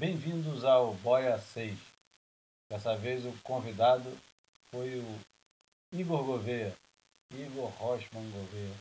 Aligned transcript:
Bem-vindos 0.00 0.64
ao 0.64 0.94
Boia 0.94 1.38
6. 1.38 1.78
Dessa 2.70 2.96
vez 2.96 3.22
o 3.26 3.32
convidado 3.42 4.10
foi 4.70 4.98
o 4.98 5.20
Igor 5.92 6.24
Gouveia, 6.24 6.74
Igor 7.30 7.68
Rochman 7.72 8.30
Gouveia, 8.30 8.74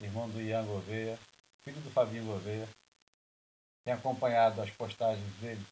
irmão 0.00 0.30
do 0.30 0.40
Ian 0.40 0.64
Gouveia, 0.64 1.18
filho 1.64 1.80
do 1.80 1.90
Fabinho 1.90 2.26
Gouveia. 2.26 2.68
Tem 3.84 3.92
acompanhado 3.92 4.62
as 4.62 4.70
postagens 4.70 5.34
dele 5.40 5.66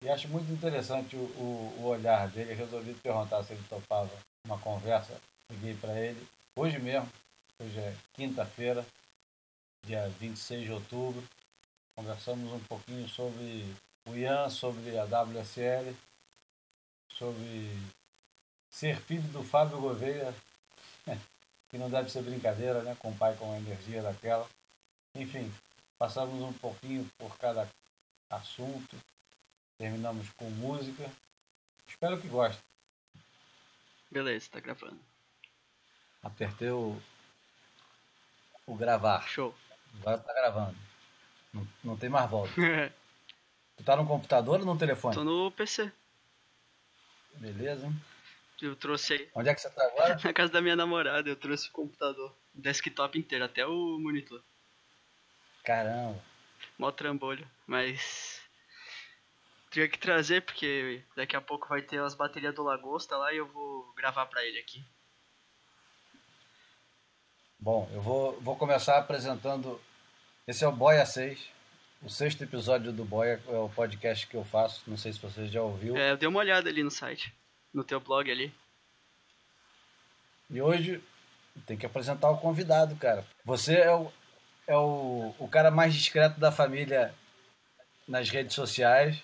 e 0.00 0.08
acho 0.08 0.28
muito 0.28 0.48
interessante 0.52 1.16
o, 1.16 1.18
o, 1.18 1.80
o 1.80 1.86
olhar 1.86 2.28
dele. 2.28 2.54
Resolvi 2.54 2.94
perguntar 2.94 3.42
se 3.42 3.52
ele 3.52 3.64
topava 3.68 4.16
uma 4.44 4.60
conversa. 4.60 5.20
Liguei 5.50 5.74
para 5.74 5.98
ele 6.00 6.24
hoje 6.54 6.78
mesmo, 6.78 7.10
hoje 7.58 7.80
é 7.80 7.96
quinta-feira, 8.14 8.86
dia 9.84 10.08
26 10.20 10.66
de 10.66 10.70
outubro. 10.70 11.24
Conversamos 11.96 12.52
um 12.52 12.60
pouquinho 12.60 13.08
sobre 13.08 13.74
o 14.06 14.16
Ian, 14.16 14.48
sobre 14.48 14.96
a 14.98 15.04
WSL, 15.04 15.94
sobre 17.08 17.76
ser 18.70 19.00
filho 19.00 19.28
do 19.28 19.42
Fábio 19.42 19.80
Gouveia, 19.80 20.34
que 21.68 21.76
não 21.76 21.90
deve 21.90 22.10
ser 22.10 22.22
brincadeira, 22.22 22.82
né? 22.82 22.96
Com 22.98 23.10
o 23.10 23.16
pai 23.16 23.34
com 23.36 23.52
a 23.52 23.58
energia 23.58 24.02
daquela. 24.02 24.48
Enfim, 25.14 25.52
passamos 25.98 26.40
um 26.40 26.52
pouquinho 26.52 27.08
por 27.18 27.36
cada 27.38 27.68
assunto, 28.30 28.96
terminamos 29.76 30.28
com 30.30 30.48
música. 30.50 31.10
Espero 31.86 32.20
que 32.20 32.28
gostem. 32.28 32.62
Beleza, 34.10 34.48
tá 34.50 34.60
gravando. 34.60 35.00
Apertei 36.22 36.70
o, 36.70 37.00
o 38.66 38.74
gravar. 38.74 39.26
Show. 39.28 39.54
Agora 40.00 40.18
tá 40.18 40.32
gravando. 40.32 40.76
Não, 41.52 41.68
não 41.82 41.96
tem 41.96 42.08
mais 42.08 42.30
volta. 42.30 42.52
tu 43.76 43.84
tá 43.84 43.96
no 43.96 44.06
computador 44.06 44.60
ou 44.60 44.66
no 44.66 44.78
telefone? 44.78 45.14
Tô 45.14 45.24
no 45.24 45.50
PC. 45.52 45.92
Beleza. 47.34 47.92
Eu 48.60 48.74
trouxe 48.74 49.14
aí. 49.14 49.28
Onde 49.34 49.50
é 49.50 49.54
que 49.54 49.60
você 49.60 49.70
tá 49.70 49.84
agora? 49.86 50.18
Na 50.24 50.32
casa 50.32 50.52
da 50.52 50.62
minha 50.62 50.76
namorada, 50.76 51.28
eu 51.28 51.36
trouxe 51.36 51.68
o 51.68 51.72
computador. 51.72 52.34
O 52.54 52.60
desktop 52.60 53.18
inteiro, 53.18 53.44
até 53.44 53.66
o 53.66 53.98
monitor. 53.98 54.42
Caramba. 55.62 56.18
Mó 56.78 56.90
trambolho. 56.90 57.46
Mas. 57.66 58.40
Tinha 59.70 59.88
que 59.88 59.98
trazer, 59.98 60.42
porque 60.42 61.02
daqui 61.14 61.36
a 61.36 61.40
pouco 61.40 61.68
vai 61.68 61.82
ter 61.82 62.00
as 62.00 62.14
baterias 62.14 62.54
do 62.54 62.62
Lagosta 62.62 63.16
lá 63.16 63.32
e 63.32 63.36
eu 63.36 63.46
vou 63.46 63.92
gravar 63.94 64.24
pra 64.26 64.42
ele 64.44 64.58
aqui. 64.58 64.82
Bom, 67.58 67.90
eu 67.92 68.00
vou, 68.00 68.40
vou 68.40 68.56
começar 68.56 68.96
apresentando. 68.96 69.78
Esse 70.46 70.64
é 70.64 70.68
o 70.68 70.72
Boia 70.72 71.04
6, 71.04 71.50
o 72.02 72.08
sexto 72.08 72.44
episódio 72.44 72.92
do 72.92 73.04
Boia, 73.04 73.40
é 73.48 73.56
o 73.56 73.68
podcast 73.68 74.26
que 74.26 74.36
eu 74.36 74.44
faço. 74.44 74.82
Não 74.86 74.96
sei 74.96 75.12
se 75.12 75.18
você 75.18 75.46
já 75.46 75.62
ouviu. 75.62 75.96
É, 75.96 76.12
eu 76.12 76.16
dei 76.16 76.28
uma 76.28 76.40
olhada 76.40 76.68
ali 76.68 76.82
no 76.82 76.90
site, 76.90 77.34
no 77.72 77.84
teu 77.84 78.00
blog 78.00 78.30
ali. 78.30 78.52
E 80.50 80.60
hoje 80.60 81.02
tem 81.66 81.76
que 81.76 81.86
apresentar 81.86 82.30
o 82.30 82.38
convidado, 82.38 82.94
cara. 82.96 83.26
Você 83.44 83.74
é 83.74 83.92
o, 83.92 84.12
é 84.66 84.76
o, 84.76 85.34
o 85.38 85.48
cara 85.48 85.70
mais 85.70 85.94
discreto 85.94 86.38
da 86.38 86.52
família 86.52 87.14
nas 88.06 88.28
redes 88.28 88.54
sociais, 88.54 89.20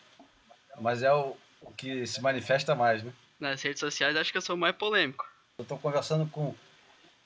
mas 0.80 1.02
é 1.02 1.12
o, 1.12 1.36
o 1.60 1.70
que 1.72 2.06
se 2.06 2.20
manifesta 2.20 2.74
mais, 2.74 3.02
né? 3.02 3.12
Nas 3.38 3.62
redes 3.62 3.80
sociais 3.80 4.16
acho 4.16 4.32
que 4.32 4.38
eu 4.38 4.42
sou 4.42 4.56
o 4.56 4.58
mais 4.58 4.74
polêmico. 4.74 5.28
Eu 5.58 5.64
tô 5.64 5.76
conversando 5.76 6.28
com 6.28 6.54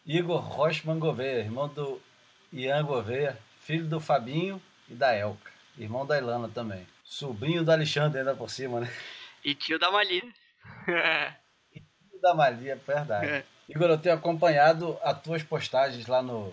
Igor 0.04 0.40
Rochman 0.40 0.98
Gouveia, 0.98 1.40
irmão 1.40 1.68
do 1.68 2.00
Ian 2.52 2.84
Gouveia, 2.84 3.38
filho 3.60 3.86
do 3.86 4.00
Fabinho 4.00 4.60
e 4.88 4.94
da 4.94 5.14
Elka, 5.14 5.50
irmão 5.76 6.06
da 6.06 6.18
Ilana 6.18 6.48
também. 6.48 6.86
Sobrinho 7.04 7.64
do 7.64 7.70
Alexandre 7.70 8.18
ainda 8.18 8.34
por 8.34 8.50
cima, 8.50 8.80
né? 8.80 8.92
E 9.44 9.54
tio 9.54 9.78
da 9.78 9.90
Malia. 9.90 10.22
e 11.74 11.80
tio 11.80 12.20
da 12.20 12.34
Malia, 12.34 12.80
verdade. 12.86 13.26
É. 13.26 13.44
Igor, 13.68 13.90
eu 13.90 13.98
tenho 13.98 14.14
acompanhado 14.14 14.98
as 15.02 15.20
tuas 15.20 15.42
postagens 15.42 16.06
lá 16.06 16.22
no, 16.22 16.52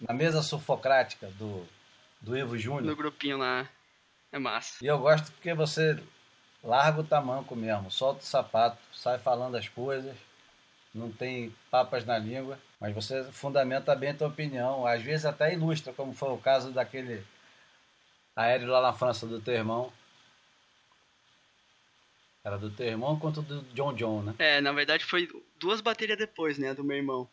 na 0.00 0.14
mesa 0.14 0.42
sufocrática 0.42 1.28
do, 1.38 1.66
do 2.20 2.36
Ivo 2.36 2.56
Júnior. 2.58 2.84
No 2.84 2.96
grupinho 2.96 3.38
lá. 3.38 3.68
É 4.30 4.38
massa. 4.38 4.84
E 4.84 4.86
eu 4.86 4.98
gosto 4.98 5.32
porque 5.32 5.54
você 5.54 5.98
larga 6.62 7.00
o 7.00 7.04
tamanco 7.04 7.56
mesmo, 7.56 7.90
solta 7.90 8.20
o 8.20 8.26
sapato, 8.26 8.78
sai 8.92 9.18
falando 9.18 9.56
as 9.56 9.68
coisas, 9.68 10.14
não 10.94 11.10
tem 11.10 11.54
papas 11.70 12.04
na 12.04 12.18
língua, 12.18 12.58
mas 12.80 12.94
você 12.94 13.24
fundamenta 13.32 13.94
bem 13.94 14.10
a 14.10 14.14
tua 14.14 14.28
opinião, 14.28 14.86
às 14.86 15.02
vezes 15.02 15.24
até 15.24 15.52
ilustra, 15.52 15.92
como 15.92 16.12
foi 16.12 16.30
o 16.30 16.38
caso 16.38 16.70
daquele 16.70 17.24
aéreo 18.38 18.68
lá 18.68 18.80
na 18.80 18.92
França 18.92 19.26
do 19.26 19.40
teu 19.40 19.54
irmão. 19.54 19.92
Era 22.44 22.56
do 22.56 22.70
teu 22.70 22.86
irmão 22.86 23.18
quanto 23.18 23.42
do 23.42 23.62
John 23.74 23.92
John, 23.94 24.22
né? 24.22 24.34
É, 24.38 24.60
na 24.60 24.72
verdade 24.72 25.04
foi 25.04 25.28
duas 25.58 25.80
baterias 25.80 26.16
depois, 26.16 26.56
né, 26.56 26.72
do 26.72 26.84
meu 26.84 26.96
irmão. 26.96 27.28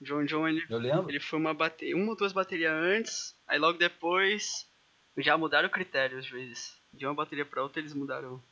John 0.00 0.24
John, 0.26 0.46
ele, 0.46 0.64
Eu 0.68 0.78
lembro. 0.78 1.08
ele 1.10 1.18
foi 1.20 1.38
uma 1.38 1.54
bateria, 1.54 1.96
uma 1.96 2.10
ou 2.10 2.16
duas 2.16 2.32
baterias 2.32 2.72
antes, 2.72 3.34
aí 3.48 3.58
logo 3.58 3.78
depois 3.78 4.68
já 5.16 5.38
mudaram 5.38 5.68
o 5.68 5.72
critério 5.72 6.18
às 6.18 6.28
vezes. 6.28 6.76
De 6.92 7.06
uma 7.06 7.14
bateria 7.14 7.46
para 7.46 7.62
outra 7.62 7.80
eles 7.80 7.94
mudaram 7.94 8.34
o 8.34 8.42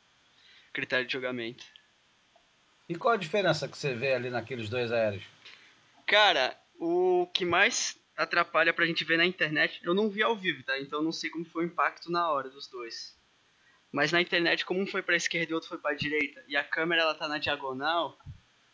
critério 0.73 1.07
de 1.07 1.13
jogamento. 1.13 1.65
E 2.89 2.95
qual 2.95 3.15
a 3.15 3.19
diferença 3.19 3.69
que 3.69 3.77
você 3.77 3.95
vê 3.95 4.15
ali 4.15 4.31
naqueles 4.31 4.69
dois 4.69 4.91
aéreos? 4.91 5.23
Cara, 6.07 6.57
o 6.79 7.29
que 7.33 7.45
mais 7.45 7.97
atrapalha 8.23 8.73
pra 8.73 8.87
gente 8.87 9.05
ver 9.05 9.17
na 9.17 9.27
internet, 9.27 9.81
eu 9.83 9.95
não 9.95 10.11
vi 10.11 10.23
ao 10.23 10.37
vivo, 10.37 10.63
tá? 10.63 10.79
Então 10.79 11.03
não 11.03 11.13
sei 11.13 11.31
como 11.31 11.45
foi 11.45 11.65
o 11.65 11.67
impacto 11.67 12.11
na 12.11 12.31
hora 12.31 12.49
dos 12.49 12.67
dois. 12.67 13.17
Mas 13.91 14.11
na 14.11 14.21
internet, 14.21 14.65
como 14.65 14.81
um 14.81 14.87
foi 14.87 15.03
pra 15.03 15.17
esquerda 15.17 15.53
e 15.53 15.55
outro 15.55 15.69
foi 15.69 15.79
pra 15.79 15.95
direita, 15.95 16.43
e 16.49 16.57
a 16.57 16.65
câmera 16.65 17.03
ela 17.03 17.15
tá 17.15 17.29
na 17.29 17.39
diagonal, 17.39 18.19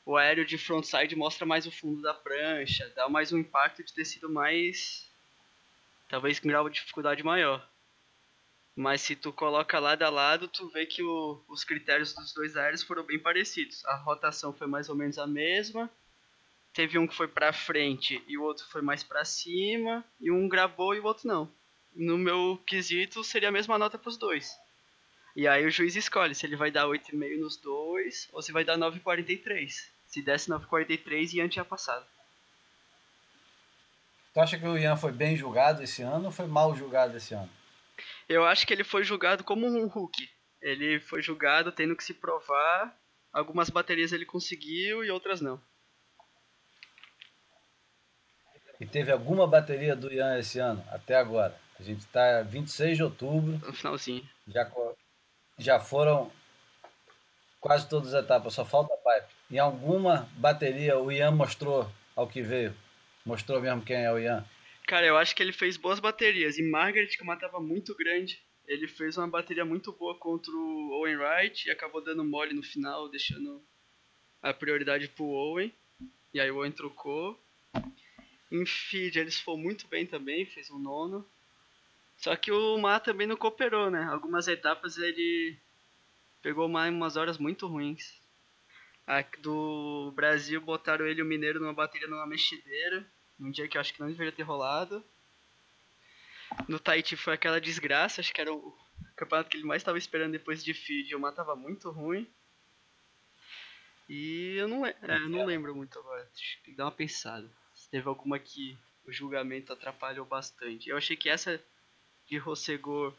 o 0.07 0.17
aéreo 0.17 0.47
de 0.47 0.57
frontside 0.57 1.17
mostra 1.17 1.45
mais 1.45 1.67
o 1.67 1.71
fundo 1.71 2.01
da 2.01 2.15
prancha, 2.15 2.91
dá 2.95 3.09
mais 3.09 3.33
um 3.33 3.39
impacto 3.39 3.83
de 3.83 3.93
ter 3.93 4.05
sido 4.05 4.31
mais. 4.31 5.07
talvez 6.09 6.41
com 6.41 6.71
dificuldade 6.71 7.23
maior. 7.23 7.69
Mas 8.75 9.03
se 9.03 9.17
tu 9.17 9.33
coloca 9.33 9.79
lado 9.81 10.05
a 10.05 10.09
lado, 10.09 10.47
tu 10.47 10.69
vê 10.69 10.87
que 10.87 11.03
o, 11.03 11.45
os 11.49 11.65
critérios 11.65 12.15
dos 12.15 12.33
dois 12.33 12.57
aéreos 12.57 12.83
foram 12.83 13.03
bem 13.03 13.19
parecidos. 13.19 13.85
A 13.85 13.97
rotação 13.97 14.53
foi 14.53 14.69
mais 14.69 14.89
ou 14.89 14.95
menos 14.95 15.19
a 15.19 15.27
mesma. 15.27 15.91
Teve 16.79 16.97
um 16.97 17.09
que 17.09 17.17
foi 17.17 17.27
pra 17.27 17.53
frente 17.53 18.23
e 18.29 18.39
o 18.39 18.45
outro 18.45 18.65
foi 18.69 18.81
mais 18.81 19.03
pra 19.03 19.25
cima. 19.25 20.05
E 20.21 20.31
um 20.31 20.49
gravou 20.49 20.95
e 20.95 21.01
o 21.01 21.05
outro 21.05 21.27
não. 21.27 21.51
No 21.93 22.17
meu 22.17 22.57
quesito, 22.65 23.25
seria 23.25 23.49
a 23.49 23.51
mesma 23.51 23.77
nota 23.77 23.99
pros 23.99 24.17
dois. 24.17 24.57
E 25.35 25.49
aí 25.49 25.67
o 25.67 25.71
juiz 25.73 25.97
escolhe 25.97 26.37
se 26.37 26.47
ele 26.47 26.55
vai 26.55 26.71
dar 26.71 26.87
8,5 26.87 27.37
nos 27.41 27.57
dois 27.57 28.29
ou 28.33 28.41
se 28.41 28.53
vai 28.53 28.63
dar 28.63 28.79
9,43. 28.79 29.73
Se 30.07 30.23
desse 30.23 30.49
9,43, 30.49 31.35
Ian 31.35 31.49
tinha 31.49 31.65
passado. 31.65 32.07
Tu 34.33 34.39
acha 34.39 34.57
que 34.57 34.65
o 34.65 34.79
Ian 34.79 34.95
foi 34.95 35.11
bem 35.11 35.37
julgado 35.37 35.83
esse 35.83 36.03
ano 36.03 36.27
ou 36.27 36.31
foi 36.31 36.47
mal 36.47 36.77
julgado 36.77 37.17
esse 37.17 37.35
ano? 37.35 37.51
Eu 38.29 38.45
acho 38.45 38.65
que 38.65 38.73
ele 38.73 38.85
foi 38.85 39.03
julgado 39.03 39.43
como 39.43 39.67
um 39.67 39.89
Hulk. 39.89 40.31
Ele 40.63 41.01
foi 41.01 41.23
julgado 41.23 41.73
tendo 41.73 41.97
que 41.97 42.05
se 42.05 42.15
provar. 42.15 42.97
Algumas 43.33 43.69
baterias 43.69 44.13
ele 44.13 44.25
conseguiu 44.25 45.05
e 45.05 45.11
outras 45.11 45.41
não. 45.41 45.61
E 48.81 48.87
teve 48.87 49.11
alguma 49.11 49.47
bateria 49.47 49.97
do 49.97 50.13
Ian 50.13 50.39
esse 50.39 50.59
ano, 50.59 50.85
até 50.91 51.17
agora? 51.17 51.59
A 51.79 51.83
gente 51.83 52.01
está 52.01 52.43
26 52.43 52.97
de 52.97 53.03
outubro. 53.03 53.53
No 53.67 53.73
finalzinho. 53.73 54.29
Já, 54.47 54.71
já 55.59 55.81
foram 55.81 56.31
quase 57.61 57.89
todas 57.89 58.15
as 58.15 58.25
etapas, 58.25 58.55
só 58.55 58.65
falta 58.65 58.95
a 58.95 58.97
pipe. 58.97 59.35
Em 59.51 59.59
alguma 59.59 60.29
bateria 60.37 60.99
o 60.99 61.11
Ian 61.11 61.33
mostrou 61.33 61.91
ao 62.15 62.29
que 62.29 62.43
veio? 62.43 62.75
Mostrou 63.25 63.61
mesmo 63.61 63.83
quem 63.83 64.05
é 64.05 64.13
o 64.13 64.19
Ian? 64.19 64.45
Cara, 64.87 65.07
eu 65.07 65.19
acho 65.19 65.37
que 65.37 65.43
ele 65.43 65.53
fez 65.53 65.77
boas 65.77 66.01
baterias. 66.01 66.59
E 66.59 66.63
Margaret, 66.63 67.09
que 67.09 67.25
matava 67.25 67.61
muito 67.61 67.95
grande, 67.95 68.41
ele 68.67 68.89
fez 68.89 69.17
uma 69.19 69.29
bateria 69.29 69.65
muito 69.65 69.93
boa 69.93 70.19
contra 70.19 70.53
o 70.53 70.91
Owen 71.01 71.17
Wright 71.17 71.69
e 71.69 71.71
acabou 71.71 72.03
dando 72.03 72.25
mole 72.25 72.55
no 72.55 72.63
final, 72.63 73.09
deixando 73.11 73.63
a 74.43 74.55
prioridade 74.55 75.09
pro 75.09 75.27
Owen. 75.27 75.75
E 76.33 76.41
aí 76.41 76.51
o 76.51 76.57
Owen 76.57 76.73
trocou. 76.73 77.39
Em 78.51 78.65
feed 78.65 79.19
ele 79.19 79.31
foi 79.31 79.57
muito 79.57 79.87
bem 79.89 80.07
também, 80.07 80.47
fez 80.47 80.71
um 80.71 80.79
nono. 80.79 81.29
Só 82.17 82.35
que 82.35 82.51
o 82.51 82.79
Mar 82.79 83.01
também 83.01 83.27
não 83.27 83.37
cooperou, 83.37 83.91
né? 83.91 84.05
Algumas 84.05 84.49
etapas 84.49 84.97
ele 84.97 85.57
pegou 86.43 86.69
mais 86.69 86.93
umas 86.93 87.17
horas 87.17 87.39
muito 87.39 87.67
ruins. 87.67 88.21
A 89.07 89.23
do 89.39 90.13
Brasil 90.15 90.61
botaram 90.61 91.07
ele 91.07 91.23
o 91.23 91.27
Mineiro 91.27 91.61
numa 91.61 91.73
bateria 91.73 92.09
numa 92.09 92.27
mexideira 92.27 93.07
num 93.39 93.51
dia 93.51 93.69
que 93.69 93.77
eu 93.77 93.81
acho 93.81 93.95
que 93.95 94.01
não 94.01 94.09
deveria 94.09 94.33
ter 94.33 94.43
rolado. 94.43 95.05
No 96.67 96.81
Tahiti 96.81 97.17
foi 97.17 97.35
aquela 97.35 97.61
desgraça, 97.61 98.21
acho 98.21 98.33
que 98.33 98.41
era 98.41 98.53
o 98.53 98.77
campeonato 99.15 99.49
que 99.49 99.57
ele 99.57 99.67
mais 99.67 99.81
estava 99.81 99.99
esperando 99.99 100.33
depois 100.33 100.65
de 100.65 100.75
feed. 100.75 101.15
O 101.15 101.21
mar 101.21 101.33
tava 101.33 101.55
muito 101.55 101.91
ruim. 101.91 102.29
E 104.09 104.57
eu 104.57 104.67
não, 104.67 104.85
é, 104.85 104.97
eu 105.03 105.29
não 105.29 105.45
lembro 105.45 105.75
muito 105.75 105.99
agora, 105.99 106.29
acho 106.35 106.63
que 106.63 106.73
dar 106.73 106.87
uma 106.87 106.93
pensada. 106.93 107.49
Teve 107.91 108.09
alguma 108.09 108.39
que 108.39 108.77
o 109.07 109.13
julgamento 109.13 109.73
atrapalhou 109.73 110.27
bastante. 110.27 110.91
Eu 110.91 110.97
achei 110.97 111.17
que 111.17 111.29
essa 111.29 111.63
de 112.27 112.37
Rossegor 112.37 113.15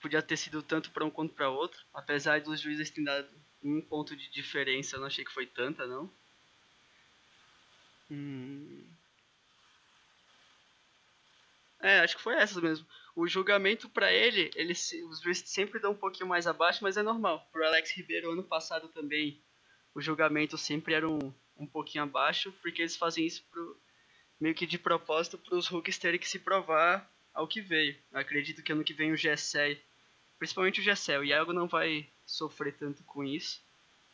podia 0.00 0.20
ter 0.20 0.36
sido 0.36 0.62
tanto 0.62 0.90
para 0.90 1.04
um 1.04 1.10
quanto 1.10 1.34
para 1.34 1.48
outro. 1.48 1.80
Apesar 1.94 2.40
dos 2.40 2.60
juízes 2.60 2.90
terem 2.90 3.04
dado 3.04 3.28
um 3.62 3.80
ponto 3.80 4.16
de 4.16 4.28
diferença, 4.30 4.96
eu 4.96 5.00
não 5.00 5.06
achei 5.06 5.24
que 5.24 5.32
foi 5.32 5.46
tanta, 5.46 5.86
não. 5.86 6.10
Hum... 8.10 8.84
É, 11.80 11.98
acho 12.00 12.16
que 12.16 12.22
foi 12.22 12.34
essas 12.36 12.62
mesmo. 12.62 12.86
O 13.14 13.26
julgamento 13.26 13.88
para 13.88 14.12
ele, 14.12 14.50
ele 14.54 14.72
os 14.72 15.20
juízes 15.20 15.48
sempre 15.48 15.80
dão 15.80 15.92
um 15.92 15.96
pouquinho 15.96 16.28
mais 16.28 16.46
abaixo, 16.46 16.78
mas 16.82 16.96
é 16.96 17.02
normal. 17.02 17.46
Pro 17.52 17.64
Alex 17.66 17.90
Ribeiro, 17.96 18.30
ano 18.30 18.42
passado 18.42 18.88
também, 18.88 19.40
o 19.94 20.00
julgamento 20.00 20.56
sempre 20.56 20.94
era 20.94 21.08
um, 21.08 21.34
um 21.56 21.66
pouquinho 21.66 22.04
abaixo, 22.04 22.52
porque 22.62 22.82
eles 22.82 22.96
fazem 22.96 23.26
isso 23.26 23.44
pro, 23.50 23.76
meio 24.42 24.56
que 24.56 24.66
de 24.66 24.76
propósito 24.76 25.38
para 25.38 25.56
os 25.56 25.68
rookies 25.68 25.98
terem 25.98 26.18
que 26.18 26.28
se 26.28 26.40
provar 26.40 27.08
ao 27.32 27.46
que 27.46 27.60
veio. 27.60 27.96
Eu 28.10 28.18
acredito 28.18 28.60
que 28.60 28.72
ano 28.72 28.82
que 28.82 28.92
vem 28.92 29.12
o 29.12 29.16
Gessé, 29.16 29.78
principalmente 30.36 30.80
o 30.80 30.82
Gessé, 30.82 31.16
o 31.16 31.22
Iago 31.22 31.52
não 31.52 31.68
vai 31.68 32.08
sofrer 32.26 32.74
tanto 32.76 33.04
com 33.04 33.22
isso. 33.22 33.62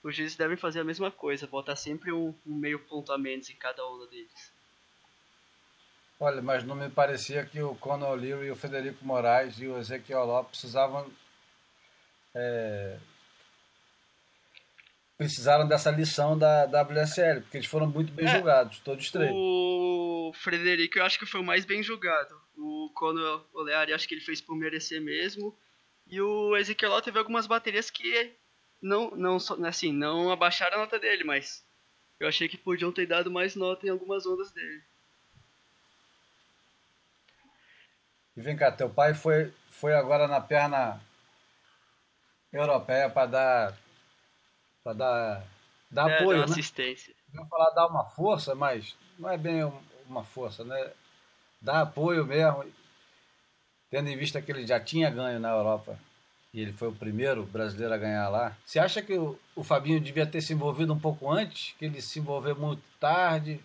Os 0.03 0.15
juízes 0.15 0.37
devem 0.37 0.59
fazer 0.59 0.81
a 0.81 0.85
mesma 0.85 1.11
coisa, 1.11 1.47
botar 1.47 1.77
sempre 1.77 2.13
um, 2.13 2.35
um 2.47 2.55
meio 2.55 2.79
ponto 2.79 3.11
a 3.11 3.17
menos 3.17 3.49
em 3.49 3.57
cada 3.57 3.83
onda 3.87 4.07
deles. 4.07 4.53
Olha, 6.21 6.43
mas 6.43 6.63
não 6.63 6.75
me 6.75 6.91
parecia 6.91 7.47
que 7.47 7.63
o 7.63 7.75
Conor 7.77 8.11
O'Leary, 8.11 8.51
o 8.51 8.57
Federico 8.57 9.03
Moraes 9.07 9.59
e 9.59 9.67
o 9.67 9.79
Ezequiel 9.79 10.27
Lopes 10.27 10.61
precisavam 10.61 11.11
é, 12.35 12.99
precisaram 15.19 15.67
dessa 15.67 15.91
lição 15.91 16.39
da 16.39 16.65
WSL, 16.65 17.41
porque 17.41 17.57
eles 17.57 17.67
foram 17.67 17.89
muito 17.89 18.13
bem 18.13 18.25
é, 18.25 18.37
julgados, 18.37 18.79
todos 18.79 19.11
três. 19.11 19.33
O 19.35 20.33
Frederico 20.33 20.99
eu 20.99 21.05
acho 21.05 21.19
que 21.19 21.27
foi 21.27 21.41
o 21.41 21.45
mais 21.45 21.65
bem 21.65 21.83
julgado. 21.83 22.41
O 22.57 22.91
Conor 22.95 23.45
O'Leary 23.53 23.93
acho 23.93 24.07
que 24.07 24.15
ele 24.15 24.21
fez 24.21 24.41
por 24.41 24.57
merecer 24.57 25.01
mesmo. 25.01 25.55
E 26.07 26.21
o 26.21 26.57
Ezequiel 26.57 27.03
teve 27.03 27.19
algumas 27.19 27.49
baterias 27.49 27.91
que 27.91 28.33
não, 28.81 29.11
não, 29.11 29.39
assim, 29.67 29.93
não 29.93 30.31
abaixaram 30.31 30.77
a 30.77 30.81
nota 30.83 31.01
dele, 31.01 31.25
mas 31.25 31.65
eu 32.21 32.29
achei 32.29 32.49
que 32.49 32.57
podiam 32.57 32.93
ter 32.93 33.07
dado 33.07 33.29
mais 33.29 33.57
nota 33.57 33.87
em 33.87 33.91
algumas 33.91 34.25
ondas 34.25 34.53
dele. 34.53 34.83
E 38.37 38.41
vem 38.41 38.57
cá, 38.57 38.71
teu 38.71 38.89
pai 38.89 39.15
foi, 39.15 39.53
foi 39.69 39.95
agora 39.95 40.29
na 40.29 40.41
perna 40.41 41.01
europeia 42.53 43.11
para 43.11 43.27
dar 43.27 43.88
para 44.83 44.93
dar, 44.93 45.45
dar 45.91 46.11
é, 46.11 46.19
apoio, 46.19 46.41
dar 46.41 46.47
né? 46.47 46.53
assistência. 46.53 47.15
Vou 47.33 47.47
falar 47.47 47.71
dar 47.71 47.87
uma 47.87 48.05
força, 48.05 48.55
mas 48.55 48.97
não 49.19 49.31
é 49.31 49.37
bem 49.37 49.71
uma 50.09 50.25
força, 50.25 50.65
né? 50.65 50.93
Dar 51.61 51.83
apoio 51.83 52.25
mesmo, 52.25 52.65
tendo 53.91 54.09
em 54.09 54.17
vista 54.17 54.41
que 54.41 54.51
ele 54.51 54.67
já 54.67 54.81
tinha 54.81 55.11
ganho 55.11 55.41
na 55.41 55.51
Europa 55.51 55.99
e 56.53 56.61
ele 56.61 56.73
foi 56.73 56.89
o 56.89 56.95
primeiro 56.95 57.45
brasileiro 57.45 57.93
a 57.93 57.99
ganhar 57.99 58.29
lá. 58.29 58.57
Você 58.65 58.79
acha 58.79 59.03
que 59.03 59.15
o, 59.15 59.39
o 59.55 59.63
Fabinho 59.63 60.01
devia 60.01 60.27
ter 60.27 60.41
se 60.41 60.53
envolvido 60.53 60.93
um 60.93 60.99
pouco 60.99 61.31
antes, 61.31 61.75
que 61.79 61.85
ele 61.85 62.01
se 62.01 62.19
envolveu 62.19 62.57
muito 62.57 62.83
tarde? 62.99 63.61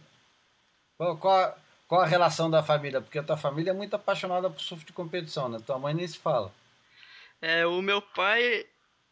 Qual, 0.97 1.17
qual, 1.17 1.57
qual 1.87 2.01
a 2.01 2.05
relação 2.05 2.49
da 2.49 2.61
família? 2.61 3.01
Porque 3.01 3.19
a 3.19 3.23
tua 3.23 3.37
família 3.37 3.71
é 3.71 3.73
muito 3.73 3.95
apaixonada 3.95 4.49
por 4.49 4.61
surf 4.61 4.85
de 4.85 4.91
competição, 4.91 5.47
né? 5.47 5.59
Tua 5.65 5.79
mãe 5.79 5.93
nem 5.93 6.07
se 6.07 6.17
fala. 6.17 6.51
É, 7.41 7.65
o 7.65 7.81
meu 7.81 8.01
pai, 8.01 8.65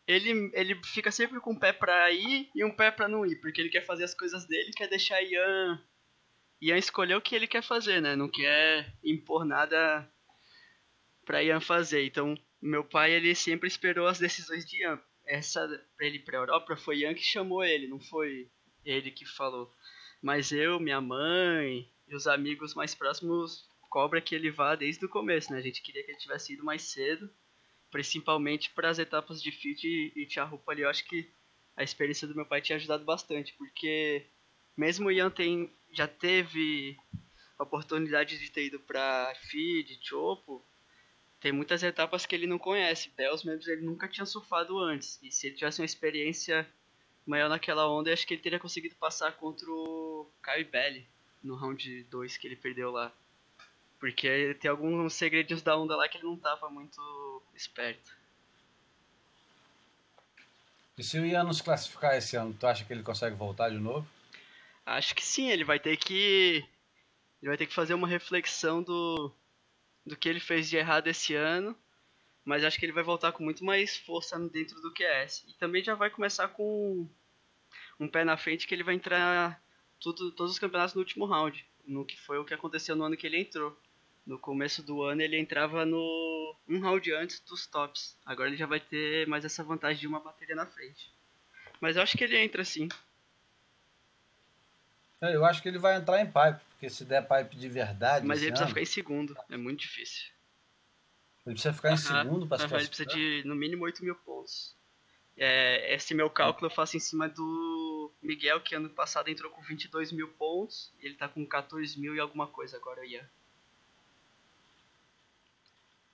ele, 0.08 0.52
ele 0.54 0.82
fica 0.84 1.12
sempre 1.12 1.40
com 1.40 1.52
um 1.52 1.60
pé 1.60 1.72
pra 1.72 2.12
ir 2.12 2.50
e 2.56 2.64
um 2.64 2.76
pé 2.76 2.92
pra 2.92 3.08
não 3.08 3.26
ir, 3.26 3.36
porque 3.38 3.62
ele 3.62 3.70
quer 3.70 3.86
fazer 3.86 4.04
as 4.04 4.14
coisas 4.14 4.46
dele, 4.46 4.72
quer 4.76 4.88
deixar 4.88 5.22
Ian, 5.22 5.82
Ian 6.62 6.78
escolher 6.78 7.16
o 7.16 7.22
que 7.22 7.36
ele 7.36 7.48
quer 7.48 7.64
fazer, 7.64 8.02
né? 8.02 8.16
Não 8.16 8.30
quer 8.30 8.94
impor 9.04 9.44
nada 9.44 10.08
pra 11.26 11.42
Ian 11.44 11.60
fazer. 11.60 12.06
Então, 12.06 12.38
meu 12.62 12.84
pai, 12.84 13.12
ele 13.12 13.34
sempre 13.34 13.68
esperou 13.68 14.08
as 14.08 14.20
decisões 14.20 14.64
de 14.66 14.82
Ian. 14.82 15.02
Essa, 15.26 15.68
pra 15.98 16.06
ele 16.06 16.18
ir 16.18 16.24
pra 16.24 16.38
Europa, 16.38 16.76
foi 16.76 17.00
Ian 17.00 17.14
que 17.14 17.24
chamou 17.24 17.64
ele, 17.64 17.88
não 17.88 18.00
foi 18.00 18.50
ele 18.86 19.12
que 19.12 19.26
falou. 19.26 19.74
Mas 20.22 20.52
eu, 20.52 20.80
minha 20.80 21.02
mãe, 21.02 21.90
e 22.08 22.16
os 22.16 22.28
amigos 22.28 22.76
mais 22.76 22.94
próximos 22.94 23.68
cobra 23.90 24.22
que 24.22 24.36
ele 24.36 24.52
vá 24.52 24.76
desde 24.76 25.04
o 25.06 25.10
começo, 25.10 25.52
né? 25.52 25.58
A 25.58 25.62
gente 25.62 25.82
queria 25.82 26.04
que 26.04 26.12
ele 26.12 26.20
tivesse 26.20 26.54
ido 26.54 26.64
mais 26.64 26.84
cedo, 26.84 27.30
principalmente 27.92 28.70
para 28.72 28.90
as 28.90 28.98
etapas 28.98 29.42
de 29.42 29.52
fit 29.52 29.86
e, 29.86 30.12
e 30.16 30.26
Tiarupa 30.26 30.72
ali. 30.72 30.82
Eu 30.82 30.90
acho 30.90 31.06
que 31.06 31.30
a 31.76 31.84
experiência 31.84 32.28
do 32.28 32.36
meu 32.36 32.46
pai 32.46 32.62
tinha 32.62 32.78
ajudado 32.78 33.04
bastante, 33.04 33.54
porque 33.54 34.26
mesmo 34.76 35.08
o 35.08 35.12
Ian 35.12 35.30
tem, 35.30 35.70
já 35.92 36.08
teve 36.08 36.98
a 37.60 37.64
oportunidade 37.64 38.40
de 38.40 38.50
ter 38.50 38.66
ido 38.66 38.80
para 38.80 39.34
feed, 39.36 40.00
Chopo, 40.02 40.66
tem 41.40 41.52
muitas 41.52 41.84
etapas 41.84 42.26
que 42.26 42.36
ele 42.36 42.48
não 42.48 42.58
conhece. 42.58 43.10
Bells 43.10 43.46
mesmo 43.46 43.72
ele 43.72 43.82
nunca 43.82 44.08
tinha 44.08 44.26
surfado 44.26 44.80
antes. 44.80 45.20
E 45.22 45.32
se 45.32 45.48
ele 45.48 45.56
tivesse 45.56 45.82
uma 45.82 45.86
experiência 45.86 46.68
maior 47.26 47.50
naquela 47.50 47.90
onda, 47.90 48.14
acho 48.14 48.26
que 48.26 48.34
ele 48.34 48.42
teria 48.42 48.60
conseguido 48.60 48.96
passar 48.96 49.34
contra 49.34 49.70
o 49.70 50.32
Caio 50.42 50.68
Belli 50.70 51.08
no 51.44 51.56
round 51.56 52.04
2 52.04 52.38
que 52.38 52.48
ele 52.48 52.56
perdeu 52.56 52.92
lá. 52.92 53.12
Porque 54.02 54.58
tem 54.60 54.72
alguns 54.72 55.14
segredinhos 55.14 55.62
da 55.62 55.78
onda 55.78 55.96
lá 55.96 56.10
que 56.10 56.18
ele 56.18 56.26
não 56.26 56.36
tava 56.36 56.68
muito 56.72 57.44
esperto. 57.54 58.18
E 60.98 61.04
se 61.04 61.20
o 61.20 61.26
Ian 61.26 61.44
nos 61.44 61.62
classificar 61.62 62.18
esse 62.18 62.36
ano, 62.36 62.52
tu 62.52 62.66
acha 62.66 62.84
que 62.84 62.92
ele 62.92 63.04
consegue 63.04 63.36
voltar 63.36 63.70
de 63.70 63.78
novo? 63.78 64.08
Acho 64.84 65.14
que 65.14 65.24
sim, 65.24 65.52
ele 65.52 65.64
vai 65.64 65.80
ter 65.80 65.98
que. 65.98 66.66
Ele 67.44 67.50
vai 67.50 67.58
ter 67.58 67.68
que 67.68 67.76
fazer 67.76 67.94
uma 67.94 68.08
reflexão 68.08 68.82
do, 68.82 69.32
do 70.04 70.18
que 70.18 70.28
ele 70.28 70.40
fez 70.40 70.68
de 70.68 70.78
errado 70.78 71.06
esse 71.06 71.36
ano. 71.36 71.78
Mas 72.44 72.64
acho 72.64 72.80
que 72.80 72.86
ele 72.86 72.94
vai 72.94 73.04
voltar 73.04 73.32
com 73.34 73.44
muito 73.44 73.64
mais 73.64 73.98
força 73.98 74.40
dentro 74.50 74.82
do 74.82 74.92
QS. 74.92 75.46
E 75.48 75.54
também 75.60 75.84
já 75.84 75.94
vai 75.94 76.10
começar 76.10 76.48
com 76.48 77.08
um 78.00 78.08
pé 78.08 78.24
na 78.24 78.36
frente 78.36 78.66
que 78.66 78.74
ele 78.74 78.84
vai 78.84 78.96
entrar 78.96 79.64
tudo, 80.00 80.32
todos 80.32 80.54
os 80.54 80.60
campeonatos 80.60 80.96
no 80.96 81.02
último 81.02 81.26
round, 81.28 81.64
no 81.86 82.04
que 82.04 82.20
foi 82.20 82.40
o 82.40 82.46
que 82.46 82.56
aconteceu 82.56 82.96
no 82.96 83.04
ano 83.04 83.16
que 83.16 83.28
ele 83.28 83.38
entrou. 83.38 83.80
No 84.26 84.38
começo 84.38 84.84
do 84.84 85.04
ano 85.04 85.22
ele 85.22 85.38
entrava 85.38 85.86
no 85.86 86.56
um 86.68 86.80
round 86.80 87.12
antes 87.14 87.40
dos 87.42 87.66
tops. 87.66 88.18
Agora 88.26 88.50
ele 88.50 88.58
já 88.58 88.66
vai 88.66 88.80
ter 88.80 89.28
mais 89.28 89.44
essa 89.44 89.64
vantagem 89.64 90.00
de 90.00 90.08
uma 90.08 90.20
bateria 90.20 90.56
na 90.56 90.66
frente. 90.66 91.12
Mas 91.80 91.96
eu 91.96 92.04
acho 92.04 92.18
que 92.18 92.24
ele 92.24 92.38
entra 92.38 92.64
sim. 92.64 92.88
É, 95.22 95.36
eu 95.36 95.46
acho 95.46 95.62
que 95.62 95.68
ele 95.68 95.78
vai 95.78 95.96
entrar 95.96 96.20
em 96.20 96.26
pipe, 96.26 96.64
porque 96.70 96.90
se 96.90 97.06
der 97.06 97.28
pipe 97.28 97.56
de 97.56 97.70
verdade. 97.70 98.26
Mas 98.26 98.42
ele 98.42 98.52
precisa 98.52 98.66
ano, 98.66 98.70
ficar 98.70 98.82
em 98.82 98.86
segundo, 98.86 99.38
é 99.50 99.58
muito 99.58 99.80
difícil. 99.80 100.32
Ele 101.46 101.56
precisa 101.56 101.74
ficar 101.74 101.94
em 101.94 101.98
segundo 101.98 102.48
para 102.48 102.68
se 102.68 102.76
Ele 102.76 102.88
precisa 102.88 103.06
de 103.06 103.44
no 103.46 103.56
mínimo 103.56 103.84
8 103.84 104.04
mil 104.04 104.16
pontos. 104.16 104.76
É, 105.38 105.96
esse 105.96 106.14
meu 106.14 106.30
cálculo 106.30 106.68
eu 106.68 106.72
faço 106.72 106.98
em 106.98 107.00
cima 107.00 107.28
do 107.28 108.12
Miguel, 108.22 108.62
que 108.62 108.76
ano 108.76 108.90
passado 108.90 109.30
entrou 109.30 109.52
com 109.52 109.62
22 109.62 110.12
mil 110.12 110.28
pontos. 110.28 110.92
Ele 111.00 111.16
tá 111.16 111.28
com 111.28 111.46
14 111.46 112.00
mil 112.00 112.16
e 112.16 112.20
alguma 112.20 112.48
coisa 112.48 112.78
agora, 112.78 113.06
Ian. 113.06 113.28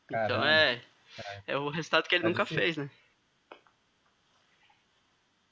Então 0.09 0.45
é, 0.45 0.81
é 1.45 1.57
o 1.57 1.69
resultado 1.69 2.07
que 2.07 2.15
ele 2.15 2.25
é 2.25 2.29
nunca 2.29 2.43
difícil. 2.43 2.63
fez, 2.63 2.77
né? 2.77 2.89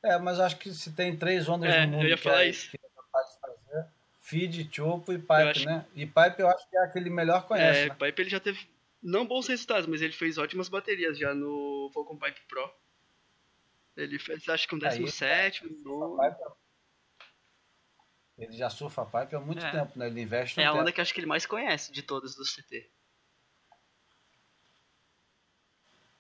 É, 0.04 0.18
mas 0.20 0.40
acho 0.40 0.58
que 0.58 0.72
se 0.72 0.94
tem 0.94 1.18
três 1.18 1.50
ondas 1.50 1.74
é, 1.74 1.86
no 1.86 1.94
mundo 1.94 2.04
eu 2.04 2.10
ia 2.10 2.18
falar 2.18 2.38
que, 2.38 2.44
é, 2.44 2.50
isso. 2.50 2.70
que 2.70 2.78
é 2.78 2.90
capaz 2.96 3.34
de 3.34 3.40
fazer, 3.40 3.88
feed, 4.22 4.70
chopo 4.72 5.12
e 5.12 5.18
pipe, 5.18 5.34
acho... 5.34 5.66
né? 5.66 5.86
E 5.96 6.06
pipe 6.06 6.40
eu 6.40 6.48
acho 6.48 6.70
que 6.70 6.78
é 6.78 6.84
aquele 6.84 7.10
melhor 7.10 7.48
conhece. 7.48 7.80
É, 7.80 7.90
né? 7.90 7.96
pipe 7.96 8.22
ele 8.22 8.30
já 8.30 8.40
teve 8.40 8.68
não 9.02 9.26
bons 9.26 9.48
resultados, 9.48 9.88
mas 9.88 10.02
ele 10.02 10.14
fez 10.14 10.38
ótimas 10.38 10.70
baterias 10.70 11.18
já 11.18 11.34
no 11.34 11.92
Vulcan 11.94 12.18
Pipe 12.18 12.42
Pro. 12.48 12.72
Ele 13.98 14.20
fez 14.20 14.48
acho 14.50 14.68
que 14.68 14.76
um 14.76 14.80
17, 14.80 15.66
um 15.66 16.18
Ele 18.38 18.58
já 18.58 18.70
surfa 18.70 19.06
pipe 19.06 19.36
há 19.36 19.40
muito 19.40 19.66
é. 19.66 19.72
tempo, 19.72 19.98
né? 19.98 20.08
Ele 20.08 20.22
investe 20.22 20.60
É 20.60 20.66
a 20.66 20.74
onda 20.74 20.86
tempo. 20.86 20.96
que 20.96 21.02
acho 21.02 21.14
que 21.14 21.20
ele 21.20 21.28
mais 21.28 21.46
conhece 21.46 21.92
de 21.92 22.02
todas 22.02 22.36
do 22.36 22.44
CT. 22.44 22.90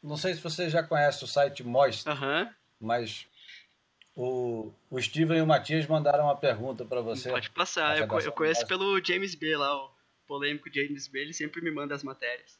Não 0.05 0.17
sei 0.17 0.35
se 0.35 0.39
você 0.39 0.69
já 0.69 0.83
conhece 0.83 1.23
o 1.23 1.27
site 1.27 1.63
Moist, 1.63 2.07
uhum. 2.07 2.47
mas 2.79 3.25
o, 4.15 4.71
o 4.87 5.01
Steven 5.01 5.39
e 5.39 5.41
o 5.41 5.47
Matias 5.47 5.87
mandaram 5.87 6.25
uma 6.25 6.37
pergunta 6.37 6.85
para 6.85 7.01
você. 7.01 7.31
Pode 7.31 7.49
passar, 7.49 7.97
eu, 7.97 8.07
eu 8.19 8.31
conheço 8.31 8.67
pelo 8.67 9.03
James 9.03 9.33
B 9.33 9.57
lá, 9.57 9.75
o 9.83 9.91
polêmico 10.27 10.71
James 10.71 11.07
B, 11.07 11.21
ele 11.21 11.33
sempre 11.33 11.59
me 11.59 11.71
manda 11.71 11.95
as 11.95 12.03
matérias. 12.03 12.59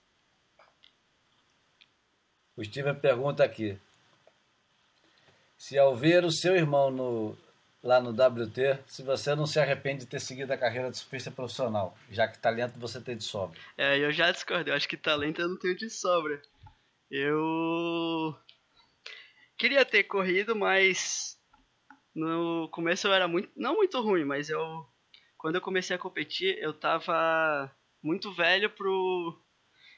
O 2.57 2.63
Steven 2.65 2.95
pergunta 2.95 3.43
aqui: 3.43 3.77
se 5.55 5.77
ao 5.77 5.95
ver 5.95 6.25
o 6.25 6.31
seu 6.31 6.55
irmão 6.55 6.89
no, 6.89 7.37
lá 7.83 8.01
no 8.01 8.09
WT, 8.09 8.79
se 8.87 9.03
você 9.03 9.35
não 9.35 9.45
se 9.45 9.59
arrepende 9.59 9.99
de 9.99 10.07
ter 10.07 10.19
seguido 10.19 10.51
a 10.51 10.57
carreira 10.57 10.89
de 10.89 10.97
surfista 10.97 11.29
profissional, 11.29 11.95
já 12.09 12.27
que 12.27 12.39
talento 12.39 12.79
você 12.79 12.99
tem 12.99 13.15
de 13.15 13.23
sobra. 13.23 13.59
É, 13.77 13.99
eu 13.99 14.11
já 14.11 14.31
discordo, 14.31 14.71
eu 14.71 14.73
acho 14.75 14.89
que 14.89 14.97
talento 14.97 15.41
eu 15.41 15.47
não 15.47 15.57
tenho 15.59 15.75
de 15.75 15.91
sobra. 15.91 16.41
Eu 17.09 18.35
queria 19.57 19.85
ter 19.85 20.03
corrido, 20.03 20.55
mas 20.55 21.37
no 22.13 22.69
começo 22.69 23.07
eu 23.07 23.13
era 23.13 23.27
muito, 23.27 23.51
não 23.55 23.75
muito 23.75 23.99
ruim, 24.01 24.25
mas 24.25 24.49
eu 24.49 24.85
quando 25.37 25.55
eu 25.55 25.61
comecei 25.61 25.95
a 25.95 25.99
competir, 25.99 26.57
eu 26.57 26.73
tava 26.73 27.71
muito 28.01 28.33
velho 28.33 28.67
pro 28.67 29.39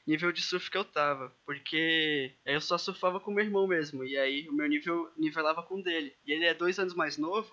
nível 0.06 0.30
de 0.30 0.42
surf 0.42 0.70
que 0.70 0.76
eu 0.76 0.84
tava. 0.84 1.34
Porque 1.46 2.34
eu 2.44 2.60
só 2.60 2.76
surfava 2.76 3.18
com 3.18 3.30
meu 3.30 3.44
irmão 3.44 3.66
mesmo. 3.66 4.04
E 4.04 4.16
aí 4.18 4.46
o 4.48 4.52
meu 4.52 4.68
nível 4.68 5.10
nivelava 5.16 5.62
com 5.62 5.76
o 5.76 5.82
dele. 5.82 6.14
E 6.26 6.32
ele 6.32 6.44
é 6.44 6.52
dois 6.52 6.78
anos 6.78 6.94
mais 6.94 7.16
novo. 7.16 7.50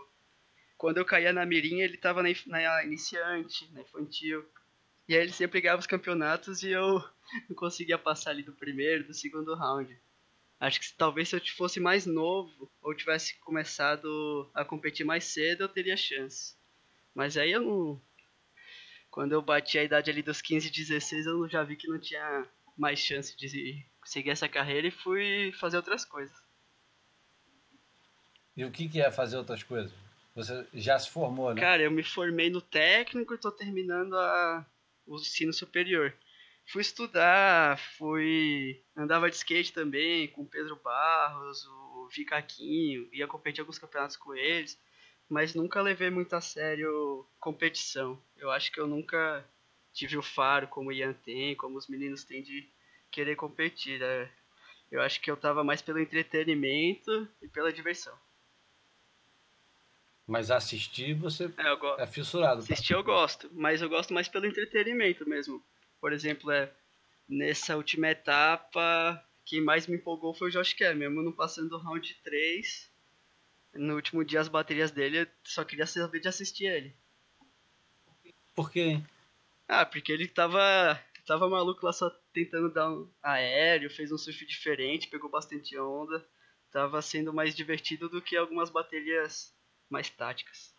Quando 0.77 0.97
eu 0.97 1.05
caía 1.05 1.31
na 1.31 1.45
mirinha, 1.45 1.85
ele 1.85 1.97
tava 1.97 2.21
na, 2.21 2.29
na 2.47 2.83
iniciante, 2.83 3.71
na 3.71 3.81
infantil. 3.81 4.45
E 5.07 5.15
aí 5.15 5.21
ele 5.21 5.31
sempre 5.31 5.61
ganhava 5.61 5.79
os 5.79 5.87
campeonatos 5.87 6.63
e 6.63 6.71
eu 6.71 7.03
não 7.49 7.55
conseguia 7.55 7.97
passar 7.97 8.31
ali 8.31 8.43
do 8.43 8.53
primeiro, 8.53 9.05
do 9.05 9.13
segundo 9.13 9.55
round. 9.55 9.99
Acho 10.59 10.79
que 10.79 10.93
talvez 10.93 11.29
se 11.29 11.35
eu 11.35 11.41
fosse 11.55 11.79
mais 11.79 12.05
novo 12.05 12.71
ou 12.81 12.95
tivesse 12.95 13.37
começado 13.39 14.49
a 14.53 14.63
competir 14.63 15.05
mais 15.05 15.25
cedo, 15.25 15.61
eu 15.61 15.69
teria 15.69 15.97
chance. 15.97 16.55
Mas 17.13 17.37
aí 17.37 17.51
eu 17.51 17.61
não. 17.61 18.01
Quando 19.11 19.33
eu 19.33 19.41
bati 19.41 19.77
a 19.77 19.83
idade 19.83 20.09
ali 20.09 20.21
dos 20.21 20.41
15, 20.41 20.69
16, 20.69 21.25
eu 21.25 21.47
já 21.47 21.63
vi 21.63 21.75
que 21.75 21.87
não 21.87 21.99
tinha 21.99 22.47
mais 22.77 22.99
chance 22.99 23.35
de 23.37 23.85
seguir 24.03 24.29
essa 24.29 24.49
carreira 24.49 24.87
e 24.87 24.91
fui 24.91 25.53
fazer 25.59 25.77
outras 25.77 26.03
coisas. 26.03 26.35
E 28.55 28.63
o 28.63 28.71
que, 28.71 28.87
que 28.87 29.01
é 29.01 29.11
fazer 29.11 29.37
outras 29.37 29.63
coisas? 29.63 29.93
Você 30.33 30.67
já 30.73 30.97
se 30.99 31.09
formou, 31.09 31.53
né? 31.53 31.61
Cara, 31.61 31.83
eu 31.83 31.91
me 31.91 32.03
formei 32.03 32.49
no 32.49 32.61
técnico 32.61 33.33
e 33.33 33.37
tô 33.37 33.51
terminando 33.51 34.17
a, 34.17 34.65
o 35.05 35.15
ensino 35.15 35.53
superior. 35.53 36.15
Fui 36.67 36.81
estudar, 36.81 37.77
fui. 37.97 38.83
andava 38.95 39.29
de 39.29 39.35
skate 39.35 39.71
também 39.71 40.27
com 40.29 40.41
o 40.41 40.47
Pedro 40.47 40.75
Barros, 40.77 41.65
o 41.65 42.09
Vicaquinho, 42.11 43.07
ia 43.13 43.27
competir 43.27 43.61
alguns 43.61 43.77
campeonatos 43.77 44.17
com 44.17 44.35
eles, 44.35 44.79
mas 45.29 45.53
nunca 45.53 45.81
levei 45.81 46.09
muito 46.09 46.35
a 46.35 46.41
sério 46.41 47.27
competição. 47.39 48.21
Eu 48.35 48.51
acho 48.51 48.71
que 48.71 48.79
eu 48.79 48.87
nunca 48.87 49.47
tive 49.93 50.17
o 50.17 50.23
faro 50.23 50.67
como 50.67 50.89
o 50.89 50.91
Ian 50.91 51.13
tem, 51.13 51.55
como 51.55 51.77
os 51.77 51.87
meninos 51.87 52.23
têm 52.23 52.43
de 52.43 52.67
querer 53.11 53.35
competir. 53.35 53.99
Né? 53.99 54.29
Eu 54.91 55.01
acho 55.01 55.21
que 55.21 55.29
eu 55.29 55.37
tava 55.37 55.63
mais 55.63 55.81
pelo 55.81 55.99
entretenimento 55.99 57.27
e 57.41 57.47
pela 57.47 57.71
diversão. 57.71 58.17
Mas 60.27 60.49
assistir 60.49 61.13
você 61.13 61.45
é, 61.45 62.03
é 62.03 62.07
fissurado. 62.07 62.59
Assistir 62.59 62.93
eu 62.93 63.03
gosto, 63.03 63.49
mas 63.53 63.81
eu 63.81 63.89
gosto 63.89 64.13
mais 64.13 64.27
pelo 64.27 64.47
entretenimento 64.47 65.27
mesmo. 65.29 65.63
Por 66.01 66.11
exemplo, 66.11 66.49
é, 66.51 66.71
nessa 67.29 67.75
última 67.77 68.09
etapa, 68.09 69.23
quem 69.45 69.61
mais 69.61 69.85
me 69.85 69.97
empolgou 69.97 70.33
foi 70.33 70.49
o 70.49 70.51
Josh 70.51 70.73
Kerr, 70.73 70.95
mesmo 70.95 71.21
não 71.21 71.31
passando 71.31 71.69
do 71.69 71.77
round 71.77 72.13
3. 72.23 72.91
No 73.75 73.95
último 73.95 74.25
dia 74.25 74.41
as 74.41 74.47
baterias 74.47 74.89
dele, 74.89 75.21
eu 75.21 75.27
só 75.43 75.63
queria 75.63 75.85
saber 75.85 76.19
de 76.19 76.27
assistir 76.27 76.65
ele. 76.65 76.95
Por 78.55 78.71
quê? 78.71 78.99
Ah, 79.67 79.85
porque 79.85 80.11
ele 80.11 80.27
tava, 80.27 80.99
tava 81.25 81.49
maluco 81.49 81.85
lá 81.85 81.93
só 81.93 82.09
tentando 82.33 82.71
dar 82.71 82.89
um 82.89 83.07
aéreo, 83.21 83.89
fez 83.89 84.11
um 84.11 84.17
surf 84.17 84.45
diferente, 84.45 85.07
pegou 85.07 85.29
bastante 85.29 85.77
onda. 85.77 86.25
Tava 86.71 87.01
sendo 87.01 87.33
mais 87.33 87.55
divertido 87.55 88.09
do 88.09 88.21
que 88.21 88.35
algumas 88.35 88.69
baterias 88.69 89.54
mais 89.95 90.09
táticas. 90.09 90.75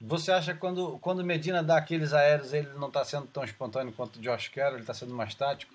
Você 0.00 0.30
acha 0.30 0.54
que 0.54 0.60
quando, 0.60 0.98
quando 1.00 1.24
Medina 1.24 1.62
dá 1.62 1.76
aqueles 1.76 2.12
aéreos, 2.12 2.52
ele 2.52 2.68
não 2.74 2.86
está 2.86 3.04
sendo 3.04 3.26
tão 3.26 3.44
espontâneo 3.44 3.92
quanto 3.92 4.16
o 4.16 4.22
Josh 4.22 4.48
Carroll, 4.48 4.74
ele 4.74 4.82
está 4.82 4.94
sendo 4.94 5.12
mais 5.12 5.34
tático? 5.34 5.74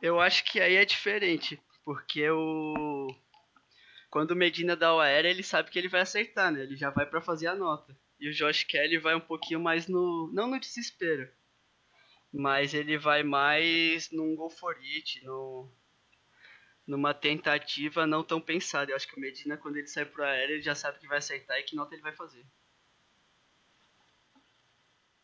Eu 0.00 0.20
acho 0.20 0.44
que 0.44 0.60
aí 0.60 0.76
é 0.76 0.84
diferente, 0.84 1.60
porque 1.84 2.30
o 2.30 3.08
quando 4.08 4.30
o 4.30 4.36
Medina 4.36 4.74
dá 4.76 4.94
o 4.94 5.00
aéreo, 5.00 5.30
ele 5.30 5.42
sabe 5.42 5.70
que 5.70 5.78
ele 5.78 5.88
vai 5.88 6.00
acertar, 6.00 6.50
né? 6.50 6.62
Ele 6.62 6.76
já 6.76 6.88
vai 6.90 7.04
para 7.04 7.20
fazer 7.20 7.48
a 7.48 7.56
nota. 7.56 7.94
E 8.18 8.30
o 8.30 8.32
Josh 8.32 8.64
Kelly 8.64 8.96
vai 8.98 9.14
um 9.14 9.20
pouquinho 9.20 9.60
mais 9.60 9.88
no 9.88 10.30
não 10.32 10.46
no 10.46 10.60
desespero, 10.60 11.28
mas 12.32 12.72
ele 12.72 12.96
vai 12.96 13.22
mais 13.22 14.10
num 14.10 14.34
go 14.36 14.48
for 14.48 14.76
it, 14.76 15.22
no 15.24 15.70
numa 16.88 17.12
tentativa 17.12 18.06
não 18.06 18.24
tão 18.24 18.40
pensada. 18.40 18.90
Eu 18.90 18.96
acho 18.96 19.06
que 19.06 19.16
o 19.16 19.20
Medina, 19.20 19.58
quando 19.58 19.76
ele 19.76 19.86
sai 19.86 20.06
pro 20.06 20.24
aéreo, 20.24 20.54
ele 20.54 20.62
já 20.62 20.74
sabe 20.74 20.98
que 20.98 21.06
vai 21.06 21.18
acertar 21.18 21.58
e 21.58 21.62
que 21.62 21.76
nota 21.76 21.94
ele 21.94 22.02
vai 22.02 22.12
fazer. 22.12 22.42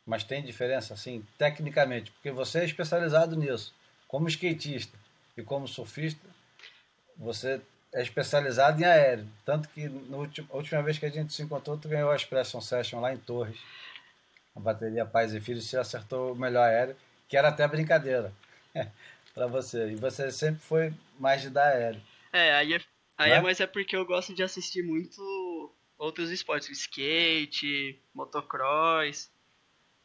Mas 0.04 0.22
tem 0.22 0.44
diferença, 0.44 0.92
assim, 0.92 1.26
tecnicamente, 1.38 2.10
porque 2.12 2.30
você 2.30 2.60
é 2.60 2.64
especializado 2.66 3.34
nisso. 3.34 3.74
Como 4.06 4.28
skatista 4.28 4.96
e 5.34 5.42
como 5.42 5.66
surfista, 5.66 6.28
você 7.16 7.62
é 7.94 8.02
especializado 8.02 8.82
em 8.82 8.84
aéreo. 8.84 9.26
Tanto 9.46 9.66
que 9.70 9.88
no 9.88 10.18
último, 10.18 10.46
a 10.52 10.56
última 10.56 10.82
vez 10.82 10.98
que 10.98 11.06
a 11.06 11.10
gente 11.10 11.32
se 11.32 11.42
encontrou, 11.42 11.78
tu 11.78 11.88
ganhou 11.88 12.10
a 12.10 12.16
Expression 12.16 12.60
Session 12.60 13.00
lá 13.00 13.14
em 13.14 13.16
Torres. 13.16 13.58
A 14.54 14.60
bateria 14.60 15.06
Pais 15.06 15.32
e 15.32 15.40
Filhos, 15.40 15.64
você 15.64 15.78
acertou 15.78 16.32
o 16.32 16.36
melhor 16.36 16.68
aéreo, 16.68 16.96
que 17.26 17.38
era 17.38 17.48
até 17.48 17.66
brincadeira. 17.66 18.30
para 19.34 19.46
você. 19.46 19.90
E 19.90 19.96
você 19.96 20.30
sempre 20.30 20.62
foi 20.62 20.94
mais 21.18 21.42
de 21.42 21.50
dar 21.50 21.72
aéreo. 21.72 22.00
É, 22.32 22.54
aí, 22.54 22.74
é, 22.74 22.80
aí 23.18 23.32
é, 23.32 23.40
mas 23.40 23.60
é 23.60 23.66
porque 23.66 23.96
eu 23.96 24.06
gosto 24.06 24.32
de 24.34 24.42
assistir 24.42 24.82
muito 24.82 25.74
outros 25.98 26.30
esportes, 26.30 26.70
skate, 26.70 28.00
motocross. 28.14 29.30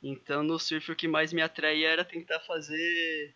Então 0.02 0.44
no 0.44 0.58
surf 0.58 0.92
o 0.92 0.96
que 0.96 1.08
mais 1.08 1.32
me 1.32 1.42
atraía 1.42 1.90
era 1.90 2.06
tentar 2.06 2.40
fazer 2.42 3.36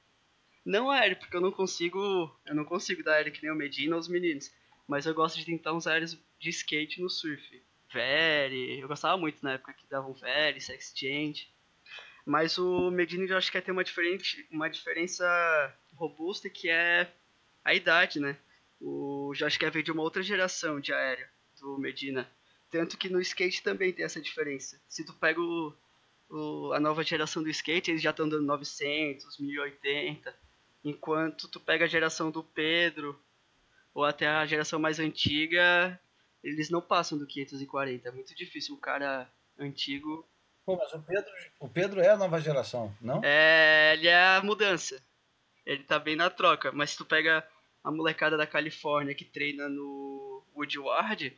não 0.65 0.89
aéreo, 0.89 1.17
porque 1.17 1.35
eu 1.35 1.41
não 1.41 1.51
consigo, 1.51 1.99
eu 2.45 2.55
não 2.55 2.63
consigo 2.63 3.03
dar 3.03 3.15
aéreo 3.15 3.33
que 3.33 3.43
nem 3.43 3.51
o 3.51 3.55
Medina 3.55 3.95
ou 3.95 3.99
os 3.99 4.07
meninos, 4.07 4.49
mas 4.87 5.05
eu 5.05 5.13
gosto 5.13 5.37
de 5.37 5.45
tentar 5.45 5.73
uns 5.73 5.87
aéreos 5.87 6.17
de 6.39 6.49
skate 6.49 7.01
no 7.01 7.09
surf. 7.09 7.61
Very, 7.91 8.79
eu 8.79 8.87
gostava 8.87 9.17
muito 9.17 9.43
na 9.43 9.53
época 9.53 9.73
que 9.73 9.87
davam 9.87 10.13
Very, 10.13 10.59
Sex 10.59 10.93
Change. 10.95 11.52
Mas 12.25 12.57
o 12.57 12.89
Medina 12.89 13.25
eu 13.25 13.37
acho 13.37 13.51
que 13.51 13.61
ter 13.61 13.71
uma, 13.71 13.83
diferente, 13.83 14.47
uma 14.49 14.69
diferença 14.69 15.25
robusta 15.95 16.49
que 16.49 16.69
é 16.69 17.11
a 17.63 17.73
idade, 17.73 18.19
né? 18.19 18.37
O 18.79 19.31
Kevin 19.33 19.71
veio 19.71 19.85
de 19.85 19.91
uma 19.91 20.01
outra 20.01 20.21
geração 20.21 20.79
de 20.79 20.93
aéreo 20.93 21.27
do 21.59 21.77
Medina. 21.77 22.29
Tanto 22.69 22.97
que 22.97 23.09
no 23.09 23.21
skate 23.21 23.61
também 23.61 23.93
tem 23.93 24.03
essa 24.03 24.21
diferença. 24.21 24.81
Se 24.87 25.05
tu 25.05 25.13
pega 25.13 25.39
o, 25.39 25.73
o, 26.29 26.73
a 26.73 26.79
nova 26.79 27.03
geração 27.03 27.43
do 27.43 27.49
skate, 27.49 27.91
eles 27.91 28.01
já 28.01 28.09
estão 28.09 28.27
dando 28.27 28.45
900, 28.45 29.37
1080. 29.37 30.35
Enquanto 30.83 31.47
tu 31.47 31.59
pega 31.59 31.85
a 31.85 31.87
geração 31.87 32.31
do 32.31 32.43
Pedro, 32.43 33.17
ou 33.93 34.03
até 34.03 34.27
a 34.27 34.45
geração 34.45 34.79
mais 34.79 34.99
antiga, 34.99 35.99
eles 36.43 36.69
não 36.69 36.81
passam 36.81 37.17
do 37.17 37.27
540. 37.27 38.09
É 38.09 38.11
muito 38.11 38.35
difícil 38.35 38.75
um 38.75 38.79
cara 38.79 39.31
antigo. 39.57 40.27
Pô, 40.65 40.77
mas 40.77 40.93
o 40.93 41.01
Pedro, 41.01 41.31
o 41.59 41.67
Pedro 41.67 42.01
é 42.01 42.09
a 42.09 42.17
nova 42.17 42.39
geração, 42.39 42.95
não? 43.01 43.21
É, 43.23 43.93
ele 43.93 44.07
é 44.07 44.37
a 44.37 44.41
mudança 44.43 45.01
ele 45.65 45.83
tá 45.83 45.99
bem 45.99 46.15
na 46.15 46.29
troca. 46.29 46.71
Mas 46.71 46.91
se 46.91 46.97
tu 46.97 47.05
pega 47.05 47.45
a 47.83 47.91
molecada 47.91 48.37
da 48.37 48.47
Califórnia 48.47 49.15
que 49.15 49.25
treina 49.25 49.67
no 49.69 50.43
Woodward, 50.55 51.35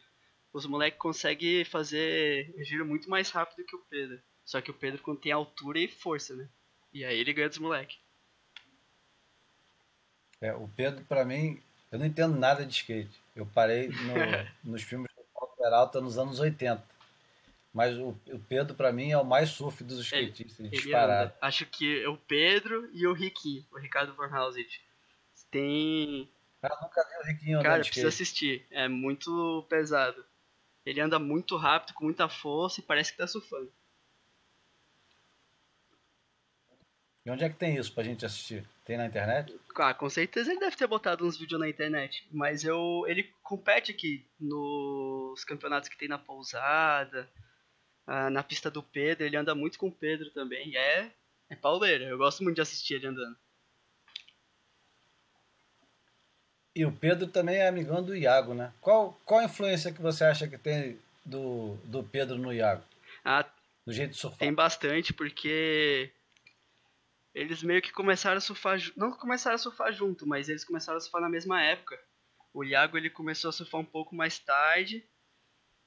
os 0.54 0.66
moleques 0.66 1.00
conseguem 1.00 1.64
fazer 1.66 2.54
giro 2.64 2.86
muito 2.86 3.10
mais 3.10 3.30
rápido 3.30 3.66
que 3.66 3.76
o 3.76 3.86
Pedro. 3.90 4.22
Só 4.44 4.62
que 4.62 4.72
o 4.72 4.76
Pedro 4.76 5.16
tem 5.18 5.32
altura 5.32 5.80
e 5.80 5.88
força, 5.88 6.36
né? 6.36 6.48
E 6.94 7.04
aí 7.04 7.20
ele 7.20 7.34
ganha 7.34 7.50
dos 7.50 7.58
moleques. 7.58 7.98
É, 10.40 10.54
o 10.54 10.68
Pedro, 10.76 11.04
pra 11.06 11.26
mim, 11.26 11.62
eu 11.92 11.98
não 11.98 12.06
entendo 12.06 12.38
nada 12.38 12.66
de 12.66 12.74
skate. 12.74 13.20
Eu 13.36 13.46
parei 13.46 13.88
no, 13.88 14.14
nos 14.72 14.84
filmes 14.84 15.10
do 15.16 15.24
Paulo 15.34 15.56
Peralta 15.58 16.00
nos 16.00 16.18
anos 16.18 16.40
80. 16.40 16.95
Mas 17.76 17.98
o, 17.98 18.18
o 18.32 18.40
Pedro, 18.48 18.74
para 18.74 18.94
mim, 18.94 19.12
é 19.12 19.18
o 19.18 19.26
mais 19.26 19.50
surf 19.50 19.84
dos 19.84 20.00
skatistas, 20.00 20.72
disparado. 20.72 21.34
Acho 21.42 21.66
que 21.66 22.04
é 22.04 22.08
o 22.08 22.16
Pedro 22.16 22.90
e 22.94 23.06
o 23.06 23.12
Ricky, 23.12 23.68
o 23.70 23.78
Ricardo 23.78 24.14
Van 24.14 24.30
Houset. 24.30 24.82
Tem. 25.52 26.32
Cara, 26.62 26.80
nunca 26.82 27.04
vi 27.04 27.18
o 27.18 27.28
Riquinho 27.34 27.62
Cara, 27.62 27.84
precisa 27.84 28.08
assistir. 28.08 28.66
É 28.72 28.88
muito 28.88 29.66
pesado. 29.68 30.24
Ele 30.86 31.02
anda 31.02 31.20
muito 31.20 31.58
rápido, 31.58 31.94
com 31.94 32.06
muita 32.06 32.30
força 32.30 32.80
e 32.80 32.84
parece 32.84 33.12
que 33.12 33.18
tá 33.18 33.28
surfando. 33.28 33.70
E 37.26 37.30
onde 37.30 37.44
é 37.44 37.50
que 37.50 37.58
tem 37.58 37.76
isso 37.76 37.94
pra 37.94 38.06
gente 38.06 38.26
assistir? 38.26 38.66
Tem 38.86 38.96
na 38.96 39.08
internet? 39.08 39.54
Ah, 39.76 39.94
com 39.94 40.10
certeza 40.10 40.50
ele 40.50 40.62
deve 40.62 40.78
ter 40.78 40.88
botado 40.88 41.28
uns 41.28 41.38
vídeos 41.38 41.60
na 41.60 41.68
internet. 41.68 42.26
Mas 42.32 42.64
eu. 42.64 43.04
ele 43.06 43.24
compete 43.44 43.92
aqui 43.92 44.26
nos 44.40 45.44
campeonatos 45.44 45.90
que 45.90 45.98
tem 45.98 46.08
na 46.08 46.18
pousada 46.18 47.30
ah, 48.08 48.30
na 48.30 48.44
pista 48.44 48.70
do 48.70 48.84
Pedro, 48.84 49.26
ele 49.26 49.38
anda 49.38 49.56
muito 49.56 49.80
com 49.80 49.88
o 49.88 49.92
Pedro 49.92 50.30
também. 50.32 50.70
E 50.70 50.78
é, 50.78 51.12
é 51.50 51.56
pauleira, 51.56 52.06
eu 52.06 52.18
gosto 52.18 52.44
muito 52.44 52.56
de 52.56 52.62
assistir 52.62 52.96
ele 52.96 53.08
andando. 53.08 53.38
E 56.76 56.86
o 56.86 56.92
Pedro 56.92 57.28
também 57.28 57.56
é 57.56 57.68
amigão 57.68 58.04
do 58.04 58.16
Iago, 58.16 58.54
né? 58.54 58.74
Qual, 58.82 59.20
qual 59.24 59.40
a 59.40 59.46
influência 59.46 59.94
que 59.94 60.02
você 60.02 60.26
acha 60.26 60.48
que 60.48 60.58
tem 60.58 61.00
do, 61.24 61.76
do 61.86 62.04
Pedro 62.04 62.38
no 62.38 62.52
Iago? 62.52 62.84
Ah, 63.24 63.46
do 63.86 63.94
jeito 63.94 64.12
de 64.12 64.18
surfar? 64.18 64.40
Tem 64.40 64.54
bastante, 64.54 65.14
porque 65.14 66.12
eles 67.34 67.64
meio 67.64 67.82
que 67.82 67.94
começaram 67.94 68.38
a 68.38 68.42
surfar, 68.42 68.78
não 68.96 69.12
começaram 69.12 69.56
a 69.56 69.60
surfar 69.60 69.94
junto, 69.94 70.28
mas 70.28 70.50
eles 70.50 70.66
começaram 70.66 70.98
a 70.98 71.02
surfar 71.02 71.22
na 71.22 71.30
mesma 71.30 71.64
época. 71.64 71.98
O 72.54 72.64
Iago 72.64 72.98
ele 72.98 73.10
começou 73.10 73.50
a 73.50 73.54
surfar 73.54 73.80
um 73.80 73.86
pouco 73.86 74.14
mais 74.14 74.38
tarde 74.38 75.04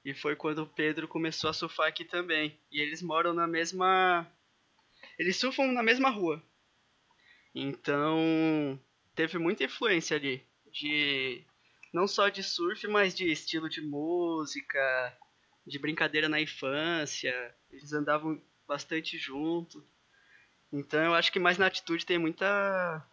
e 0.09 0.13
foi 0.13 0.35
quando 0.35 0.63
o 0.63 0.67
Pedro 0.67 1.07
começou 1.07 1.51
a 1.51 1.53
surfar 1.53 1.87
aqui 1.87 2.03
também. 2.03 2.59
E 2.71 2.81
eles 2.81 2.99
moram 2.99 3.31
na 3.31 3.45
mesma. 3.45 4.27
Eles 5.19 5.37
surfam 5.37 5.71
na 5.71 5.83
mesma 5.83 6.09
rua. 6.09 6.41
Então, 7.53 8.79
teve 9.13 9.37
muita 9.37 9.65
influência 9.65 10.17
ali. 10.17 10.43
De 10.71 11.43
não 11.93 12.07
só 12.07 12.27
de 12.27 12.41
surf, 12.41 12.87
mas 12.87 13.13
de 13.13 13.31
estilo 13.31 13.69
de 13.69 13.81
música, 13.81 15.15
de 15.65 15.77
brincadeira 15.77 16.27
na 16.27 16.41
infância. 16.41 17.55
Eles 17.69 17.93
andavam 17.93 18.41
bastante 18.67 19.15
junto. 19.15 19.85
Então 20.73 21.03
eu 21.03 21.13
acho 21.13 21.31
que 21.31 21.39
mais 21.39 21.59
na 21.59 21.67
atitude 21.67 22.05
tem 22.05 22.17
muita 22.17 23.07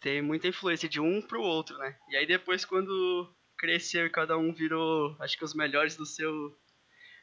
tem 0.00 0.22
muita 0.22 0.48
influência 0.48 0.88
de 0.88 0.98
um 1.00 1.22
pro 1.22 1.42
outro, 1.42 1.76
né? 1.78 1.96
E 2.08 2.16
aí 2.16 2.26
depois 2.26 2.64
quando 2.64 3.32
cresceu 3.60 4.06
e 4.06 4.10
cada 4.10 4.38
um 4.38 4.54
virou, 4.54 5.14
acho 5.20 5.36
que 5.36 5.44
os 5.44 5.54
melhores 5.54 5.94
do 5.94 6.06
seu 6.06 6.56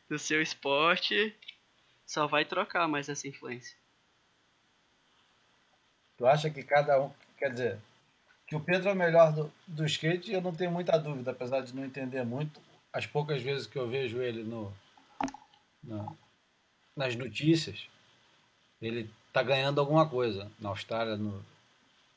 do 0.07 0.17
seu 0.17 0.41
esporte, 0.41 1.35
só 2.05 2.27
vai 2.27 2.45
trocar 2.45 2.87
mais 2.87 3.09
essa 3.09 3.27
influência. 3.27 3.75
Tu 6.15 6.25
acha 6.25 6.49
que 6.49 6.63
cada 6.63 7.01
um, 7.01 7.11
quer 7.37 7.51
dizer, 7.51 7.79
que 8.45 8.55
o 8.55 8.59
Pedro 8.61 8.87
é 8.87 8.93
o 8.93 8.95
melhor 8.95 9.33
do, 9.33 9.51
do 9.67 9.85
skate, 9.85 10.31
eu 10.31 10.41
não 10.41 10.55
tenho 10.55 10.71
muita 10.71 10.97
dúvida, 10.97 11.31
apesar 11.31 11.59
de 11.59 11.75
não 11.75 11.83
entender 11.83 12.23
muito. 12.23 12.61
As 12.93 13.05
poucas 13.05 13.41
vezes 13.41 13.67
que 13.67 13.77
eu 13.77 13.89
vejo 13.89 14.21
ele 14.21 14.43
no, 14.43 14.73
no 15.83 16.17
nas 16.95 17.15
notícias, 17.15 17.87
ele 18.81 19.11
tá 19.33 19.43
ganhando 19.43 19.79
alguma 19.79 20.09
coisa. 20.09 20.49
Na 20.59 20.69
Austrália, 20.69 21.17
no, 21.17 21.45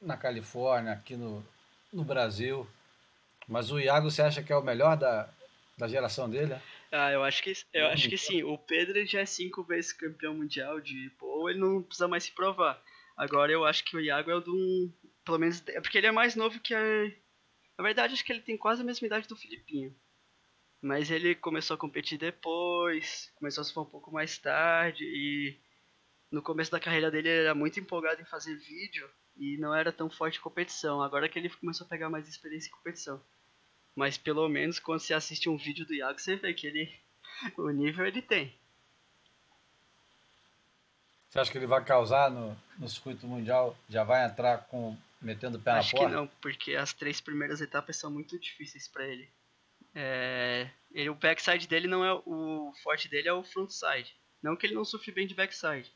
na 0.01 0.17
Califórnia, 0.17 0.93
aqui 0.93 1.17
no, 1.17 1.45
no 1.93 2.05
Brasil. 2.05 2.67
Mas 3.51 3.73
o 3.73 3.81
Iago, 3.81 4.09
você 4.09 4.23
acha 4.23 4.45
que 4.45 4.53
é 4.53 4.57
o 4.57 4.63
melhor 4.63 4.97
da, 4.97 5.29
da 5.77 5.89
geração 5.89 6.31
dele? 6.31 6.55
Ah, 6.93 7.11
eu 7.11 7.25
acho 7.25 7.43
que 7.43 7.53
eu 7.73 7.89
acho 7.89 8.09
que 8.09 8.17
sim. 8.17 8.45
O 8.45 8.57
Pedro 8.57 9.05
já 9.05 9.21
é 9.21 9.27
cinco 9.27 9.65
vezes 9.65 9.93
campeão 9.93 10.35
mundial 10.35 10.81
de 10.81 11.11
pô, 11.19 11.51
ele 11.51 11.59
não 11.59 11.83
precisa 11.83 12.07
mais 12.07 12.23
se 12.23 12.31
provar. 12.31 12.81
Agora 13.17 13.51
eu 13.51 13.65
acho 13.65 13.85
que 13.85 13.97
o 13.97 14.01
Iago 14.01 14.31
é 14.31 14.35
o 14.37 14.41
do 14.41 14.89
pelo 15.25 15.39
menos 15.39 15.63
é 15.67 15.81
porque 15.81 15.99
ele 15.99 16.07
é 16.07 16.13
mais 16.13 16.37
novo 16.37 16.61
que 16.61 16.73
a 16.73 16.81
na 17.77 17.83
verdade 17.83 18.15
acho 18.15 18.25
que 18.25 18.33
ele 18.33 18.41
tem 18.41 18.57
quase 18.57 18.83
a 18.83 18.85
mesma 18.85 19.05
idade 19.05 19.27
do 19.27 19.35
Filipinho. 19.35 19.93
Mas 20.81 21.11
ele 21.11 21.35
começou 21.35 21.75
a 21.75 21.79
competir 21.79 22.19
depois, 22.19 23.33
começou 23.35 23.63
a 23.63 23.65
surfar 23.65 23.83
um 23.83 23.91
pouco 23.91 24.13
mais 24.13 24.39
tarde 24.39 25.05
e 25.05 25.59
no 26.31 26.41
começo 26.41 26.71
da 26.71 26.79
carreira 26.79 27.11
dele 27.11 27.29
ele 27.29 27.41
era 27.47 27.55
muito 27.55 27.81
empolgado 27.81 28.23
em 28.23 28.25
fazer 28.25 28.55
vídeo 28.55 29.11
e 29.37 29.59
não 29.59 29.75
era 29.75 29.93
tão 29.93 30.09
forte 30.09 30.39
em 30.39 30.43
competição. 30.43 31.03
Agora 31.03 31.29
que 31.29 31.37
ele 31.37 31.51
começou 31.51 31.85
a 31.85 31.91
pegar 31.91 32.09
mais 32.09 32.29
experiência 32.29 32.69
em 32.69 32.77
competição. 32.77 33.21
Mas 33.95 34.17
pelo 34.17 34.49
menos 34.49 34.79
quando 34.79 35.01
você 35.01 35.15
assiste 35.15 35.49
um 35.49 35.57
vídeo 35.57 35.87
do 35.87 35.95
Iago, 35.95 36.19
você 36.19 36.37
vê 36.37 36.55
que 36.55 36.67
ele 36.67 36.93
o 37.57 37.71
nível 37.71 38.07
ele 38.07 38.23
tem. 38.23 38.55
Você 41.29 41.39
acha 41.39 41.53
que 41.53 41.59
ele 41.59 41.67
vai 41.67 41.83
causar 41.85 42.31
no, 42.31 42.57
no 42.79 42.89
circuito 42.89 43.27
mundial? 43.27 43.77
Já 43.89 44.03
vai 44.03 44.27
entrar 44.27 44.67
com 44.67 44.97
metendo 45.21 45.59
o 45.59 45.61
pé 45.61 45.71
Acho 45.73 45.95
na 45.95 46.01
porta? 46.01 46.17
Acho 46.17 46.27
que 46.27 46.35
não, 46.35 46.41
porque 46.41 46.75
as 46.75 46.93
três 46.93 47.21
primeiras 47.21 47.61
etapas 47.61 47.97
são 47.97 48.11
muito 48.11 48.39
difíceis 48.39 48.89
para 48.89 49.07
ele. 49.07 49.29
É, 49.95 50.69
ele. 50.91 51.09
O 51.09 51.15
backside 51.15 51.69
dele 51.69 51.87
não 51.87 52.05
é 52.05 52.13
o 52.27 52.73
forte 52.83 53.09
dele 53.09 53.29
é 53.29 53.33
o 53.33 53.45
frontside. 53.45 54.15
Não 54.43 54.57
que 54.57 54.67
ele 54.67 54.75
não 54.75 54.85
sofre 54.85 55.13
bem 55.13 55.27
de 55.27 55.35
backside, 55.35 55.93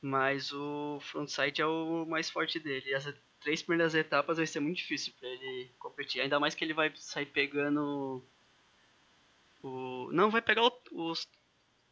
mas 0.00 0.52
o 0.52 0.98
frontside 1.00 1.60
é 1.60 1.66
o 1.66 2.04
mais 2.06 2.30
forte 2.30 2.58
dele. 2.58 2.90
E 2.90 2.94
as 2.94 3.06
três 3.42 3.62
primeiras 3.62 3.94
etapas 3.94 4.36
vai 4.36 4.46
ser 4.46 4.60
muito 4.60 4.78
difícil 4.78 5.12
para 5.18 5.28
ele 5.28 5.70
competir, 5.78 6.20
ainda 6.20 6.40
mais 6.40 6.54
que 6.54 6.64
ele 6.64 6.74
vai 6.74 6.92
sair 6.96 7.26
pegando 7.26 8.22
o 9.62 10.08
não 10.12 10.30
vai 10.30 10.42
pegar 10.42 10.62
os 10.90 11.28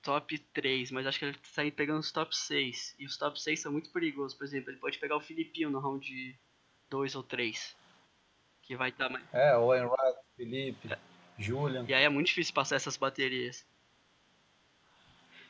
top 0.02 0.38
3, 0.38 0.90
mas 0.90 1.06
acho 1.06 1.18
que 1.18 1.24
ele 1.24 1.38
sai 1.44 1.70
pegando 1.70 2.00
os 2.00 2.10
top 2.10 2.36
6. 2.36 2.96
E 2.98 3.06
os 3.06 3.16
top 3.16 3.40
6 3.40 3.60
são 3.60 3.72
muito 3.72 3.90
perigosos. 3.90 4.36
Por 4.36 4.44
exemplo, 4.44 4.70
ele 4.70 4.78
pode 4.78 4.98
pegar 4.98 5.16
o 5.16 5.20
Filipinho 5.20 5.70
no 5.70 5.78
round 5.78 6.38
2 6.88 7.14
ou 7.14 7.22
3. 7.22 7.76
Que 8.62 8.76
vai 8.76 8.90
estar 8.90 9.06
tá 9.06 9.12
mais. 9.12 9.24
É, 9.32 9.56
o 9.56 9.74
Enrad, 9.74 10.16
Felipe, 10.36 10.92
é. 10.92 10.98
Julian. 11.38 11.84
E 11.88 11.94
aí 11.94 12.04
é 12.04 12.08
muito 12.08 12.28
difícil 12.28 12.54
passar 12.54 12.76
essas 12.76 12.96
baterias. 12.96 13.66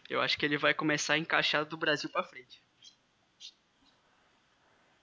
Eu 0.08 0.20
acho 0.20 0.36
que 0.36 0.44
ele 0.44 0.58
vai 0.58 0.74
começar 0.74 1.14
a 1.14 1.18
encaixar 1.18 1.64
do 1.64 1.76
Brasil 1.76 2.10
para 2.10 2.24
frente. 2.24 2.60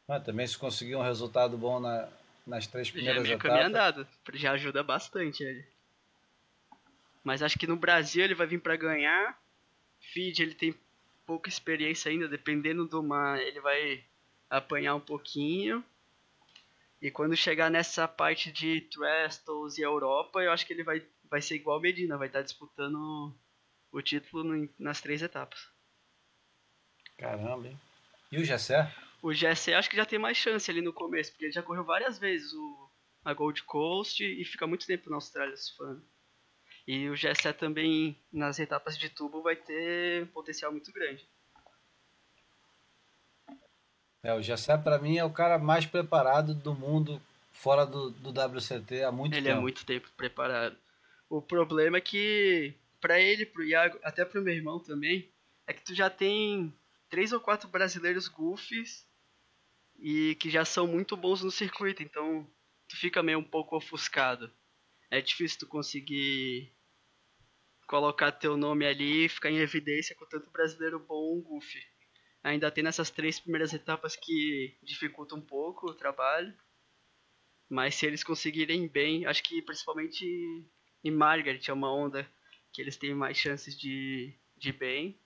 Mas 0.08 0.24
também 0.24 0.48
se 0.48 0.58
conseguir 0.58 0.96
um 0.96 1.02
resultado 1.02 1.58
bom 1.58 1.80
na, 1.80 2.08
nas 2.46 2.66
três 2.66 2.90
primeiras 2.90 3.28
já 3.28 3.34
é 3.34 3.36
etapas. 3.36 3.58
Já 3.58 3.68
andado, 3.68 4.08
já 4.34 4.52
ajuda 4.54 4.82
bastante 4.82 5.44
ele. 5.44 5.66
Mas 7.24 7.44
acho 7.44 7.60
que 7.60 7.68
no 7.68 7.76
Brasil 7.76 8.24
ele 8.24 8.34
vai 8.34 8.48
vir 8.48 8.62
para 8.62 8.78
ganhar. 8.78 9.38
Feed 10.00 10.42
ele 10.42 10.56
tem 10.56 10.74
pouca 11.26 11.50
experiência 11.50 12.10
ainda, 12.10 12.28
dependendo 12.28 12.86
do 12.86 13.04
mar, 13.04 13.38
ele 13.42 13.60
vai 13.60 14.02
apanhar 14.50 14.96
um 14.96 15.00
pouquinho. 15.02 15.84
E 17.02 17.12
quando 17.12 17.36
chegar 17.36 17.70
nessa 17.70 18.08
parte 18.08 18.50
de 18.50 18.82
Trestles 18.82 19.78
e 19.78 19.82
Europa, 19.82 20.42
eu 20.42 20.52
acho 20.52 20.66
que 20.66 20.72
ele 20.72 20.84
vai, 20.84 21.06
vai 21.30 21.42
ser 21.42 21.56
igual 21.56 21.82
Medina, 21.82 22.18
vai 22.18 22.28
estar 22.28 22.42
disputando 22.42 23.36
o 23.92 24.02
título 24.02 24.70
nas 24.80 25.02
três 25.02 25.22
etapas. 25.22 25.68
Caramba, 27.18 27.68
hein? 27.68 27.80
E 28.32 28.40
o 28.40 28.46
Gessé? 28.46 28.90
O 29.28 29.34
Gessé 29.34 29.74
acho 29.74 29.90
que 29.90 29.98
já 29.98 30.06
tem 30.06 30.18
mais 30.18 30.38
chance 30.38 30.72
ali 30.72 30.80
no 30.80 30.94
começo, 30.94 31.32
porque 31.32 31.44
ele 31.44 31.52
já 31.52 31.62
correu 31.62 31.84
várias 31.84 32.18
vezes 32.18 32.54
o, 32.54 32.90
a 33.26 33.34
Gold 33.34 33.62
Coast 33.64 34.24
e 34.24 34.46
fica 34.46 34.66
muito 34.66 34.88
tempo 34.88 35.10
na 35.10 35.18
Austrália 35.18 35.54
surfando. 35.58 36.02
E 36.88 37.10
o 37.10 37.16
Gessé 37.16 37.52
também, 37.52 38.18
nas 38.32 38.58
etapas 38.58 38.98
de 38.98 39.10
tubo, 39.10 39.42
vai 39.42 39.58
ter 39.58 40.24
um 40.24 40.28
potencial 40.28 40.72
muito 40.72 40.94
grande. 40.94 41.28
É, 44.24 44.34
o 44.34 44.42
Gessé 44.42 44.78
para 44.78 44.98
mim 44.98 45.18
é 45.18 45.26
o 45.26 45.34
cara 45.34 45.60
mais 45.60 45.86
preparado 45.86 46.54
do 46.56 46.74
mundo 46.74 47.22
fora 47.52 47.86
do, 47.86 48.12
do 48.12 48.30
WCT 48.30 49.04
há 49.04 49.12
muito 49.12 49.34
ele 49.34 49.42
tempo. 49.42 49.50
Ele 49.50 49.58
é 49.58 49.62
muito 49.62 49.86
tempo 49.86 50.10
preparado. 50.16 50.78
O 51.30 51.42
problema 51.42 51.98
é 51.98 52.02
que 52.02 52.74
para 53.02 53.20
ele, 53.20 53.46
pro 53.46 53.66
Iago, 53.66 54.00
até 54.04 54.24
pro 54.24 54.42
meu 54.42 54.54
irmão 54.54 54.80
também, 54.80 55.30
é 55.68 55.74
que 55.74 55.84
tu 55.84 55.94
já 55.94 56.10
tem 56.10 56.74
três 57.10 57.34
ou 57.34 57.42
quatro 57.42 57.68
brasileiros 57.68 58.30
goofies 58.30 59.06
e 60.00 60.36
que 60.36 60.50
já 60.50 60.64
são 60.66 60.88
muito 60.88 61.18
bons 61.18 61.44
no 61.44 61.52
circuito, 61.52 62.04
então 62.04 62.50
tu 62.88 62.98
fica 62.98 63.24
meio 63.24 63.40
um 63.40 63.44
pouco 63.44 63.76
ofuscado. 63.76 64.52
É 65.10 65.22
difícil 65.22 65.60
tu 65.60 65.68
conseguir 65.68 66.74
colocar 67.88 68.32
teu 68.32 68.58
nome 68.58 68.86
ali 68.86 69.26
e 69.26 69.30
ficar 69.30 69.50
em 69.50 69.58
evidência 69.58 70.16
com 70.16 70.26
tanto 70.26 70.52
brasileiro 70.52 71.00
bom, 71.00 71.42
Goofy. 71.42 71.82
Ainda 72.44 72.72
tem 72.72 72.84
nessas 72.84 73.10
três 73.10 73.40
primeiras 73.40 73.74
etapas 73.74 74.16
que 74.16 74.78
dificultam 74.84 75.40
um 75.40 75.46
pouco 75.46 75.90
o 75.90 75.94
trabalho. 75.94 76.56
Mas 77.70 77.96
se 77.96 78.06
eles 78.06 78.24
conseguirem 78.24 78.88
bem, 78.88 79.26
acho 79.26 79.44
que 79.44 79.62
principalmente 79.62 80.26
em 81.04 81.12
Margaret 81.12 81.62
é 81.68 81.74
uma 81.74 81.94
onda 81.94 82.30
que 82.72 82.82
eles 82.82 82.96
têm 82.96 83.14
mais 83.14 83.38
chances 83.38 83.78
de, 83.78 84.34
de 84.56 84.72
bem. 84.72 85.20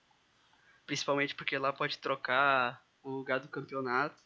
Principalmente 0.86 1.34
porque 1.34 1.56
lá 1.58 1.72
pode 1.72 1.98
trocar 1.98 2.84
o 3.02 3.10
lugar 3.10 3.38
do 3.40 3.48
campeonato. 3.48 4.20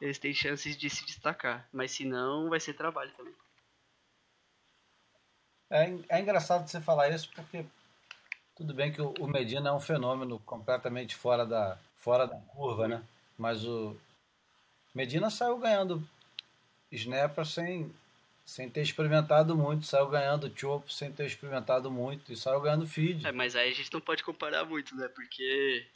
Eles 0.00 0.18
têm 0.18 0.34
chances 0.34 0.76
de 0.76 0.90
se 0.90 1.04
destacar. 1.06 1.68
Mas 1.72 1.92
se 1.92 2.04
não, 2.04 2.50
vai 2.50 2.60
ser 2.60 2.74
trabalho 2.74 3.12
também. 3.16 3.34
É, 5.70 6.16
é 6.16 6.20
engraçado 6.20 6.68
você 6.68 6.80
falar 6.80 7.08
isso 7.08 7.30
porque 7.34 7.64
tudo 8.54 8.74
bem 8.74 8.92
que 8.92 9.00
o, 9.00 9.12
o 9.18 9.26
Medina 9.26 9.70
é 9.70 9.72
um 9.72 9.80
fenômeno 9.80 10.38
completamente 10.40 11.16
fora 11.16 11.44
da, 11.44 11.78
fora 11.96 12.26
da 12.26 12.36
curva, 12.36 12.86
né? 12.86 13.02
Mas 13.36 13.64
o 13.64 13.96
Medina 14.94 15.30
saiu 15.30 15.58
ganhando 15.58 16.06
snapper 16.92 17.44
sem, 17.44 17.92
sem 18.44 18.70
ter 18.70 18.82
experimentado 18.82 19.56
muito, 19.56 19.86
saiu 19.86 20.08
ganhando 20.08 20.52
chop 20.56 20.92
sem 20.92 21.10
ter 21.10 21.26
experimentado 21.26 21.90
muito 21.90 22.32
e 22.32 22.36
saiu 22.36 22.60
ganhando 22.60 22.86
feed. 22.86 23.26
É, 23.26 23.32
mas 23.32 23.56
aí 23.56 23.70
a 23.70 23.74
gente 23.74 23.92
não 23.92 24.00
pode 24.00 24.22
comparar 24.22 24.64
muito, 24.64 24.94
né? 24.94 25.08
Porque 25.08 25.88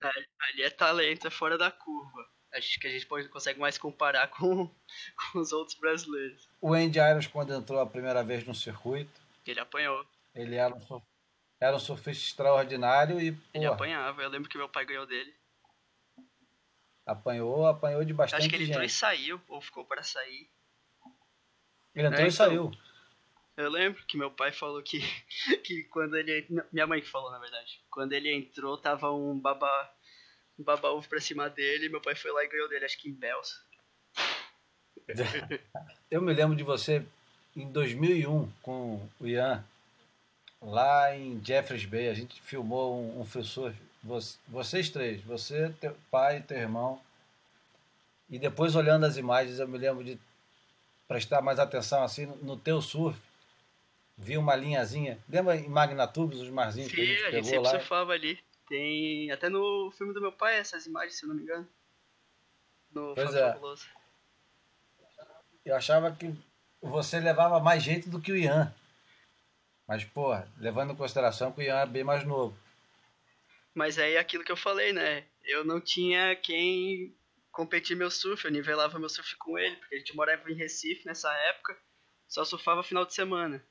ali 0.00 0.62
é 0.62 0.70
talento, 0.70 1.26
é 1.26 1.30
fora 1.30 1.58
da 1.58 1.70
curva 1.70 2.26
acho 2.54 2.78
que 2.78 2.86
a 2.86 2.90
gente 2.90 3.06
pode, 3.06 3.28
consegue 3.28 3.58
mais 3.58 3.78
comparar 3.78 4.28
com, 4.28 4.68
com 5.32 5.38
os 5.38 5.52
outros 5.52 5.76
brasileiros. 5.78 6.48
O 6.60 6.72
Andy 6.72 6.98
Irons, 6.98 7.26
quando 7.26 7.52
entrou 7.52 7.80
a 7.80 7.86
primeira 7.86 8.22
vez 8.22 8.44
no 8.44 8.54
circuito, 8.54 9.20
ele 9.46 9.60
apanhou. 9.60 10.06
Ele 10.34 10.56
era 10.56 10.74
um, 10.74 11.02
era 11.60 11.76
um 11.76 11.80
surfista 11.80 12.24
extraordinário 12.24 13.20
e. 13.20 13.36
Ele 13.52 13.66
apanhava, 13.66 14.22
eu 14.22 14.28
lembro 14.28 14.48
que 14.48 14.58
meu 14.58 14.68
pai 14.68 14.84
ganhou 14.84 15.06
dele. 15.06 15.34
Apanhou, 17.04 17.66
apanhou 17.66 18.04
de 18.04 18.14
bastante. 18.14 18.40
Acho 18.40 18.48
que 18.48 18.54
ele 18.54 18.64
gente. 18.64 18.74
entrou 18.74 18.86
e 18.86 18.90
saiu, 18.90 19.40
ou 19.48 19.60
ficou 19.60 19.84
para 19.84 20.02
sair. 20.02 20.48
Ele 21.94 22.06
entrou 22.06 22.22
é, 22.22 22.24
e 22.24 22.28
então, 22.28 22.46
saiu. 22.46 22.72
Eu 23.56 23.68
lembro 23.68 24.02
que 24.06 24.16
meu 24.16 24.30
pai 24.30 24.52
falou 24.52 24.82
que, 24.82 25.00
que 25.64 25.84
quando 25.84 26.16
ele. 26.16 26.46
Minha 26.72 26.86
mãe 26.86 27.00
que 27.00 27.08
falou, 27.08 27.30
na 27.30 27.38
verdade. 27.38 27.82
Quando 27.90 28.12
ele 28.12 28.32
entrou, 28.32 28.78
tava 28.78 29.10
um 29.10 29.38
baba 29.38 29.92
baba 30.58 30.90
ovo 30.90 31.08
pra 31.08 31.20
cima 31.20 31.48
dele, 31.48 31.88
meu 31.88 32.00
pai 32.00 32.14
foi 32.14 32.30
lá 32.32 32.44
e 32.44 32.48
ganhou 32.48 32.68
dele, 32.68 32.84
acho 32.84 32.98
que 32.98 33.08
em 33.08 33.14
Bells. 33.14 33.54
Eu 36.10 36.22
me 36.22 36.32
lembro 36.32 36.56
de 36.56 36.62
você 36.62 37.04
em 37.56 37.70
2001 37.70 38.50
com 38.62 39.08
o 39.20 39.26
Ian. 39.26 39.64
lá 40.60 41.16
em 41.16 41.42
Jeffreys 41.44 41.84
Bay. 41.84 42.08
A 42.08 42.14
gente 42.14 42.40
filmou 42.42 42.96
um, 42.96 43.20
um 43.20 43.42
surf. 43.42 43.76
Vocês 44.48 44.90
três, 44.90 45.20
você, 45.22 45.72
teu 45.80 45.96
pai, 46.10 46.40
teu 46.42 46.58
irmão. 46.58 47.00
E 48.28 48.38
depois 48.38 48.74
olhando 48.74 49.04
as 49.06 49.16
imagens, 49.16 49.58
eu 49.58 49.68
me 49.68 49.78
lembro 49.78 50.02
de 50.02 50.18
prestar 51.06 51.42
mais 51.42 51.58
atenção 51.58 52.02
assim 52.02 52.26
no 52.42 52.56
teu 52.56 52.80
surf. 52.80 53.18
Vi 54.16 54.36
uma 54.38 54.54
linhazinha. 54.54 55.18
Lembra 55.28 55.56
em 55.56 55.68
Magnatubes, 55.68 56.38
os 56.40 56.48
marzinhos 56.50 56.90
Sim, 56.90 56.96
que 56.96 57.02
a 57.02 57.06
gente 57.06 57.20
a 57.20 57.24
pegou 57.26 57.36
gente 57.42 57.48
sempre 57.48 57.64
lá? 57.64 57.70
surfava 57.70 58.12
ali. 58.12 58.38
Tem 58.72 59.30
até 59.30 59.50
no 59.50 59.90
filme 59.90 60.14
do 60.14 60.20
meu 60.22 60.32
pai 60.32 60.56
essas 60.56 60.86
imagens, 60.86 61.18
se 61.18 61.26
eu 61.26 61.28
não 61.28 61.36
me 61.36 61.42
engano. 61.42 61.68
No 62.90 63.14
Pois 63.14 63.26
Fábio 63.26 63.38
é. 63.38 63.52
Fabuloso. 63.52 63.86
Eu 65.62 65.76
achava 65.76 66.10
que 66.10 66.34
você 66.80 67.20
levava 67.20 67.60
mais 67.60 67.82
jeito 67.82 68.08
do 68.08 68.18
que 68.18 68.32
o 68.32 68.36
Ian. 68.36 68.74
Mas, 69.86 70.04
porra, 70.04 70.50
levando 70.56 70.94
em 70.94 70.96
consideração 70.96 71.52
que 71.52 71.60
o 71.60 71.62
Ian 71.62 71.80
é 71.80 71.86
bem 71.86 72.02
mais 72.02 72.24
novo. 72.24 72.58
Mas 73.74 73.98
aí 73.98 74.14
é 74.14 74.18
aquilo 74.18 74.42
que 74.42 74.52
eu 74.52 74.56
falei, 74.56 74.90
né? 74.90 75.26
Eu 75.44 75.66
não 75.66 75.78
tinha 75.78 76.34
quem 76.34 77.14
competir 77.50 77.94
meu 77.94 78.10
surf, 78.10 78.42
eu 78.42 78.50
nivelava 78.50 78.98
meu 78.98 79.10
surf 79.10 79.36
com 79.36 79.58
ele, 79.58 79.76
porque 79.76 79.96
a 79.96 79.98
gente 79.98 80.16
morava 80.16 80.50
em 80.50 80.54
Recife 80.54 81.04
nessa 81.04 81.30
época, 81.30 81.76
só 82.26 82.42
surfava 82.42 82.82
final 82.82 83.04
de 83.04 83.12
semana. 83.12 83.62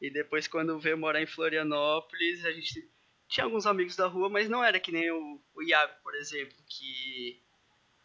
E 0.00 0.08
depois 0.08 0.46
quando 0.46 0.78
veio 0.78 0.96
morar 0.96 1.20
em 1.20 1.26
Florianópolis, 1.26 2.44
a 2.44 2.52
gente 2.52 2.88
tinha 3.28 3.44
alguns 3.44 3.66
amigos 3.66 3.94
da 3.94 4.06
rua, 4.06 4.28
mas 4.28 4.48
não 4.48 4.64
era 4.64 4.80
que 4.80 4.90
nem 4.90 5.10
o, 5.10 5.40
o 5.54 5.62
Iago, 5.62 5.92
por 6.02 6.14
exemplo, 6.14 6.56
que 6.66 7.42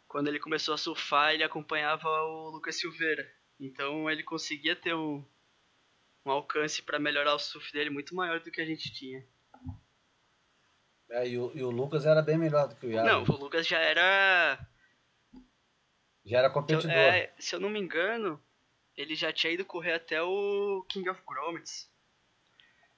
quando 0.06 0.28
ele 0.28 0.38
começou 0.38 0.74
a 0.74 0.78
surfar, 0.78 1.32
ele 1.32 1.42
acompanhava 1.42 2.08
o 2.08 2.50
Lucas 2.50 2.78
Silveira. 2.78 3.28
Então 3.58 4.10
ele 4.10 4.22
conseguia 4.22 4.76
ter 4.76 4.94
um, 4.94 5.24
um 6.26 6.30
alcance 6.30 6.82
para 6.82 6.98
melhorar 6.98 7.34
o 7.34 7.38
surf 7.38 7.72
dele 7.72 7.90
muito 7.90 8.14
maior 8.14 8.40
do 8.40 8.50
que 8.50 8.60
a 8.60 8.66
gente 8.66 8.92
tinha. 8.92 9.26
É, 11.10 11.28
e, 11.28 11.38
o, 11.38 11.52
e 11.54 11.62
o 11.62 11.70
Lucas 11.70 12.06
era 12.06 12.22
bem 12.22 12.36
melhor 12.38 12.68
do 12.68 12.76
que 12.76 12.86
o 12.86 12.90
Iago. 12.90 13.08
Não, 13.08 13.22
o 13.22 13.36
Lucas 13.38 13.66
já 13.66 13.78
era 13.78 14.58
Já 16.24 16.38
era 16.38 16.48
eu, 16.48 16.52
competidor. 16.52 16.90
é, 16.90 17.32
se 17.38 17.54
eu 17.54 17.60
não 17.60 17.70
me 17.70 17.78
engano, 17.80 18.42
ele 18.96 19.14
já 19.14 19.32
tinha 19.32 19.52
ido 19.52 19.64
correr 19.64 19.94
até 19.94 20.22
o 20.22 20.84
King 20.88 21.08
of 21.08 21.22
Grommets. 21.26 21.90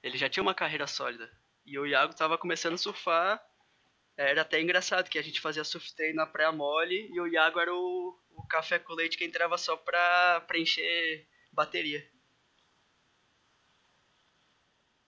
Ele 0.01 0.17
já 0.17 0.29
tinha 0.29 0.43
uma 0.43 0.53
carreira 0.53 0.87
sólida. 0.87 1.29
E 1.67 1.77
o 1.77 1.85
Iago 1.85 2.15
tava 2.15 2.37
começando 2.37 2.75
a 2.75 2.77
surfar. 2.77 3.45
Era 4.15 4.41
até 4.41 4.61
engraçado 4.61 5.09
que 5.09 5.19
a 5.19 5.21
gente 5.21 5.41
fazia 5.41 5.65
surf 5.65 5.93
train 5.93 6.13
na 6.13 6.25
praia 6.25 6.49
mole 6.49 7.09
e 7.13 7.19
o 7.19 7.27
Iago 7.27 7.59
era 7.59 7.75
o, 7.75 8.17
o 8.31 8.47
café 8.47 8.79
com 8.79 8.93
leite 8.93 9.17
que 9.17 9.25
entrava 9.25 9.57
só 9.57 9.75
pra 9.75 10.41
preencher 10.47 11.27
bateria. 11.51 12.09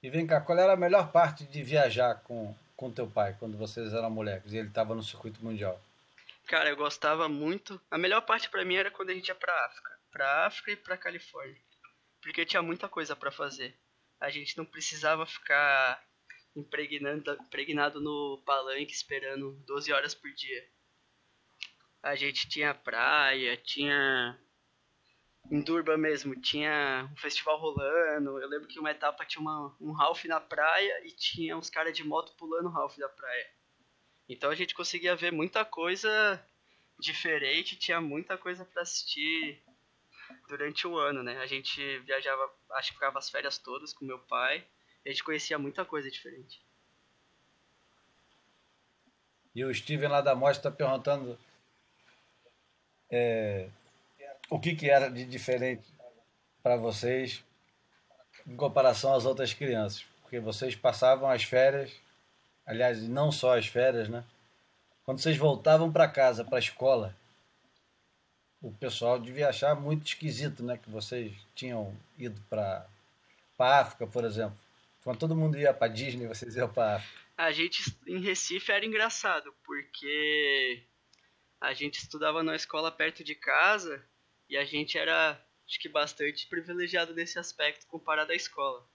E 0.03 0.09
vem 0.09 0.27
cá, 0.27 0.41
qual 0.41 0.59
era 0.59 0.73
a 0.73 0.77
melhor 0.77 1.13
parte 1.13 1.45
de 1.45 1.63
viajar 1.63 2.15
com, 2.23 2.53
com 2.75 2.91
teu 2.91 3.07
pai 3.07 3.35
quando 3.39 3.57
vocês 3.57 3.93
eram 3.93 4.09
moleques 4.09 4.51
e 4.51 4.57
ele 4.57 4.67
estava 4.67 4.93
no 4.93 5.01
circuito 5.01 5.43
mundial? 5.43 5.81
Cara, 6.45 6.69
eu 6.69 6.75
gostava 6.75 7.29
muito. 7.29 7.81
A 7.89 7.97
melhor 7.97 8.21
parte 8.21 8.49
pra 8.49 8.65
mim 8.65 8.75
era 8.75 8.91
quando 8.91 9.11
a 9.11 9.13
gente 9.13 9.29
ia 9.29 9.35
pra 9.35 9.65
África. 9.65 9.99
Pra 10.11 10.45
África 10.45 10.71
e 10.71 10.75
pra 10.75 10.97
Califórnia. 10.97 11.55
Porque 12.21 12.45
tinha 12.45 12.61
muita 12.61 12.89
coisa 12.89 13.15
pra 13.15 13.31
fazer. 13.31 13.77
A 14.19 14.29
gente 14.29 14.57
não 14.57 14.65
precisava 14.65 15.25
ficar 15.25 16.03
impregnando, 16.59 17.31
impregnado 17.33 17.99
no 17.99 18.41
palanque 18.45 18.93
esperando 18.93 19.51
12 19.65 19.91
horas 19.91 20.13
por 20.13 20.31
dia. 20.31 20.67
A 22.01 22.15
gente 22.15 22.47
tinha 22.47 22.73
praia, 22.73 23.57
tinha. 23.57 24.39
Em 25.51 25.61
Durban 25.61 25.97
mesmo, 25.97 26.39
tinha 26.39 27.09
um 27.11 27.15
festival 27.17 27.59
rolando. 27.59 28.39
Eu 28.39 28.47
lembro 28.47 28.67
que 28.67 28.79
uma 28.79 28.91
etapa 28.91 29.25
tinha 29.25 29.41
uma, 29.41 29.75
um 29.81 29.91
Ralph 29.91 30.25
na 30.25 30.39
praia 30.39 31.07
e 31.07 31.11
tinha 31.11 31.57
uns 31.57 31.69
caras 31.69 31.95
de 31.95 32.03
moto 32.03 32.33
pulando 32.37 32.67
o 32.67 32.71
Ralph 32.71 32.97
da 32.97 33.09
praia. 33.09 33.49
Então 34.27 34.51
a 34.51 34.55
gente 34.55 34.75
conseguia 34.75 35.15
ver 35.15 35.31
muita 35.31 35.65
coisa 35.65 36.39
diferente, 36.99 37.75
tinha 37.75 37.99
muita 37.99 38.37
coisa 38.37 38.63
para 38.63 38.83
assistir 38.83 39.63
durante 40.47 40.85
o 40.85 40.97
ano, 40.97 41.23
né? 41.23 41.39
A 41.39 41.47
gente 41.47 41.99
viajava, 41.99 42.53
acho 42.73 42.89
que 42.89 42.95
ficava 42.95 43.17
as 43.17 43.29
férias 43.29 43.57
todas 43.57 43.93
com 43.93 44.05
meu 44.05 44.19
pai, 44.19 44.65
a 45.05 45.09
gente 45.09 45.23
conhecia 45.23 45.57
muita 45.57 45.85
coisa 45.85 46.09
diferente. 46.09 46.62
E 49.55 49.63
o 49.63 49.73
Steven 49.73 50.09
lá 50.09 50.21
da 50.21 50.35
mostra 50.35 50.69
está 50.69 50.71
perguntando 50.71 51.38
é, 53.09 53.69
o 54.49 54.59
que, 54.59 54.75
que 54.75 54.89
era 54.89 55.09
de 55.09 55.25
diferente 55.25 55.88
para 56.62 56.75
vocês 56.75 57.43
em 58.47 58.55
comparação 58.55 59.13
às 59.13 59.25
outras 59.25 59.53
crianças. 59.53 60.05
Porque 60.21 60.39
vocês 60.39 60.75
passavam 60.75 61.29
as 61.29 61.43
férias, 61.43 61.91
aliás, 62.65 63.01
não 63.07 63.31
só 63.31 63.57
as 63.57 63.67
férias, 63.67 64.07
né? 64.07 64.23
Quando 65.03 65.19
vocês 65.19 65.38
voltavam 65.38 65.91
para 65.91 66.07
casa, 66.07 66.43
para 66.43 66.57
a 66.57 66.59
escola, 66.59 67.15
o 68.62 68.71
pessoal 68.71 69.19
devia 69.19 69.49
achar 69.49 69.75
muito 69.75 70.05
esquisito, 70.05 70.63
né? 70.63 70.77
Que 70.77 70.89
vocês 70.89 71.33
tinham 71.55 71.95
ido 72.17 72.39
para 72.49 72.85
a 73.57 73.79
África, 73.79 74.05
por 74.05 74.23
exemplo. 74.23 74.57
Quando 75.03 75.19
todo 75.19 75.35
mundo 75.35 75.57
ia 75.57 75.73
para 75.73 75.88
Disney, 75.88 76.27
vocês 76.27 76.55
iam 76.55 76.65
África. 76.65 77.19
A 77.38 77.51
gente 77.51 77.81
em 78.05 78.19
Recife 78.19 78.71
era 78.71 78.85
engraçado, 78.85 79.53
porque 79.63 80.83
a 81.59 81.73
gente 81.73 81.99
estudava 81.99 82.43
numa 82.43 82.55
escola 82.55 82.91
perto 82.91 83.23
de 83.23 83.35
casa 83.35 84.05
e 84.49 84.57
a 84.57 84.65
gente 84.65 84.97
era, 84.97 85.41
acho 85.65 85.79
que 85.79 85.88
bastante 85.88 86.47
privilegiado 86.47 87.13
nesse 87.13 87.39
aspecto 87.39 87.88
comparado 87.88 88.31
à 88.31 88.35
escola. 88.35 88.85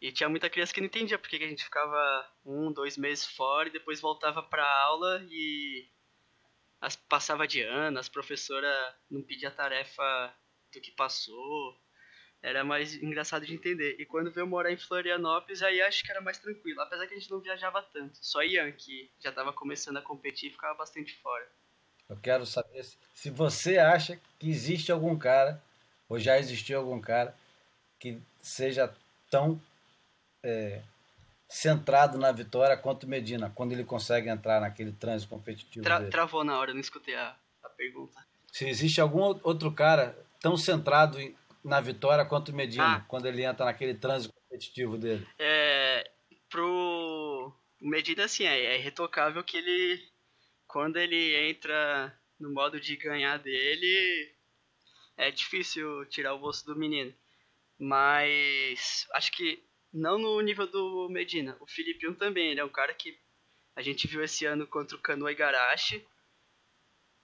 E 0.00 0.10
tinha 0.10 0.28
muita 0.28 0.48
criança 0.48 0.72
que 0.72 0.80
não 0.80 0.86
entendia 0.86 1.18
porque 1.18 1.38
que 1.38 1.44
a 1.44 1.48
gente 1.48 1.64
ficava 1.64 2.30
um, 2.44 2.72
dois 2.72 2.96
meses 2.96 3.26
fora 3.26 3.68
e 3.68 3.72
depois 3.72 4.00
voltava 4.00 4.42
pra 4.42 4.66
aula 4.82 5.22
e 5.30 5.88
as, 6.80 6.96
passava 6.96 7.46
de 7.46 7.62
ano, 7.62 7.98
as 7.98 8.08
professoras 8.08 8.94
não 9.10 9.22
pediam 9.22 9.52
tarefa 9.52 10.34
do 10.72 10.80
que 10.80 10.90
passou. 10.92 11.78
Era 12.42 12.64
mais 12.64 12.94
engraçado 12.94 13.44
de 13.44 13.52
entender. 13.52 13.96
E 13.98 14.06
quando 14.06 14.30
veio 14.32 14.46
morar 14.46 14.72
em 14.72 14.76
Florianópolis, 14.76 15.62
aí 15.62 15.80
acho 15.82 16.02
que 16.02 16.10
era 16.10 16.20
mais 16.22 16.38
tranquilo. 16.38 16.80
Apesar 16.80 17.06
que 17.06 17.14
a 17.14 17.18
gente 17.18 17.30
não 17.30 17.38
viajava 17.40 17.82
tanto. 17.82 18.18
Só 18.20 18.42
Ian, 18.42 18.72
que 18.72 19.10
já 19.20 19.28
estava 19.28 19.52
começando 19.52 19.98
a 19.98 20.02
competir, 20.02 20.50
ficava 20.50 20.74
bastante 20.74 21.14
fora. 21.20 21.46
Eu 22.08 22.16
quero 22.16 22.46
saber 22.46 22.82
se, 22.82 22.96
se 23.14 23.30
você 23.30 23.78
acha 23.78 24.18
que 24.38 24.48
existe 24.48 24.90
algum 24.90 25.16
cara, 25.18 25.62
ou 26.08 26.18
já 26.18 26.38
existiu 26.38 26.78
algum 26.78 26.98
cara, 27.00 27.36
que 27.98 28.18
seja 28.40 28.92
tão 29.30 29.60
é, 30.42 30.82
centrado 31.46 32.16
na 32.16 32.32
vitória 32.32 32.76
quanto 32.76 33.04
o 33.04 33.08
Medina, 33.08 33.52
quando 33.54 33.72
ele 33.72 33.84
consegue 33.84 34.28
entrar 34.30 34.60
naquele 34.60 34.92
trânsito 34.92 35.28
competitivo 35.30 35.84
Tra 35.84 35.98
dele. 35.98 36.10
travou 36.10 36.42
na 36.42 36.58
hora, 36.58 36.72
não 36.72 36.80
escutei 36.80 37.14
a, 37.14 37.36
a 37.62 37.68
pergunta. 37.68 38.18
Se 38.50 38.66
existe 38.66 39.00
algum 39.00 39.20
outro 39.20 39.70
cara 39.72 40.16
tão 40.40 40.56
centrado 40.56 41.20
em- 41.20 41.36
na 41.64 41.80
vitória 41.80 42.24
quanto 42.24 42.50
o 42.50 42.54
Medina, 42.54 42.96
Ah. 42.96 43.00
quando 43.08 43.26
ele 43.26 43.44
entra 43.44 43.64
naquele 43.66 43.94
trânsito 43.94 44.34
competitivo 44.34 44.96
dele. 44.98 45.26
É, 45.38 46.10
pro 46.48 47.52
Medina, 47.80 48.24
assim, 48.24 48.44
é, 48.44 48.64
é 48.66 48.78
irretocável 48.78 49.42
que 49.44 49.56
ele, 49.56 50.02
quando 50.66 50.96
ele 50.96 51.36
entra 51.50 52.16
no 52.38 52.52
modo 52.52 52.80
de 52.80 52.96
ganhar 52.96 53.38
dele, 53.38 54.34
é 55.16 55.30
difícil 55.30 56.06
tirar 56.06 56.34
o 56.34 56.38
bolso 56.38 56.64
do 56.64 56.76
menino. 56.76 57.14
Mas 57.78 59.06
acho 59.14 59.32
que 59.32 59.62
não 59.92 60.18
no 60.18 60.40
nível 60.40 60.66
do 60.66 61.08
Medina. 61.10 61.56
O 61.60 61.66
Filipinho 61.66 62.14
também, 62.14 62.50
ele 62.50 62.60
é 62.60 62.64
um 62.64 62.68
cara 62.68 62.94
que 62.94 63.18
a 63.74 63.82
gente 63.82 64.06
viu 64.06 64.22
esse 64.22 64.44
ano 64.46 64.66
contra 64.66 64.96
o 64.96 65.00
Kanoa 65.00 65.32
Igarashi. 65.32 66.06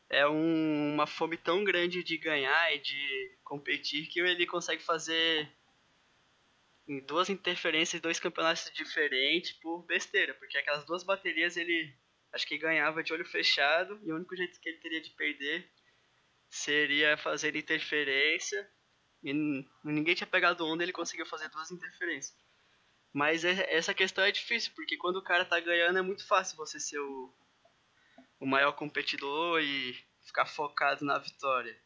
É 0.08 0.26
um- 0.26 0.94
uma 0.94 1.06
fome 1.06 1.36
tão 1.36 1.64
grande 1.64 2.02
de 2.02 2.16
ganhar 2.16 2.74
e 2.74 2.78
de 2.78 3.38
competir 3.44 4.06
que 4.08 4.20
ele 4.20 4.46
consegue 4.46 4.82
fazer 4.82 5.48
em 6.88 7.00
duas 7.00 7.28
interferências, 7.28 8.00
dois 8.00 8.20
campeonatos 8.20 8.70
diferentes 8.72 9.52
por 9.54 9.82
besteira, 9.84 10.34
porque 10.34 10.56
aquelas 10.56 10.84
duas 10.84 11.02
baterias 11.02 11.56
ele 11.56 11.92
acho 12.32 12.46
que 12.46 12.58
ganhava 12.58 13.02
de 13.02 13.12
olho 13.12 13.24
fechado 13.24 13.98
e 14.04 14.12
o 14.12 14.16
único 14.16 14.36
jeito 14.36 14.60
que 14.60 14.68
ele 14.68 14.78
teria 14.78 15.00
de 15.00 15.10
perder 15.10 15.68
seria 16.48 17.16
fazer 17.16 17.56
interferência 17.56 18.70
e 19.22 19.32
ninguém 19.84 20.14
tinha 20.14 20.26
pegado 20.26 20.64
onda 20.64 20.84
ele 20.84 20.92
conseguiu 20.92 21.26
fazer 21.26 21.48
duas 21.48 21.70
interferências. 21.72 22.36
Mas 23.12 23.44
é- 23.44 23.74
essa 23.74 23.94
questão 23.94 24.22
é 24.24 24.30
difícil, 24.30 24.72
porque 24.76 24.96
quando 24.96 25.16
o 25.16 25.24
cara 25.24 25.44
tá 25.44 25.58
ganhando 25.58 25.98
é 25.98 26.02
muito 26.02 26.24
fácil 26.26 26.56
você 26.56 26.78
ser 26.78 26.98
o, 27.00 27.34
o 28.38 28.46
maior 28.46 28.72
competidor 28.72 29.60
e 29.60 29.94
ficar 30.22 30.46
focado 30.46 31.04
na 31.04 31.18
vitória. 31.18 31.76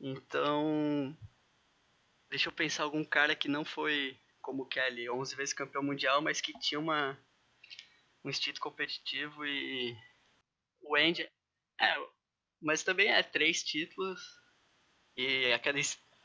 Então, 0.00 1.16
Deixa 2.30 2.48
eu 2.48 2.52
pensar 2.52 2.84
algum 2.84 3.04
cara 3.04 3.34
que 3.34 3.48
não 3.48 3.64
foi 3.64 4.16
como 4.40 4.62
o 4.62 4.66
Kelly, 4.66 5.10
11 5.10 5.34
vezes 5.34 5.52
campeão 5.52 5.82
mundial, 5.82 6.22
mas 6.22 6.40
que 6.40 6.56
tinha 6.60 6.78
uma 6.78 7.18
um 8.24 8.30
instinto 8.30 8.60
competitivo 8.60 9.44
e 9.44 9.96
o 10.82 10.94
Andy 10.94 11.28
é, 11.80 11.96
mas 12.62 12.84
também 12.84 13.08
é 13.08 13.22
três 13.22 13.64
títulos 13.64 14.20
e 15.16 15.52
aquela 15.52 15.78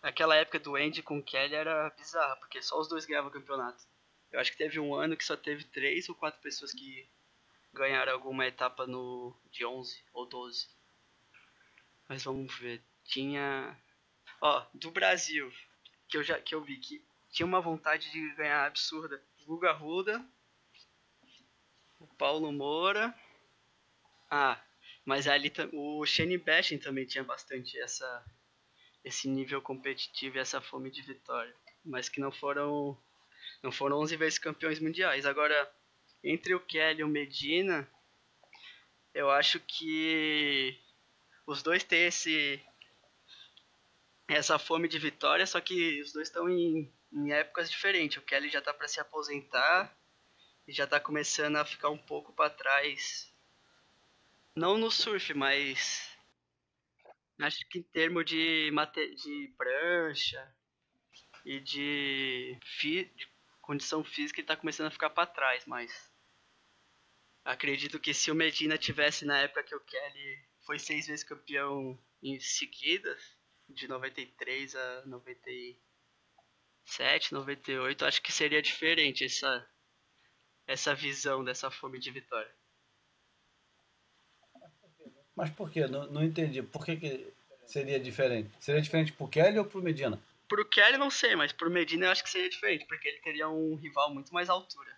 aquela 0.04 0.36
época 0.36 0.60
do 0.60 0.76
Andy 0.76 1.02
com 1.02 1.18
o 1.18 1.24
Kelly 1.24 1.56
era 1.56 1.90
bizarra, 1.92 2.36
porque 2.36 2.62
só 2.62 2.80
os 2.80 2.88
dois 2.88 3.06
ganhavam 3.06 3.32
campeonato. 3.32 3.84
Eu 4.32 4.40
acho 4.40 4.52
que 4.52 4.58
teve 4.58 4.80
um 4.80 4.94
ano 4.94 5.18
que 5.18 5.26
só 5.26 5.36
teve 5.36 5.64
três 5.64 6.08
ou 6.08 6.14
quatro 6.14 6.40
pessoas 6.40 6.72
que 6.72 7.10
ganharam 7.76 8.14
alguma 8.14 8.48
etapa 8.48 8.88
no 8.88 9.36
de 9.52 9.66
11 9.66 10.04
ou 10.14 10.26
12. 10.26 10.68
Mas 12.08 12.24
vamos 12.24 12.58
ver. 12.58 12.82
Tinha. 13.04 13.78
Ó, 14.42 14.66
do 14.74 14.90
Brasil, 14.92 15.52
que 16.08 16.18
eu 16.18 16.24
já 16.24 16.40
que 16.40 16.56
eu 16.56 16.62
vi 16.62 16.78
que 16.78 17.06
tinha 17.32 17.46
uma 17.46 17.62
vontade 17.62 18.10
de 18.12 18.34
ganhar 18.36 18.66
absurda. 18.66 19.22
Guga 19.46 19.72
Ruda, 19.74 20.26
o 22.00 22.08
Paulo 22.08 22.52
Moura. 22.52 23.14
Ah, 24.32 24.60
mas 25.06 25.28
ali 25.28 25.52
o 25.74 26.04
Shane 26.06 26.38
Bashin 26.38 26.80
também 26.80 27.06
tinha 27.06 27.24
bastante 27.24 27.78
essa 27.80 28.26
esse 29.04 29.28
nível 29.28 29.62
competitivo 29.62 30.38
e 30.38 30.40
essa 30.40 30.60
fome 30.60 30.90
de 30.90 31.04
vitória, 31.04 31.56
mas 31.84 32.10
que 32.10 32.20
não 32.20 32.32
foram 32.32 32.98
não 33.62 33.72
foram 33.72 34.00
11 34.00 34.16
vezes 34.16 34.40
campeões 34.40 34.80
mundiais. 34.80 35.26
Agora, 35.26 35.72
entre 36.26 36.56
o 36.56 36.60
Kelly 36.60 37.02
e 37.02 37.04
o 37.04 37.08
Medina, 37.08 37.88
eu 39.14 39.30
acho 39.30 39.60
que 39.60 40.78
os 41.46 41.62
dois 41.62 41.84
têm 41.84 42.08
esse 42.08 42.60
essa 44.28 44.58
fome 44.58 44.88
de 44.88 44.98
vitória, 44.98 45.46
só 45.46 45.62
que 45.62 46.02
os 46.02 46.12
dois 46.12 46.28
estão 46.28 46.50
em, 46.50 46.92
em 47.14 47.32
épocas 47.32 47.70
diferentes. 47.70 48.18
O 48.18 48.26
Kelly 48.26 48.50
já 48.50 48.58
está 48.58 48.74
para 48.74 48.88
se 48.88 49.00
aposentar 49.00 49.96
e 50.68 50.74
já 50.74 50.86
está 50.86 51.00
começando 51.00 51.58
a 51.58 51.66
ficar 51.66 51.92
um 51.92 51.98
pouco 51.98 52.34
para 52.34 52.50
trás. 52.50 53.32
Não 54.56 54.80
no 54.80 54.90
surf, 54.90 55.32
mas 55.36 56.10
acho 57.40 57.68
que 57.70 57.78
em 57.80 57.84
termos 57.84 58.26
de, 58.26 58.72
de 58.72 59.54
prancha 59.56 60.56
e 61.46 61.60
de, 61.60 62.58
fi 62.64 63.06
de 63.16 63.28
condição 63.62 64.04
física 64.04 64.40
ele 64.40 64.46
está 64.46 64.56
começando 64.56 64.88
a 64.88 64.92
ficar 64.92 65.12
para 65.12 65.28
trás, 65.28 65.66
mas 65.68 66.15
acredito 67.46 68.00
que 68.00 68.14
se 68.14 68.30
o 68.32 68.36
Medina 68.36 68.78
tivesse 68.78 69.24
na 69.24 69.38
época 69.38 69.64
que 69.64 69.76
o 69.76 69.80
Kelly 69.80 70.46
foi 70.66 70.78
seis 70.80 71.08
vezes 71.08 71.24
campeão 71.24 71.98
em 72.22 72.38
seguida, 72.40 73.18
de 73.70 73.88
93 73.88 74.76
a 74.76 75.06
97, 75.06 77.34
98, 77.34 78.06
acho 78.06 78.22
que 78.22 78.32
seria 78.32 78.62
diferente 78.62 79.26
essa, 79.26 79.68
essa 80.68 80.94
visão 80.96 81.44
dessa 81.44 81.70
fome 81.70 82.00
de 82.00 82.10
vitória. 82.12 82.54
Mas 85.36 85.50
por 85.52 85.70
que? 85.70 85.86
Não, 85.88 86.08
não 86.08 86.24
entendi. 86.24 86.64
Por 86.64 86.86
que, 86.86 86.96
que 86.96 87.34
seria 87.66 88.00
diferente? 88.00 88.50
Seria 88.60 88.82
diferente 88.82 89.12
pro 89.14 89.28
Kelly 89.28 89.60
ou 89.60 89.66
pro 89.66 89.82
Medina? 89.82 90.22
Pro 90.48 90.68
Kelly 90.68 90.98
não 90.98 91.12
sei, 91.12 91.36
mas 91.36 91.52
pro 91.52 91.70
Medina 91.70 92.06
eu 92.06 92.12
acho 92.12 92.24
que 92.24 92.30
seria 92.30 92.50
diferente, 92.50 92.86
porque 92.86 93.06
ele 93.08 93.20
teria 93.20 93.50
um 93.50 93.76
rival 93.76 94.14
muito 94.14 94.34
mais 94.34 94.50
altura. 94.50 94.96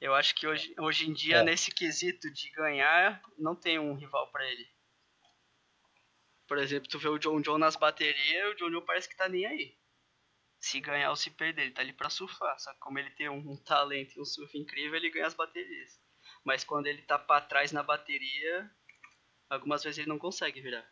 Eu 0.00 0.14
acho 0.14 0.34
que 0.34 0.46
hoje, 0.46 0.74
hoje 0.78 1.08
em 1.08 1.12
dia, 1.12 1.38
é. 1.38 1.42
nesse 1.42 1.70
quesito 1.70 2.30
de 2.30 2.50
ganhar, 2.50 3.22
não 3.38 3.54
tem 3.54 3.78
um 3.78 3.94
rival 3.94 4.30
para 4.30 4.44
ele. 4.44 4.68
Por 6.46 6.58
exemplo, 6.58 6.88
tu 6.88 6.98
vê 6.98 7.08
o 7.08 7.18
John 7.18 7.40
John 7.40 7.58
nas 7.58 7.76
baterias, 7.76 8.52
o 8.52 8.54
John 8.54 8.70
John 8.70 8.82
parece 8.82 9.08
que 9.08 9.16
tá 9.16 9.28
nem 9.28 9.46
aí. 9.46 9.76
Se 10.60 10.80
ganhar 10.80 11.10
ou 11.10 11.16
se 11.16 11.30
perder, 11.30 11.62
ele 11.62 11.72
tá 11.72 11.82
ali 11.82 11.92
pra 11.92 12.10
surfar. 12.10 12.58
Só 12.58 12.72
que 12.72 12.78
como 12.78 12.98
ele 12.98 13.10
tem 13.10 13.28
um, 13.28 13.38
um 13.38 13.56
talento 13.56 14.16
e 14.16 14.20
um 14.20 14.24
surf 14.24 14.56
incrível, 14.56 14.96
ele 14.96 15.10
ganha 15.10 15.26
as 15.26 15.34
baterias. 15.34 16.00
Mas 16.44 16.62
quando 16.62 16.86
ele 16.86 17.02
tá 17.02 17.18
pra 17.18 17.40
trás 17.40 17.72
na 17.72 17.82
bateria, 17.82 18.70
algumas 19.50 19.82
vezes 19.82 19.98
ele 19.98 20.08
não 20.08 20.18
consegue 20.18 20.60
virar. 20.60 20.88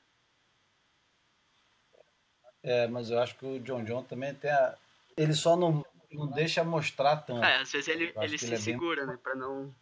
É, 2.63 2.87
mas 2.87 3.11
eu 3.11 3.19
acho 3.21 3.37
que 3.37 3.45
o 3.45 3.61
John 3.61 3.85
John 3.85 4.03
também 4.03 4.35
tem 4.35 4.51
a... 4.51 4.77
Ele 5.17 5.35
só 5.35 5.57
não, 5.57 5.85
não 6.15 6.31
deixa 6.31 6.65
mostrar 6.65 7.17
tanto. 7.19 7.45
É, 7.45 7.57
às 7.57 7.73
vezes 7.73 7.89
ele, 7.89 8.13
ele 8.17 8.39
se 8.39 8.47
ele 8.47 8.55
é 8.55 8.59
segura, 8.59 9.05
bem... 9.05 9.15
né? 9.15 9.21
Pra 9.23 9.35
não... 9.35 9.75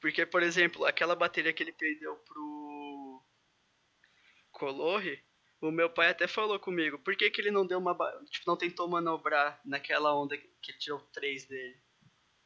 Porque, 0.00 0.26
por 0.26 0.42
exemplo, 0.42 0.84
aquela 0.84 1.16
bateria 1.16 1.52
que 1.52 1.62
ele 1.62 1.72
perdeu 1.72 2.14
pro 2.16 3.22
Colorre, 4.52 5.22
o 5.60 5.70
meu 5.70 5.90
pai 5.90 6.10
até 6.10 6.26
falou 6.26 6.58
comigo, 6.58 6.98
por 6.98 7.16
que, 7.16 7.30
que 7.30 7.40
ele 7.40 7.50
não 7.50 7.66
deu 7.66 7.78
uma. 7.78 7.94
Tipo, 8.30 8.44
não 8.46 8.56
tentou 8.56 8.88
manobrar 8.88 9.60
naquela 9.64 10.14
onda 10.14 10.36
que 10.36 10.70
ele 10.70 10.78
tirou 10.78 11.00
três 11.12 11.46
dele? 11.46 11.80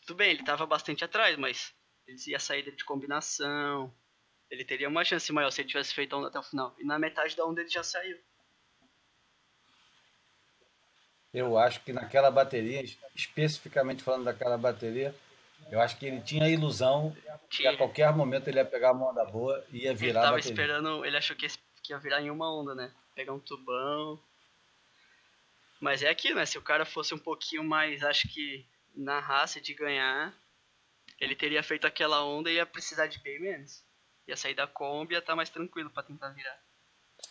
Tudo 0.07 0.17
bem, 0.17 0.31
ele 0.31 0.45
tava 0.45 0.65
bastante 0.65 1.05
atrás, 1.05 1.37
mas 1.37 1.75
ele 2.07 2.19
ia 2.29 2.39
sair 2.39 2.63
de 2.63 2.85
combinação. 2.85 3.95
Ele 4.49 4.65
teria 4.65 4.89
uma 4.89 5.05
chance 5.05 5.33
maior 5.33 5.51
se 5.51 5.61
ele 5.61 5.69
tivesse 5.69 5.95
feito 5.95 6.15
a 6.15 6.19
onda 6.19 6.29
até 6.29 6.39
o 6.39 6.43
final. 6.43 6.75
E 6.79 6.85
na 6.85 6.99
metade 6.99 7.37
da 7.37 7.45
onda 7.45 7.61
ele 7.61 7.71
já 7.71 7.85
saiu. 7.85 8.19
Eu 11.33 11.57
acho 11.57 11.81
que 11.83 11.93
naquela 11.93 12.31
bateria, 12.31 12.83
especificamente 13.15 14.03
falando 14.03 14.25
daquela 14.25 14.59
bateria, 14.59 15.15
eu 15.71 15.81
acho 15.81 15.97
que 15.97 16.07
ele 16.07 16.21
tinha 16.21 16.45
a 16.45 16.49
ilusão 16.49 17.17
que 17.49 17.67
a 17.67 17.77
qualquer 17.77 18.13
momento 18.13 18.49
ele 18.49 18.59
ia 18.59 18.65
pegar 18.65 18.93
uma 18.93 19.11
onda 19.11 19.25
boa 19.25 19.65
e 19.71 19.85
ia 19.85 19.95
virar 19.95 20.21
ele 20.21 20.27
tava 20.27 20.37
bateria. 20.37 20.53
esperando, 20.53 21.05
ele 21.05 21.17
achou 21.17 21.37
que 21.37 21.47
que 21.83 21.93
ia 21.93 21.99
virar 21.99 22.21
em 22.21 22.31
uma 22.31 22.53
onda, 22.53 22.75
né? 22.75 22.93
Pegar 23.15 23.33
um 23.33 23.41
tubão. 23.41 24.23
Mas 25.81 26.03
é 26.03 26.11
aquilo, 26.11 26.37
né? 26.37 26.47
Se 26.47 26.59
o 26.59 26.63
cara 26.63 26.85
fosse 26.85 27.15
um 27.15 27.19
pouquinho 27.19 27.65
mais, 27.65 28.05
acho 28.05 28.29
que 28.29 28.67
na 28.95 29.19
raça 29.19 29.61
de 29.61 29.73
ganhar, 29.73 30.35
ele 31.19 31.35
teria 31.35 31.63
feito 31.63 31.87
aquela 31.87 32.25
onda 32.25 32.51
e 32.51 32.55
ia 32.55 32.67
precisar 32.67 33.07
de 33.07 33.19
bem 33.21 33.41
menos. 33.41 33.83
Ia 34.29 34.37
sair 34.37 34.55
da 34.55 34.67
Kombi 34.67 35.15
e 35.15 35.17
ia 35.17 35.19
estar 35.19 35.33
tá 35.33 35.37
mais 35.37 35.49
tranquilo 35.49 35.91
para 35.91 36.03
tentar 36.03 36.31
virar. 36.31 36.59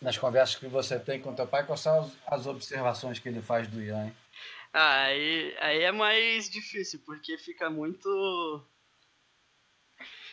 Nas 0.00 0.16
conversas 0.16 0.56
que 0.56 0.66
você 0.66 0.98
tem 0.98 1.20
com 1.20 1.34
teu 1.34 1.46
pai, 1.46 1.66
quais 1.66 1.80
são 1.80 2.10
as 2.26 2.46
observações 2.46 3.18
que 3.18 3.28
ele 3.28 3.42
faz 3.42 3.68
do 3.68 3.82
Ian? 3.82 4.06
Hein? 4.06 4.16
Ah, 4.72 5.02
aí, 5.04 5.56
aí 5.60 5.82
é 5.82 5.92
mais 5.92 6.48
difícil, 6.48 7.00
porque 7.04 7.36
fica 7.36 7.68
muito 7.68 8.64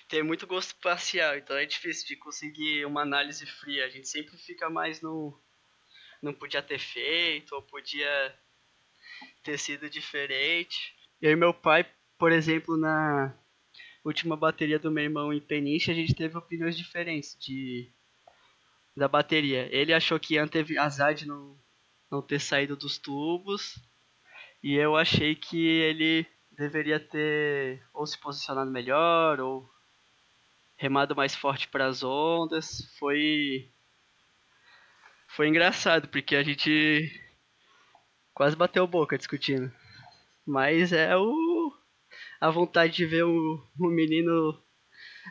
tem 0.07 0.23
muito 0.23 0.47
gosto 0.47 0.73
parcial, 0.77 1.37
então 1.37 1.57
é 1.57 1.65
difícil 1.65 2.07
de 2.07 2.15
conseguir 2.15 2.85
uma 2.85 3.01
análise 3.01 3.45
fria. 3.45 3.85
A 3.85 3.89
gente 3.89 4.07
sempre 4.07 4.37
fica 4.37 4.69
mais 4.69 5.01
no. 5.01 5.37
Não 6.21 6.33
podia 6.33 6.61
ter 6.61 6.79
feito, 6.79 7.53
ou 7.53 7.61
podia 7.61 8.33
ter 9.43 9.57
sido 9.59 9.89
diferente. 9.89 10.95
E 11.21 11.27
aí, 11.27 11.35
meu 11.35 11.53
pai, 11.53 11.85
por 12.17 12.31
exemplo, 12.31 12.77
na 12.77 13.37
última 14.03 14.37
bateria 14.37 14.79
do 14.79 14.89
meu 14.89 15.03
irmão 15.03 15.33
em 15.33 15.41
Peniche, 15.41 15.91
a 15.91 15.93
gente 15.93 16.15
teve 16.15 16.37
opiniões 16.37 16.77
diferentes 16.77 17.37
de 17.37 17.91
da 18.97 19.07
bateria. 19.07 19.69
Ele 19.71 19.93
achou 19.93 20.19
que 20.19 20.33
Ian 20.33 20.47
teve 20.47 20.77
azar 20.77 21.13
de 21.13 21.27
não, 21.27 21.55
não 22.11 22.21
ter 22.21 22.39
saído 22.39 22.75
dos 22.75 22.97
tubos. 22.97 23.79
E 24.63 24.73
eu 24.73 24.97
achei 24.97 25.35
que 25.35 25.67
ele 25.67 26.25
deveria 26.51 26.99
ter 26.99 27.85
ou 27.93 28.07
se 28.07 28.17
posicionado 28.17 28.71
melhor 28.71 29.39
ou 29.39 29.69
remado 30.75 31.15
mais 31.15 31.35
forte 31.35 31.67
para 31.67 31.85
as 31.85 32.03
ondas. 32.03 32.91
Foi 32.97 33.71
foi 35.27 35.47
engraçado 35.47 36.07
porque 36.07 36.35
a 36.35 36.41
gente 36.41 37.11
quase 38.33 38.55
bateu 38.55 38.87
boca 38.87 39.17
discutindo. 39.17 39.71
Mas 40.43 40.91
é 40.91 41.15
o 41.15 41.71
a 42.41 42.49
vontade 42.49 42.95
de 42.95 43.05
ver 43.05 43.23
o, 43.25 43.63
o 43.79 43.87
menino 43.89 44.59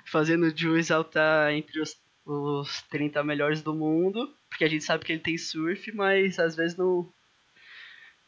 fazendo 0.07 0.57
juiz 0.57 0.90
altar 0.90 1.52
entre 1.52 1.81
os, 1.81 1.96
os 2.27 2.83
30 2.83 3.23
melhores 3.23 3.62
do 3.62 3.73
mundo, 3.73 4.35
porque 4.49 4.65
a 4.65 4.69
gente 4.69 4.83
sabe 4.83 5.05
que 5.05 5.12
ele 5.12 5.21
tem 5.21 5.39
surf, 5.39 5.93
mas 5.93 6.39
às 6.39 6.57
vezes 6.57 6.77
não 6.77 7.09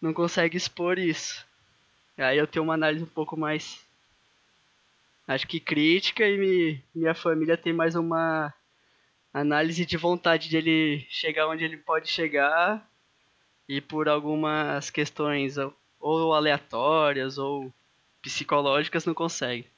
não 0.01 0.15
consegue 0.15 0.57
expor 0.57 0.97
isso. 0.97 1.45
Aí 2.17 2.39
eu 2.39 2.47
tenho 2.47 2.65
uma 2.65 2.75
análise 2.75 3.03
um 3.03 3.09
pouco 3.09 3.37
mais 3.37 3.85
acho 5.27 5.47
que 5.47 5.61
crítica 5.61 6.27
e 6.27 6.39
me, 6.39 6.85
minha 6.95 7.15
família 7.15 7.57
tem 7.57 7.73
mais 7.73 7.95
uma 7.95 8.55
análise 9.35 9.85
de 9.85 9.97
vontade 9.97 10.49
de 10.49 10.57
ele 10.57 11.07
chegar 11.11 11.49
onde 11.49 11.65
ele 11.65 11.77
pode 11.77 12.09
chegar 12.09 12.89
e 13.69 13.81
por 13.81 14.09
algumas 14.09 14.89
questões 14.91 15.57
ou 16.01 16.33
aleatórias 16.33 17.37
ou 17.37 17.73
psicológicas 18.23 19.05
não 19.05 19.15
consegue. 19.15 19.69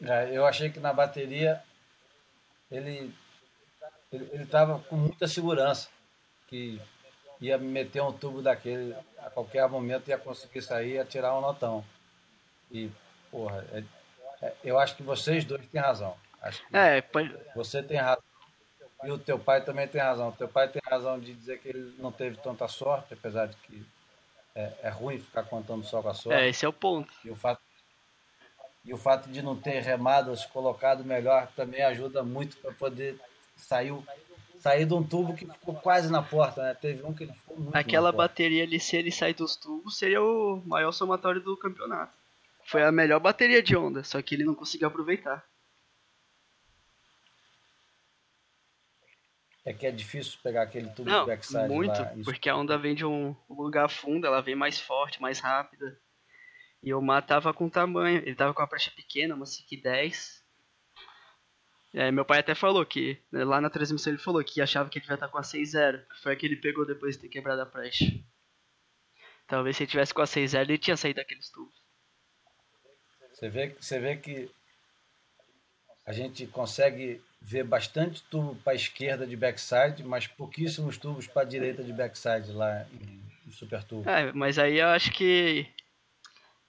É, 0.00 0.36
eu 0.36 0.46
achei 0.46 0.70
que 0.70 0.78
na 0.78 0.92
bateria 0.92 1.60
ele 2.70 3.14
ele 4.10 4.42
estava 4.42 4.78
com 4.78 4.96
muita 4.96 5.28
segurança 5.28 5.88
que 6.48 6.80
ia 7.40 7.58
meter 7.58 8.02
um 8.02 8.12
tubo 8.12 8.40
daquele 8.40 8.94
a 9.18 9.30
qualquer 9.30 9.68
momento 9.68 10.08
ia 10.08 10.18
conseguir 10.18 10.62
sair 10.62 10.98
e 10.98 11.04
tirar 11.04 11.36
um 11.36 11.42
notão. 11.42 11.84
E 12.70 12.90
porra, 13.30 13.64
é, 13.72 13.84
é, 14.42 14.54
eu 14.64 14.78
acho 14.78 14.96
que 14.96 15.02
vocês 15.02 15.44
dois 15.44 15.66
têm 15.66 15.80
razão. 15.80 16.16
É, 16.72 17.00
pode... 17.02 17.34
você 17.54 17.82
tem 17.82 17.98
razão 17.98 18.22
e 19.04 19.10
o 19.10 19.18
teu 19.18 19.38
pai 19.38 19.62
também 19.62 19.86
tem 19.86 20.00
razão. 20.00 20.28
O 20.28 20.32
teu 20.32 20.48
pai 20.48 20.68
tem 20.68 20.82
razão 20.84 21.20
de 21.20 21.32
dizer 21.32 21.60
que 21.60 21.68
ele 21.68 21.94
não 21.98 22.10
teve 22.10 22.36
tanta 22.38 22.66
sorte, 22.66 23.14
apesar 23.14 23.46
de 23.46 23.56
que 23.58 23.86
é, 24.54 24.72
é 24.82 24.88
ruim 24.88 25.20
ficar 25.20 25.44
contando 25.44 25.84
só 25.84 26.02
com 26.02 26.08
a 26.08 26.14
sorte. 26.14 26.40
É, 26.40 26.48
esse 26.48 26.64
é 26.64 26.68
o 26.68 26.72
ponto. 26.72 27.12
E 27.24 27.30
o 27.30 27.36
fato, 27.36 27.60
e 28.88 28.94
o 28.94 28.96
fato 28.96 29.28
de 29.28 29.42
não 29.42 29.54
ter 29.54 29.80
remadas 29.82 30.46
colocado 30.46 31.04
melhor 31.04 31.46
também 31.54 31.82
ajuda 31.82 32.22
muito 32.22 32.56
para 32.56 32.72
poder 32.72 33.20
sair, 33.54 33.92
sair 34.60 34.86
de 34.86 34.94
um 34.94 35.06
tubo 35.06 35.36
que 35.36 35.44
ficou 35.44 35.74
quase 35.74 36.10
na 36.10 36.22
porta, 36.22 36.62
né? 36.62 36.74
Teve 36.74 37.02
um 37.02 37.12
que 37.12 37.24
ele 37.24 37.34
ficou 37.34 37.58
muito 37.58 37.76
Aquela 37.76 38.10
bateria 38.10 38.64
ali, 38.64 38.80
se 38.80 38.96
ele 38.96 39.12
sair 39.12 39.34
dos 39.34 39.56
tubos, 39.56 39.98
seria 39.98 40.22
o 40.22 40.62
maior 40.64 40.90
somatório 40.92 41.38
do 41.38 41.54
campeonato. 41.54 42.16
Foi 42.64 42.82
a 42.82 42.90
melhor 42.90 43.20
bateria 43.20 43.62
de 43.62 43.76
onda, 43.76 44.02
só 44.02 44.22
que 44.22 44.34
ele 44.34 44.44
não 44.44 44.54
conseguiu 44.54 44.88
aproveitar. 44.88 45.44
É 49.66 49.72
que 49.74 49.86
é 49.86 49.90
difícil 49.90 50.38
pegar 50.42 50.62
aquele 50.62 50.88
tubo 50.88 51.10
não, 51.10 51.24
de 51.24 51.30
backside 51.30 51.68
muito, 51.68 52.00
lá. 52.00 52.14
porque 52.24 52.48
a 52.48 52.56
onda 52.56 52.78
vem 52.78 52.94
de 52.94 53.04
um 53.04 53.36
lugar 53.50 53.90
fundo, 53.90 54.26
ela 54.26 54.40
vem 54.40 54.54
mais 54.54 54.80
forte, 54.80 55.20
mais 55.20 55.40
rápida. 55.40 56.00
E 56.82 56.94
o 56.94 57.00
Mar 57.00 57.22
tava 57.22 57.52
com 57.52 57.68
tamanho, 57.68 58.18
ele 58.18 58.34
tava 58.34 58.54
com 58.54 58.62
a 58.62 58.66
prancha 58.66 58.90
pequena, 58.90 59.34
uma 59.34 59.46
SIC 59.46 59.82
10. 59.82 60.44
É, 61.94 62.10
meu 62.10 62.24
pai 62.24 62.40
até 62.40 62.54
falou 62.54 62.84
que, 62.84 63.20
né, 63.32 63.44
lá 63.44 63.60
na 63.60 63.70
transmissão 63.70 64.12
ele 64.12 64.22
falou 64.22 64.44
que 64.44 64.60
achava 64.60 64.88
que 64.88 64.98
ele 64.98 65.04
devia 65.04 65.14
estar 65.14 65.28
com 65.28 65.38
a 65.38 65.42
6.0, 65.42 66.06
que 66.06 66.22
foi 66.22 66.32
a 66.32 66.36
que 66.36 66.46
ele 66.46 66.56
pegou 66.56 66.86
depois 66.86 67.16
de 67.16 67.22
ter 67.22 67.28
quebrado 67.28 67.62
a 67.62 67.66
prancha. 67.66 68.04
Talvez 69.46 69.76
se 69.76 69.82
ele 69.82 69.90
tivesse 69.90 70.12
com 70.12 70.20
a 70.20 70.26
6.0 70.26 70.60
ele 70.60 70.78
tinha 70.78 70.96
saído 70.96 71.16
daqueles 71.16 71.50
tubos. 71.50 71.74
Você 73.32 73.48
vê, 73.48 73.68
você 73.80 73.98
vê 73.98 74.16
que 74.16 74.50
a 76.04 76.12
gente 76.12 76.46
consegue 76.46 77.22
ver 77.40 77.64
bastante 77.64 78.22
tubo 78.24 78.54
para 78.56 78.72
a 78.72 78.76
esquerda 78.76 79.26
de 79.26 79.36
backside, 79.36 80.02
mas 80.02 80.26
pouquíssimos 80.26 80.98
tubos 80.98 81.26
para 81.26 81.42
a 81.42 81.44
direita 81.44 81.82
de 81.82 81.92
backside 81.92 82.52
lá 82.52 82.86
em, 82.92 83.22
em 83.46 83.52
Super 83.52 83.84
Tubo. 83.84 84.08
É, 84.08 84.32
mas 84.32 84.58
aí 84.58 84.78
eu 84.78 84.88
acho 84.88 85.12
que 85.12 85.66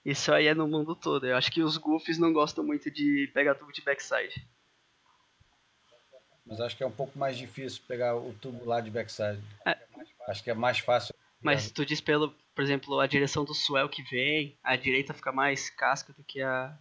isso 0.04 0.32
aí 0.32 0.46
é 0.46 0.54
no 0.54 0.66
mundo 0.66 0.94
todo. 0.94 1.26
Eu 1.26 1.36
acho 1.36 1.50
que 1.50 1.62
os 1.62 1.76
goofs 1.76 2.18
não 2.18 2.32
gostam 2.32 2.64
muito 2.64 2.90
de 2.90 3.30
pegar 3.34 3.54
tubo 3.54 3.72
de 3.72 3.82
backside. 3.82 4.46
Mas 6.46 6.60
acho 6.60 6.76
que 6.76 6.82
é 6.82 6.86
um 6.86 6.90
pouco 6.92 7.18
mais 7.18 7.36
difícil 7.36 7.82
pegar 7.86 8.16
o 8.16 8.32
tubo 8.34 8.64
lá 8.64 8.80
de 8.80 8.90
backside. 8.90 9.42
É. 9.66 9.78
Acho 10.28 10.42
que 10.42 10.50
é 10.50 10.54
mais 10.54 10.78
fácil. 10.78 11.14
Mas 11.40 11.70
tu 11.70 11.86
diz 11.86 12.00
pelo, 12.00 12.34
por 12.54 12.62
exemplo, 12.62 12.98
a 13.00 13.06
direção 13.06 13.44
do 13.44 13.54
swell 13.54 13.88
que 13.88 14.02
vem, 14.02 14.58
a 14.62 14.76
direita 14.76 15.14
fica 15.14 15.32
mais 15.32 15.70
casca 15.70 16.12
do 16.12 16.22
que 16.24 16.42
a, 16.42 16.76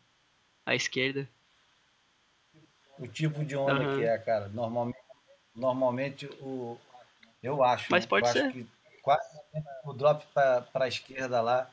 a 0.65 0.75
esquerda. 0.75 1.27
O 2.97 3.07
tipo 3.07 3.45
de 3.45 3.55
onda 3.55 3.81
Uhum. 3.81 3.97
que 3.97 4.05
é, 4.05 4.17
cara. 4.17 4.49
Normalmente, 4.49 4.99
normalmente 5.55 6.25
o, 6.41 6.77
eu 7.41 7.63
acho. 7.63 7.87
Mas 7.89 8.05
pode 8.05 8.27
ser. 8.29 8.65
Quase 9.01 9.39
o 9.85 9.93
drop 9.93 10.25
para 10.33 10.65
a 10.73 10.87
esquerda 10.87 11.41
lá, 11.41 11.71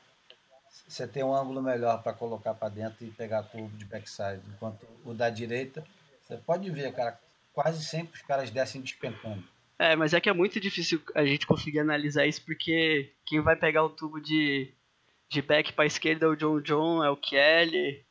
você 0.87 1.07
tem 1.07 1.23
um 1.23 1.33
ângulo 1.33 1.61
melhor 1.61 2.01
para 2.03 2.13
colocar 2.13 2.53
para 2.53 2.69
dentro 2.69 3.05
e 3.05 3.11
pegar 3.11 3.43
tubo 3.43 3.69
de 3.77 3.85
backside. 3.85 4.41
Enquanto 4.49 4.85
o 5.05 5.13
da 5.13 5.29
direita, 5.29 5.83
você 6.21 6.37
pode 6.37 6.69
ver, 6.69 6.93
cara, 6.93 7.19
quase 7.53 7.83
sempre 7.83 8.15
os 8.15 8.21
caras 8.21 8.49
descem 8.51 8.81
despencando. 8.81 9.43
É, 9.79 9.95
mas 9.95 10.13
é 10.13 10.19
que 10.19 10.29
é 10.29 10.33
muito 10.33 10.59
difícil 10.59 11.01
a 11.13 11.23
gente 11.23 11.45
conseguir 11.45 11.79
analisar 11.79 12.25
isso 12.25 12.43
porque 12.43 13.13
quem 13.25 13.41
vai 13.41 13.55
pegar 13.55 13.83
o 13.83 13.89
tubo 13.89 14.19
de, 14.19 14.71
de 15.29 15.41
back 15.41 15.73
pra 15.73 15.85
esquerda 15.85 16.25
é 16.25 16.29
o 16.29 16.35
John 16.35 16.59
John, 16.61 17.03
é 17.03 17.09
o 17.09 17.17
Kelly. 17.17 18.03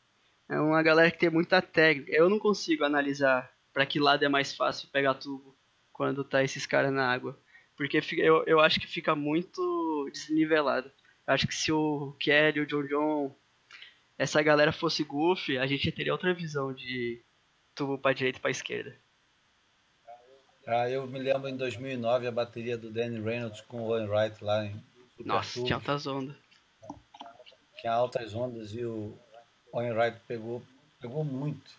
É 0.49 0.61
uma 0.61 0.83
galera 0.83 1.11
que 1.11 1.19
tem 1.19 1.31
muita 1.31 1.61
técnica. 1.61 2.13
Eu 2.13 2.31
não 2.31 2.39
consigo 2.39 2.85
analisar 2.85 3.51
pra 3.73 3.85
que 3.85 3.99
lado 3.99 4.25
é 4.25 4.29
mais 4.29 4.55
fácil 4.55 4.89
pegar 4.93 5.15
tubo 5.15 5.57
quando 5.93 6.23
tá 6.23 6.43
esses 6.43 6.67
caras 6.67 6.93
na 6.93 7.11
água. 7.11 7.39
Porque 7.77 8.01
eu, 8.17 8.45
eu 8.47 8.61
acho 8.61 8.81
que 8.81 8.87
fica 8.87 9.15
muito 9.17 10.09
desnivelado. 10.13 10.91
Acho 11.27 11.47
que 11.47 11.55
se 11.55 11.73
o 11.73 12.15
Kelly, 12.21 12.61
o 12.61 12.67
John 12.67 12.87
John, 12.87 13.37
essa 14.17 14.43
galera 14.43 14.73
fosse 14.73 15.03
goofy, 15.03 15.59
a 15.59 15.67
gente 15.67 15.91
teria 15.91 16.13
outra 16.13 16.33
visão 16.33 16.73
de 16.73 17.21
tubo 17.75 17.99
pra 17.99 18.13
direita 18.13 18.39
e 18.39 18.43
pra 18.43 18.51
esquerda. 18.51 18.97
Ah, 20.67 20.91
eu 20.91 21.07
me 21.07 21.19
lembro 21.19 21.49
em 21.49 21.57
2009 21.57 22.27
a 22.27 22.33
bateria 22.33 22.77
do 22.77 22.91
Danny 22.91 23.21
Reynolds 23.21 23.61
com 23.63 23.83
o 23.83 23.91
Owen 23.91 24.09
Wright 24.09 24.43
lá 24.43 24.65
em 24.65 24.75
Super 25.11 25.27
Nossa, 25.27 25.63
tinha 25.63 25.77
altas 25.77 26.07
ondas. 26.07 26.37
tinha 27.81 27.93
altas 27.93 28.35
ondas 28.35 28.73
e 28.75 28.85
o 28.85 29.17
Owen 29.73 29.93
Wright 29.93 30.19
pegou, 30.27 30.63
pegou 31.01 31.23
muito 31.23 31.71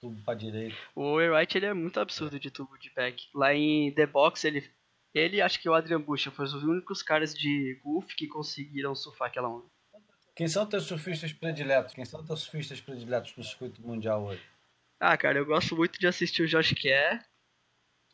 tubo 0.00 0.20
para 0.22 0.34
direita. 0.34 0.76
O 0.94 1.02
Owen 1.02 1.30
Wright 1.30 1.56
ele 1.56 1.66
é 1.66 1.74
muito 1.74 2.00
absurdo 2.00 2.40
de 2.40 2.50
tubo 2.50 2.76
de 2.78 2.90
back. 2.90 3.28
Lá 3.32 3.54
em 3.54 3.92
The 3.92 4.06
Box 4.06 4.44
ele 4.44 4.68
ele 5.14 5.40
acho 5.40 5.60
que 5.60 5.68
o 5.68 5.74
Adrian 5.74 6.00
Bucha 6.00 6.30
foram 6.30 6.48
os 6.48 6.64
únicos 6.64 7.02
caras 7.02 7.32
de 7.32 7.80
golf 7.84 8.14
que 8.14 8.26
conseguiram 8.26 8.94
surfar 8.94 9.28
aquela 9.28 9.48
onda. 9.48 9.66
Quem 10.34 10.48
são 10.48 10.66
teus 10.66 10.84
surfistas 10.84 11.32
prediletos? 11.32 11.94
Quem 11.94 12.04
são 12.04 12.24
teus 12.24 12.40
surfistas 12.40 12.80
prediletos 12.80 13.36
no 13.36 13.44
circuito 13.44 13.80
mundial 13.80 14.24
hoje? 14.24 14.42
Ah, 14.98 15.16
cara, 15.16 15.38
eu 15.38 15.46
gosto 15.46 15.76
muito 15.76 15.98
de 16.00 16.06
assistir 16.06 16.42
o 16.42 16.48
Josh 16.48 16.72
Kerr 16.72 17.24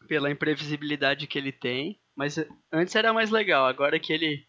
pela 0.07 0.31
imprevisibilidade 0.31 1.27
que 1.27 1.39
ele 1.39 1.53
tem, 1.53 1.99
mas 2.15 2.37
antes 2.71 2.95
era 2.95 3.13
mais 3.13 3.31
legal, 3.31 3.67
agora 3.67 3.99
que 3.99 4.13
ele 4.13 4.47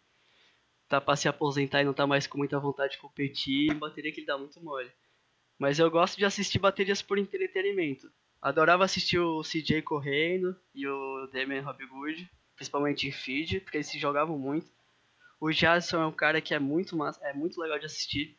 tá 0.88 1.00
pra 1.00 1.16
se 1.16 1.28
aposentar 1.28 1.80
e 1.80 1.84
não 1.84 1.94
tá 1.94 2.06
mais 2.06 2.26
com 2.26 2.36
muita 2.36 2.58
vontade 2.58 2.92
de 2.92 2.98
competir, 2.98 3.74
bateria 3.74 4.12
que 4.12 4.20
ele 4.20 4.26
dá 4.26 4.36
muito 4.36 4.62
mole. 4.62 4.90
Mas 5.58 5.78
eu 5.78 5.90
gosto 5.90 6.18
de 6.18 6.24
assistir 6.24 6.58
baterias 6.58 7.00
por 7.00 7.18
entretenimento. 7.18 8.12
Adorava 8.42 8.84
assistir 8.84 9.18
o 9.18 9.42
CJ 9.42 9.82
correndo 9.82 10.54
e 10.74 10.86
o 10.86 11.26
Damian 11.32 11.66
Hobgood, 11.66 12.28
principalmente 12.54 13.08
em 13.08 13.12
feed, 13.12 13.60
porque 13.60 13.78
eles 13.78 13.88
se 13.88 13.98
jogavam 13.98 14.38
muito. 14.38 14.70
O 15.40 15.50
Jadson 15.50 16.02
é 16.02 16.06
um 16.06 16.12
cara 16.12 16.40
que 16.40 16.54
é 16.54 16.58
muito 16.58 16.96
massa, 16.96 17.24
é 17.26 17.32
muito 17.32 17.60
legal 17.60 17.78
de 17.78 17.86
assistir. 17.86 18.38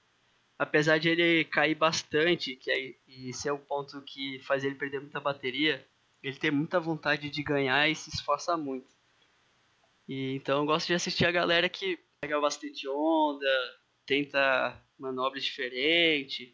Apesar 0.58 1.00
de 1.00 1.10
ele 1.10 1.44
cair 1.46 1.76
bastante, 1.76 2.56
que 2.56 2.72
é, 2.72 2.96
e 3.08 3.34
ser 3.34 3.52
um 3.52 3.58
ponto 3.58 4.02
que 4.04 4.40
faz 4.40 4.64
ele 4.64 4.76
perder 4.76 5.02
muita 5.02 5.20
bateria, 5.20 5.86
ele 6.22 6.38
tem 6.38 6.52
muita 6.52 6.80
vontade 6.80 7.30
de 7.30 7.44
ganhar 7.44 7.90
e 7.90 7.96
se 7.96 8.10
esforça 8.10 8.56
muito. 8.56 8.88
E, 10.08 10.36
então 10.36 10.60
eu 10.60 10.66
gosto 10.66 10.88
de 10.88 10.94
assistir 10.94 11.26
a 11.26 11.32
galera 11.32 11.68
que 11.68 12.00
pega 12.22 12.40
bastante 12.40 12.88
onda, 12.88 13.46
tenta 14.06 14.82
manobras 14.98 15.44
diferentes, 15.44 16.54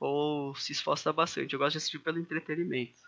ou 0.00 0.54
se 0.56 0.72
esforça 0.72 1.12
bastante. 1.12 1.52
Eu 1.52 1.58
gosto 1.58 1.72
de 1.72 1.78
assistir 1.78 2.00
pelo 2.00 2.18
entretenimento. 2.18 3.00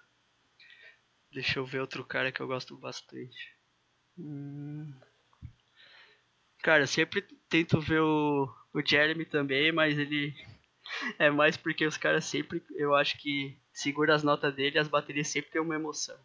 Deixa 1.33 1.59
eu 1.59 1.67
ver 1.67 1.81
outro 1.81 2.05
cara 2.05 2.31
que 2.31 2.41
eu 2.41 2.47
gosto 2.47 2.77
bastante. 2.77 3.58
Hum... 4.19 4.93
Cara, 6.63 6.83
eu 6.83 6.87
sempre 6.87 7.23
tento 7.49 7.81
ver 7.81 8.01
o, 8.01 8.49
o 8.75 8.83
Jeremy 8.85 9.25
também, 9.25 9.73
mas 9.73 9.97
ele 9.97 10.35
é 11.19 11.31
mais 11.31 11.57
porque 11.57 11.87
os 11.87 11.97
caras 11.97 12.25
sempre, 12.25 12.63
eu 12.77 12.95
acho 12.95 13.17
que 13.19 13.57
segura 13.73 14.15
as 14.15 14.23
notas 14.23 14.55
dele 14.55 14.79
as 14.79 14.89
baterias 14.89 15.29
sempre 15.29 15.51
tem 15.51 15.61
uma 15.61 15.77
emoção. 15.77 16.19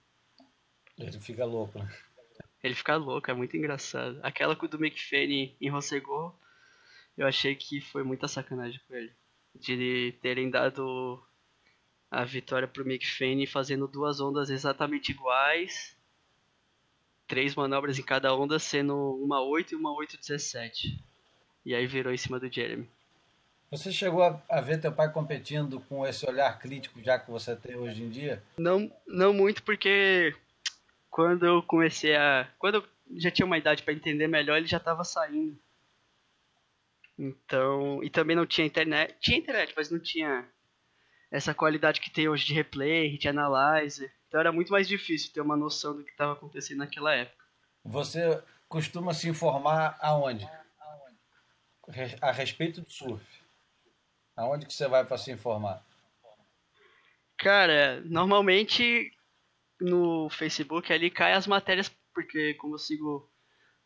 Ele 0.97 1.19
fica 1.19 1.45
louco, 1.45 1.79
né? 1.79 1.89
Ele 2.63 2.75
fica 2.75 2.95
louco, 2.95 3.29
é 3.29 3.33
muito 3.33 3.57
engraçado. 3.57 4.19
Aquela 4.23 4.55
do 4.55 4.83
McFane 4.83 5.55
em 5.59 5.69
Rossegor, 5.69 6.33
eu 7.17 7.27
achei 7.27 7.55
que 7.55 7.81
foi 7.81 8.03
muita 8.03 8.27
sacanagem 8.27 8.79
com 8.87 8.95
ele. 8.95 9.13
De 9.53 10.15
terem 10.21 10.49
dado 10.49 11.21
a 12.09 12.23
vitória 12.23 12.67
pro 12.67 12.87
McFane 12.87 13.45
fazendo 13.45 13.87
duas 13.87 14.21
ondas 14.21 14.49
exatamente 14.49 15.11
iguais. 15.11 15.97
Três 17.33 17.55
manobras 17.55 17.97
em 17.97 18.03
cada 18.03 18.35
onda, 18.35 18.59
sendo 18.59 18.95
uma 19.15 19.41
8 19.41 19.71
e 19.71 19.75
uma 19.75 19.89
8,17. 19.89 20.99
E 21.65 21.73
aí 21.73 21.87
virou 21.87 22.13
em 22.13 22.17
cima 22.17 22.39
do 22.39 22.47
Jeremy. 22.47 22.87
Você 23.71 23.91
chegou 23.91 24.21
a, 24.21 24.39
a 24.47 24.61
ver 24.61 24.79
teu 24.79 24.91
pai 24.91 25.11
competindo 25.11 25.79
com 25.79 26.05
esse 26.05 26.29
olhar 26.29 26.59
crítico 26.59 27.01
já 27.01 27.17
que 27.17 27.31
você 27.31 27.55
tem 27.55 27.75
hoje 27.75 28.03
em 28.03 28.09
dia? 28.11 28.43
Não, 28.55 28.91
não 29.07 29.33
muito 29.33 29.63
porque 29.63 30.35
quando 31.09 31.43
eu 31.43 31.63
comecei 31.63 32.15
a. 32.15 32.47
Quando 32.59 32.75
eu 32.75 32.83
já 33.17 33.31
tinha 33.31 33.47
uma 33.47 33.57
idade 33.57 33.81
para 33.81 33.95
entender 33.95 34.27
melhor, 34.27 34.57
ele 34.57 34.67
já 34.67 34.77
estava 34.77 35.03
saindo. 35.03 35.57
Então. 37.17 38.03
E 38.03 38.11
também 38.11 38.35
não 38.35 38.45
tinha 38.45 38.67
internet. 38.67 39.15
Tinha 39.19 39.39
internet, 39.39 39.73
mas 39.75 39.89
não 39.89 39.97
tinha 39.97 40.47
essa 41.31 41.51
qualidade 41.51 41.99
que 41.99 42.11
tem 42.11 42.29
hoje 42.29 42.45
de 42.45 42.53
replay, 42.53 43.17
de 43.17 43.27
analyzer. 43.27 44.13
Então 44.33 44.41
era 44.41 44.51
muito 44.51 44.71
mais 44.71 44.87
difícil 44.87 45.31
ter 45.31 45.41
uma 45.41 45.55
noção 45.55 45.95
do 45.95 46.03
que 46.03 46.09
estava 46.09 46.33
acontecendo 46.33 46.79
naquela 46.79 47.13
época. 47.13 47.45
Você 47.85 48.41
costuma 48.67 49.13
se 49.13 49.29
informar 49.29 49.95
aonde? 50.01 50.49
A 52.19 52.31
respeito 52.31 52.81
do 52.81 52.91
surf. 52.91 53.23
Aonde 54.35 54.65
que 54.65 54.73
você 54.73 54.87
vai 54.87 55.05
para 55.05 55.19
se 55.19 55.31
informar? 55.31 55.85
Cara, 57.37 58.01
normalmente 58.05 59.15
no 59.79 60.27
Facebook 60.31 60.91
ali 60.91 61.11
cai 61.11 61.33
as 61.33 61.45
matérias, 61.45 61.95
porque 62.11 62.55
como 62.55 62.73
eu 62.73 62.79
sigo 62.79 63.31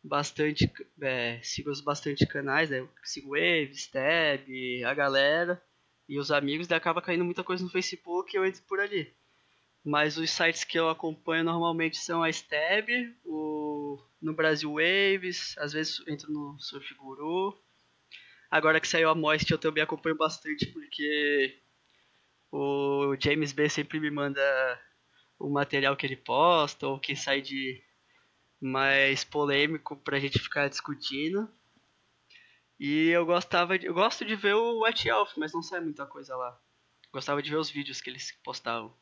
bastante, 0.02 0.72
é, 1.02 1.42
sigo 1.42 1.70
bastante 1.84 2.26
canais, 2.26 2.70
né? 2.70 2.78
Eu 2.78 2.88
sigo 3.04 3.32
Wave, 3.32 3.72
Stab, 3.74 4.48
a 4.86 4.94
galera 4.94 5.62
e 6.08 6.18
os 6.18 6.30
amigos, 6.30 6.66
daí 6.66 6.78
acaba 6.78 7.02
caindo 7.02 7.22
muita 7.22 7.44
coisa 7.44 7.62
no 7.62 7.68
Facebook 7.68 8.34
e 8.34 8.38
eu 8.38 8.46
entro 8.46 8.62
por 8.62 8.80
ali. 8.80 9.14
Mas 9.84 10.18
os 10.18 10.30
sites 10.30 10.64
que 10.64 10.78
eu 10.78 10.88
acompanho 10.88 11.44
normalmente 11.44 11.96
são 11.96 12.22
a 12.22 12.28
Stab, 12.30 12.88
o 13.24 13.98
no 14.20 14.34
Brasil 14.34 14.74
Waves, 14.74 15.56
às 15.58 15.72
vezes 15.72 16.02
entro 16.08 16.32
no 16.32 16.58
Surf 16.58 16.92
Guru. 16.94 17.56
Agora 18.50 18.80
que 18.80 18.88
saiu 18.88 19.08
a 19.08 19.14
Moist 19.14 19.50
eu 19.50 19.58
também 19.58 19.82
acompanho 19.82 20.16
bastante 20.16 20.66
porque 20.66 21.60
o 22.50 23.14
James 23.20 23.52
B 23.52 23.68
sempre 23.68 24.00
me 24.00 24.10
manda 24.10 24.40
o 25.38 25.48
material 25.48 25.96
que 25.96 26.06
ele 26.06 26.16
posta 26.16 26.86
ou 26.88 26.98
que 26.98 27.14
sai 27.14 27.40
de 27.40 27.82
mais 28.60 29.22
polêmico 29.22 29.96
pra 29.96 30.18
gente 30.18 30.38
ficar 30.38 30.68
discutindo. 30.68 31.48
E 32.80 33.08
eu 33.08 33.26
gostava 33.26 33.78
de, 33.78 33.86
eu 33.86 33.94
gosto 33.94 34.24
de 34.24 34.34
ver 34.34 34.54
o 34.54 34.84
White 34.84 35.08
Elf, 35.08 35.36
mas 35.36 35.52
não 35.52 35.62
sai 35.62 35.80
muita 35.80 36.06
coisa 36.06 36.36
lá. 36.36 36.58
Gostava 37.12 37.42
de 37.42 37.50
ver 37.50 37.56
os 37.56 37.70
vídeos 37.70 38.00
que 38.00 38.10
eles 38.10 38.32
postavam. 38.42 38.94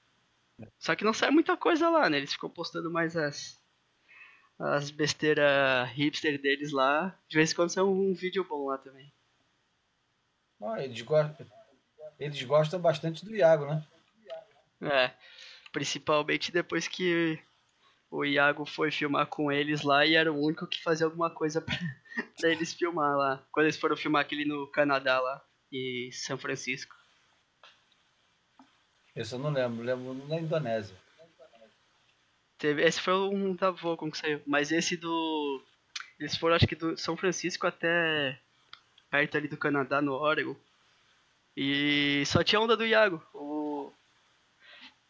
Só 0.78 0.94
que 0.94 1.04
não 1.04 1.12
sai 1.12 1.30
muita 1.30 1.56
coisa 1.56 1.88
lá, 1.88 2.08
né? 2.08 2.18
Eles 2.18 2.32
ficam 2.32 2.50
postando 2.50 2.90
mais 2.90 3.16
as 3.16 3.58
as 4.58 4.90
besteiras 4.90 5.90
hipster 5.90 6.40
deles 6.40 6.72
lá. 6.72 7.18
De 7.28 7.36
vez 7.36 7.52
em 7.52 7.54
quando 7.54 7.70
sai 7.70 7.84
um, 7.84 8.10
um 8.10 8.14
vídeo 8.14 8.44
bom 8.44 8.66
lá 8.66 8.78
também. 8.78 9.12
Ah, 10.62 10.82
eles, 10.82 11.02
gostam, 11.02 11.46
eles 12.18 12.42
gostam 12.42 12.80
bastante 12.80 13.24
do 13.24 13.36
Iago, 13.36 13.66
né? 13.66 13.86
É. 14.80 15.12
Principalmente 15.70 16.50
depois 16.50 16.88
que 16.88 17.38
o 18.10 18.24
Iago 18.24 18.64
foi 18.64 18.90
filmar 18.90 19.26
com 19.26 19.52
eles 19.52 19.82
lá 19.82 20.06
e 20.06 20.14
era 20.14 20.32
o 20.32 20.42
único 20.42 20.66
que 20.66 20.82
fazia 20.82 21.04
alguma 21.04 21.28
coisa 21.28 21.60
pra, 21.60 21.76
pra 22.40 22.50
eles 22.50 22.72
filmar 22.72 23.14
lá. 23.16 23.46
Quando 23.52 23.66
eles 23.66 23.76
foram 23.76 23.96
filmar 23.96 24.22
aquele 24.22 24.46
no 24.46 24.66
Canadá 24.70 25.20
lá 25.20 25.44
e 25.70 26.10
São 26.12 26.38
Francisco. 26.38 26.94
Esse 29.16 29.34
eu 29.34 29.38
não 29.38 29.50
lembro, 29.50 29.82
lembro 29.82 30.28
na 30.28 30.36
Indonésia. 30.38 30.94
Teve, 32.58 32.82
esse 32.82 33.00
foi 33.00 33.14
um 33.14 33.54
da 33.54 33.70
Volcom 33.70 34.10
que 34.10 34.18
saiu, 34.18 34.42
mas 34.46 34.70
esse 34.70 34.96
do. 34.96 35.62
Eles 36.18 36.36
foram 36.36 36.54
acho 36.54 36.66
que 36.66 36.76
do 36.76 36.96
São 36.96 37.16
Francisco 37.16 37.66
até 37.66 38.38
perto 39.10 39.36
ali 39.36 39.48
do 39.48 39.56
Canadá, 39.56 40.02
no 40.02 40.12
Oregon. 40.12 40.54
E 41.56 42.22
só 42.26 42.44
tinha 42.44 42.60
onda 42.60 42.76
do 42.76 42.84
Iago. 42.86 43.22
O... 43.32 43.90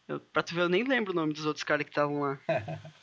Eu, 0.07 0.19
pra 0.19 0.41
tu 0.41 0.55
ver, 0.55 0.61
eu 0.61 0.69
nem 0.69 0.83
lembro 0.83 1.11
o 1.11 1.15
nome 1.15 1.33
dos 1.33 1.45
outros 1.45 1.63
caras 1.63 1.83
que 1.83 1.91
estavam 1.91 2.21
lá. 2.21 2.39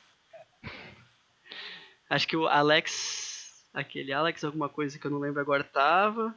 Acho 2.09 2.27
que 2.27 2.37
o 2.37 2.47
Alex. 2.47 3.63
Aquele 3.75 4.13
Alex, 4.13 4.45
alguma 4.45 4.69
coisa 4.69 4.99
que 4.99 5.07
eu 5.07 5.11
não 5.11 5.19
lembro 5.19 5.41
agora, 5.41 5.65
tava. 5.65 6.35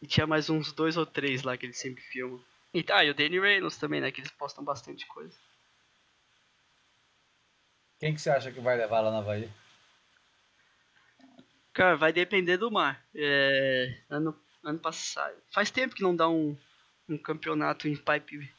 E 0.00 0.06
tinha 0.06 0.26
mais 0.26 0.48
uns 0.48 0.72
dois 0.72 0.96
ou 0.96 1.04
três 1.04 1.42
lá 1.42 1.56
que 1.56 1.66
eles 1.66 1.78
sempre 1.78 2.02
filmam. 2.02 2.42
E 2.76 2.82
tá, 2.84 3.02
e 3.02 3.08
o 3.08 3.14
Danny 3.14 3.40
Reynolds 3.40 3.78
também, 3.78 4.02
né? 4.02 4.12
Que 4.12 4.20
eles 4.20 4.30
postam 4.30 4.62
bastante 4.62 5.06
coisa. 5.06 5.34
Quem 7.98 8.14
que 8.14 8.20
você 8.20 8.28
acha 8.28 8.52
que 8.52 8.60
vai 8.60 8.76
levar 8.76 9.00
lá 9.00 9.10
na 9.10 9.18
Havaí? 9.18 9.50
Cara, 11.72 11.96
vai 11.96 12.12
depender 12.12 12.58
do 12.58 12.70
mar. 12.70 13.02
É, 13.14 13.98
ano, 14.10 14.38
ano 14.62 14.78
passado. 14.78 15.34
Faz 15.50 15.70
tempo 15.70 15.94
que 15.94 16.02
não 16.02 16.14
dá 16.14 16.28
um, 16.28 16.54
um 17.08 17.16
campeonato 17.16 17.88
em 17.88 17.96
pipe 17.96 18.52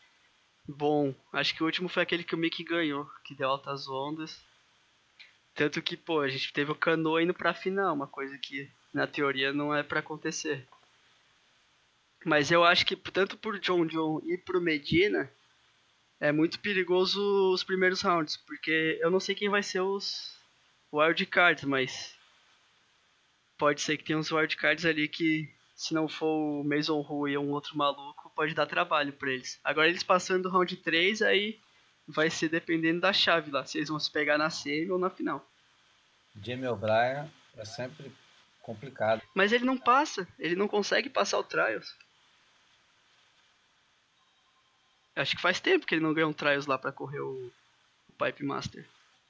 bom. 0.68 1.13
Acho 1.32 1.53
que 1.53 1.61
o 1.61 1.68
último 1.68 1.88
foi 1.88 2.01
aquele 2.01 2.24
que 2.24 2.34
o 2.34 2.38
Mickey 2.38 2.63
ganhou, 2.63 3.07
que 3.24 3.36
deu 3.36 3.47
altas 3.47 3.88
ondas. 3.88 4.43
Tanto 5.53 5.80
que, 5.82 5.95
pô, 5.95 6.22
a 6.22 6.28
gente 6.28 6.51
teve 6.51 6.72
o 6.72 6.76
canoa 6.76 7.22
indo 7.22 7.34
pra 7.34 7.53
final, 7.53 7.93
uma 7.93 8.07
coisa 8.07 8.36
que 8.39 8.68
na 8.91 9.05
teoria 9.05 9.53
não 9.53 9.76
é 9.76 9.84
para 9.84 9.99
acontecer. 9.99 10.68
Mas 12.28 12.51
eu 12.51 12.65
acho 12.65 12.86
que 12.86 12.93
tanto 12.93 13.38
por 13.38 13.57
John 13.57 13.86
John 13.86 14.19
e 14.25 14.38
pro 14.38 14.59
Medina 14.59 15.32
é 16.19 16.30
muito 16.30 16.59
perigoso 16.59 17.21
os 17.53 17.63
primeiros 17.63 18.01
rounds, 18.01 18.36
porque 18.36 18.99
eu 19.01 19.09
não 19.09 19.17
sei 19.17 19.34
quem 19.34 19.47
vai 19.47 19.63
ser 19.63 19.80
os 19.80 20.36
wildcards, 20.91 21.63
mas 21.63 22.13
pode 23.57 23.80
ser 23.80 23.95
que 23.95 24.03
tenha 24.03 24.19
uns 24.19 24.30
wildcards 24.30 24.84
ali 24.84 25.07
que 25.07 25.49
se 25.73 25.93
não 25.93 26.09
for 26.09 26.28
o 26.59 26.63
Mason 26.65 26.99
Rui 26.99 27.38
ou 27.38 27.45
um 27.45 27.51
outro 27.51 27.78
maluco, 27.78 28.30
pode 28.36 28.53
dar 28.53 28.65
trabalho 28.65 29.13
para 29.13 29.32
eles. 29.32 29.57
Agora 29.63 29.88
eles 29.88 30.03
passando 30.03 30.43
do 30.43 30.49
round 30.49 30.75
3, 30.75 31.21
aí 31.21 31.57
vai 32.05 32.30
ser 32.30 32.49
dependendo 32.49 32.99
da 32.99 33.13
chave 33.13 33.51
lá, 33.51 33.65
se 33.65 33.78
eles 33.78 33.88
vão 33.88 34.01
se 34.01 34.11
pegar 34.11 34.38
na 34.38 34.49
semi 34.49 34.91
ou 34.91 34.99
na 34.99 35.09
final. 35.09 35.49
Jamie 36.43 36.67
O'Brien 36.67 37.32
é 37.55 37.63
sempre 37.63 38.11
complicado. 38.61 39.21
Mas 39.34 39.53
ele 39.53 39.63
não 39.63 39.78
passa, 39.78 40.28
ele 40.38 40.57
não 40.57 40.67
consegue 40.67 41.09
passar 41.09 41.39
o 41.39 41.43
Trials. 41.43 41.95
Acho 45.18 45.36
que 45.36 45.41
faz 45.41 45.59
tempo 45.59 45.86
que 45.86 45.95
ele 45.95 46.03
não 46.03 46.13
ganha 46.13 46.28
um 46.28 46.34
Trials 46.34 46.68
lá 46.68 46.78
pra 46.78 46.91
correr 46.91 47.20
o, 47.20 47.51
o 48.07 48.24
Pipe 48.24 48.43
Master. 48.43 48.86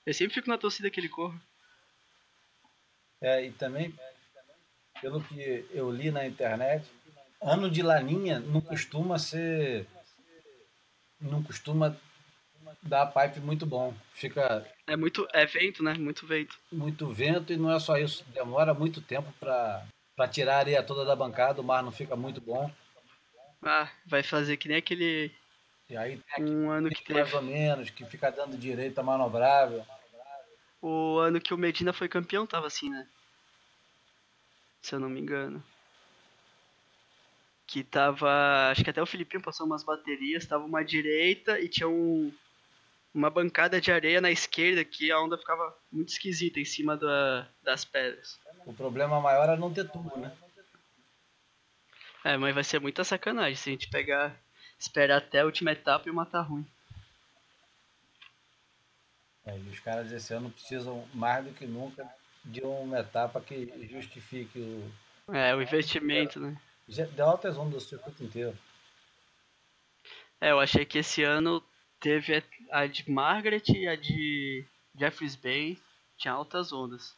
Eu 0.05 0.13
sempre 0.13 0.33
fico 0.33 0.49
na 0.49 0.57
torcida 0.57 0.89
que 0.89 0.99
ele 0.99 1.07
corre. 1.07 1.39
É, 3.21 3.45
e 3.45 3.51
também, 3.51 3.97
pelo 5.01 5.23
que 5.23 5.65
eu 5.71 5.89
li 5.89 6.11
na 6.11 6.27
internet, 6.27 6.85
ano 7.41 7.71
de 7.71 7.81
laninha 7.81 8.39
não 8.39 8.59
costuma 8.59 9.17
ser. 9.17 9.87
Não 11.19 11.41
costuma 11.41 11.95
dar 12.83 13.07
pipe 13.07 13.39
muito 13.39 13.65
bom. 13.65 13.93
Fica. 14.13 14.67
É 14.85 14.97
muito. 14.97 15.25
É 15.33 15.45
vento, 15.45 15.81
né? 15.81 15.93
Muito 15.93 16.27
vento. 16.27 16.59
Muito 16.69 17.07
vento 17.13 17.53
e 17.53 17.57
não 17.57 17.71
é 17.71 17.79
só 17.79 17.97
isso. 17.97 18.25
Demora 18.33 18.73
muito 18.73 19.01
tempo 19.01 19.33
pra, 19.39 19.87
pra 20.15 20.27
tirar 20.27 20.57
a 20.57 20.59
areia 20.59 20.83
toda 20.83 21.05
da 21.05 21.15
bancada, 21.15 21.61
o 21.61 21.63
mar 21.63 21.81
não 21.81 21.91
fica 21.91 22.15
muito 22.15 22.41
bom. 22.41 22.69
Ah, 23.63 23.89
vai 24.05 24.21
fazer 24.21 24.57
que 24.57 24.67
nem 24.67 24.77
aquele 24.77 25.31
e 25.89 25.95
aí 25.95 26.21
tem 26.35 26.45
um 26.45 26.69
ano 26.69 26.89
que 26.89 27.13
mais 27.13 27.33
ou 27.33 27.41
menos, 27.41 27.89
que 27.89 28.05
fica 28.05 28.29
dando 28.29 28.57
direito 28.57 28.99
a 28.99 29.03
manobrável. 29.03 29.85
O 30.81 31.17
ano 31.17 31.39
que 31.39 31.53
o 31.53 31.57
Medina 31.57 31.93
foi 31.93 32.09
campeão 32.09 32.45
tava 32.45 32.67
assim, 32.67 32.89
né? 32.89 33.07
Se 34.81 34.95
eu 34.95 34.99
não 34.99 35.09
me 35.09 35.19
engano. 35.19 35.63
Que 37.65 37.83
tava. 37.83 38.69
Acho 38.69 38.83
que 38.83 38.89
até 38.89 39.01
o 39.01 39.05
Filipinho 39.05 39.41
passou 39.41 39.65
umas 39.65 39.83
baterias, 39.83 40.45
tava 40.45 40.65
uma 40.65 40.83
direita 40.83 41.59
e 41.59 41.67
tinha 41.67 41.87
um, 41.87 42.33
uma 43.13 43.29
bancada 43.29 43.81
de 43.81 43.91
areia 43.91 44.21
na 44.21 44.31
esquerda 44.31 44.85
que 44.85 45.11
a 45.11 45.19
onda 45.19 45.37
ficava 45.37 45.75
muito 45.91 46.09
esquisita 46.09 46.59
em 46.59 46.65
cima 46.65 46.95
da, 46.95 47.47
das 47.63 47.83
pedras. 47.83 48.39
O 48.65 48.73
problema 48.73 49.19
maior 49.19 49.49
é 49.49 49.57
não 49.57 49.73
ter 49.73 49.89
tubo, 49.89 50.17
né? 50.17 50.35
É, 52.23 52.35
mas 52.37 52.53
vai 52.53 52.63
ser 52.63 52.79
muita 52.79 53.03
sacanagem 53.03 53.55
se 53.55 53.69
a 53.69 53.71
gente 53.71 53.89
pegar 53.89 54.37
esperar 54.79 55.17
até 55.17 55.41
a 55.41 55.45
última 55.45 55.71
etapa 55.71 56.07
e 56.07 56.11
matar 56.11 56.41
ruim. 56.41 56.65
É, 59.45 59.57
e 59.57 59.69
os 59.69 59.79
caras 59.79 60.11
esse 60.11 60.33
ano 60.33 60.49
precisam 60.49 61.07
mais 61.13 61.45
do 61.45 61.53
que 61.53 61.65
nunca 61.65 62.05
de 62.43 62.61
uma 62.61 62.99
etapa 62.99 63.39
que 63.41 63.87
justifique 63.89 64.59
o. 64.59 65.33
É, 65.33 65.55
o 65.55 65.61
investimento, 65.61 66.39
né? 66.39 66.57
Deu 66.87 67.25
altas 67.25 67.57
ondas 67.57 67.83
do 67.83 67.89
circuito 67.89 68.23
inteiro. 68.23 68.57
É, 70.39 70.51
eu 70.51 70.59
achei 70.59 70.85
que 70.85 70.99
esse 70.99 71.23
ano 71.23 71.63
teve 71.99 72.43
a 72.71 72.85
de 72.85 73.09
Margaret 73.09 73.63
e 73.69 73.87
a 73.87 73.95
de 73.95 74.65
Jeffries 74.97 75.35
Bay, 75.35 75.77
tinha 76.17 76.33
altas 76.33 76.71
ondas. 76.71 77.15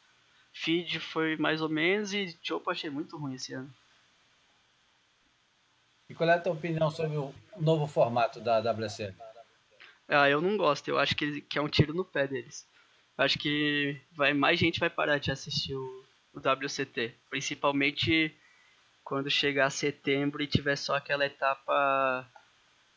Feed 0.53 0.99
foi 0.99 1.35
mais 1.37 1.61
ou 1.61 1.69
menos 1.69 2.13
e 2.13 2.37
Chopo 2.41 2.71
achei 2.71 2.89
muito 2.89 3.17
ruim 3.17 3.35
esse 3.35 3.53
ano. 3.53 3.73
E 6.09 6.15
qual 6.15 6.29
é 6.29 6.33
a 6.33 6.39
tua 6.39 6.53
opinião 6.53 6.89
sobre 6.89 7.17
o 7.17 7.33
novo 7.57 7.85
formato 7.85 8.41
da 8.41 8.59
WC? 8.59 9.13
Ah, 10.07 10.27
eu 10.27 10.41
não 10.41 10.57
gosto. 10.57 10.87
Eu 10.87 10.97
acho 10.97 11.15
que, 11.15 11.41
que 11.41 11.59
é 11.59 11.61
um 11.61 11.69
tiro 11.69 11.93
no 11.93 12.03
pé 12.03 12.27
deles. 12.27 12.67
Eu 13.15 13.25
acho 13.25 13.37
que 13.37 14.01
vai, 14.11 14.33
mais 14.33 14.59
gente 14.59 14.79
vai 14.79 14.89
parar 14.89 15.19
de 15.19 15.31
assistir 15.31 15.75
o, 15.75 16.05
o 16.33 16.39
WCT. 16.39 17.13
Principalmente 17.29 18.35
quando 19.03 19.29
chegar 19.29 19.69
setembro 19.69 20.41
e 20.41 20.47
tiver 20.47 20.75
só 20.75 20.95
aquela 20.95 21.25
etapa 21.25 22.27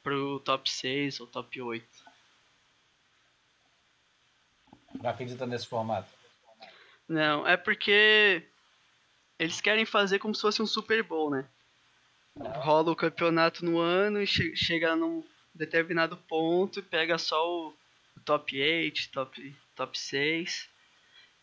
pro 0.03 0.41
top 0.41 0.71
6 0.71 1.21
ou 1.21 1.27
top 1.27 1.61
8. 1.61 1.87
Não 5.03 5.11
acredita 5.11 5.47
nesse 5.47 5.67
formato? 5.67 6.09
Não, 7.07 7.47
é 7.47 7.57
porque 7.57 8.47
eles 9.39 9.61
querem 9.61 9.85
fazer 9.85 10.19
como 10.19 10.35
se 10.35 10.41
fosse 10.41 10.63
um 10.63 10.67
Super 10.67 11.03
Bowl, 11.03 11.31
né? 11.31 11.47
Rola 12.39 12.91
o 12.91 12.97
campeonato 12.97 13.65
no 13.65 13.79
ano 13.79 14.23
e 14.23 14.27
che 14.27 14.57
chega 14.57 14.97
num 14.97 15.25
determinado 15.55 16.17
ponto 16.17 16.79
e 16.79 16.83
pega 16.83 17.19
só 17.19 17.47
o, 17.47 17.75
top 18.25 18.61
8, 18.61 19.11
top, 19.11 19.57
top 19.75 19.99
6 19.99 20.69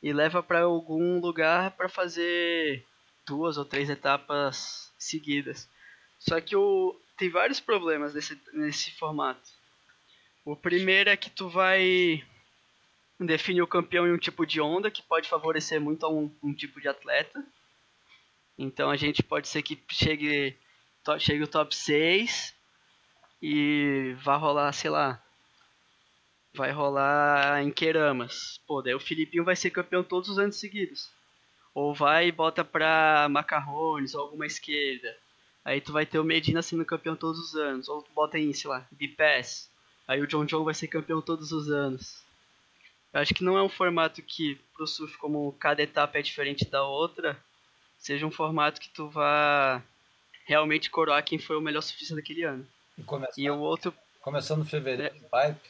e 0.02 0.14
leva 0.14 0.42
para 0.42 0.62
algum 0.62 1.20
lugar 1.20 1.72
para 1.72 1.90
fazer 1.90 2.86
duas 3.28 3.58
ou 3.58 3.66
três 3.66 3.90
etapas 3.90 4.92
seguidas. 4.98 5.70
Só 6.18 6.40
que 6.42 6.56
o, 6.56 7.00
tem 7.18 7.30
vários 7.30 7.60
problemas 7.60 8.14
nesse, 8.14 8.40
nesse 8.54 8.92
formato. 8.92 9.50
O 10.46 10.56
primeiro 10.56 11.10
é 11.10 11.18
que 11.18 11.30
tu 11.30 11.50
vai 11.50 12.24
definir 13.20 13.62
o 13.62 13.68
campeão 13.68 14.08
em 14.08 14.14
um 14.14 14.18
tipo 14.18 14.46
de 14.46 14.62
onda 14.62 14.90
que 14.90 15.04
pode 15.04 15.30
favorecer 15.30 15.80
muito 15.80 16.06
a 16.06 16.10
um, 16.10 16.34
um 16.42 16.54
tipo 16.54 16.80
de 16.82 16.88
atleta. 16.88 17.46
Então 18.58 18.90
a 18.90 18.98
gente 18.98 19.22
pode 19.22 19.48
ser 19.48 19.62
que 19.62 19.82
chegue 19.90 20.58
chega 21.20 21.44
o 21.44 21.48
top 21.48 21.76
6 21.76 22.54
e 23.42 24.16
vai 24.22 24.38
rolar, 24.38 24.72
sei 24.74 24.90
lá, 24.90 25.22
vai 26.54 26.72
rolar 26.72 27.64
em 27.64 27.72
Queiramas. 27.72 28.60
Pô, 28.68 28.82
daí 28.82 28.94
o 28.94 29.00
Filipinho 29.00 29.44
vai 29.44 29.56
ser 29.56 29.70
campeão 29.70 30.04
todos 30.04 30.30
os 30.30 30.40
anos 30.40 30.58
seguidos. 30.58 31.10
Ou 31.74 31.94
vai 31.94 32.28
e 32.28 32.32
bota 32.32 32.64
pra 32.64 33.28
Macarrones 33.30 34.14
ou 34.14 34.22
alguma 34.22 34.46
esquerda. 34.46 35.16
Aí 35.64 35.80
tu 35.80 35.94
vai 35.94 36.06
ter 36.06 36.20
o 36.20 36.24
Medina 36.24 36.62
sendo 36.62 36.84
campeão 36.86 37.16
todos 37.16 37.40
os 37.40 37.56
anos. 37.56 37.88
Ou 37.88 38.02
tu 38.02 38.12
bota 38.14 38.38
em, 38.38 38.52
sei 38.54 38.70
lá, 38.70 38.86
Bipass. 38.92 39.70
Aí 40.08 40.22
o 40.22 40.28
John 40.28 40.46
John 40.46 40.64
vai 40.64 40.74
ser 40.74 40.88
campeão 40.88 41.22
todos 41.22 41.52
os 41.52 41.70
anos. 41.70 42.24
Eu 43.14 43.22
acho 43.22 43.34
que 43.34 43.44
não 43.44 43.58
é 43.58 43.64
um 43.64 43.70
formato 43.70 44.22
que, 44.22 44.56
pro 44.74 44.88
surf, 44.88 45.18
como 45.18 45.54
cada 45.54 45.82
etapa 45.82 46.20
é 46.20 46.22
diferente 46.22 46.70
da 46.70 46.84
outra, 46.84 47.40
seja 47.98 48.26
um 48.26 48.32
formato 48.32 48.80
que 48.80 48.90
tu 48.90 49.10
vá 49.10 49.82
realmente 50.50 50.90
coroar 50.90 51.24
quem 51.24 51.38
foi 51.38 51.56
o 51.56 51.62
melhor 51.62 51.82
surfista 51.82 52.16
daquele 52.16 52.44
ano. 52.44 52.68
E, 52.98 53.44
E 53.44 53.50
o 53.52 53.60
outro, 53.60 53.94
começando 54.20 54.64
em 54.64 54.68
fevereiro, 54.68 55.14
pipe. 55.14 55.70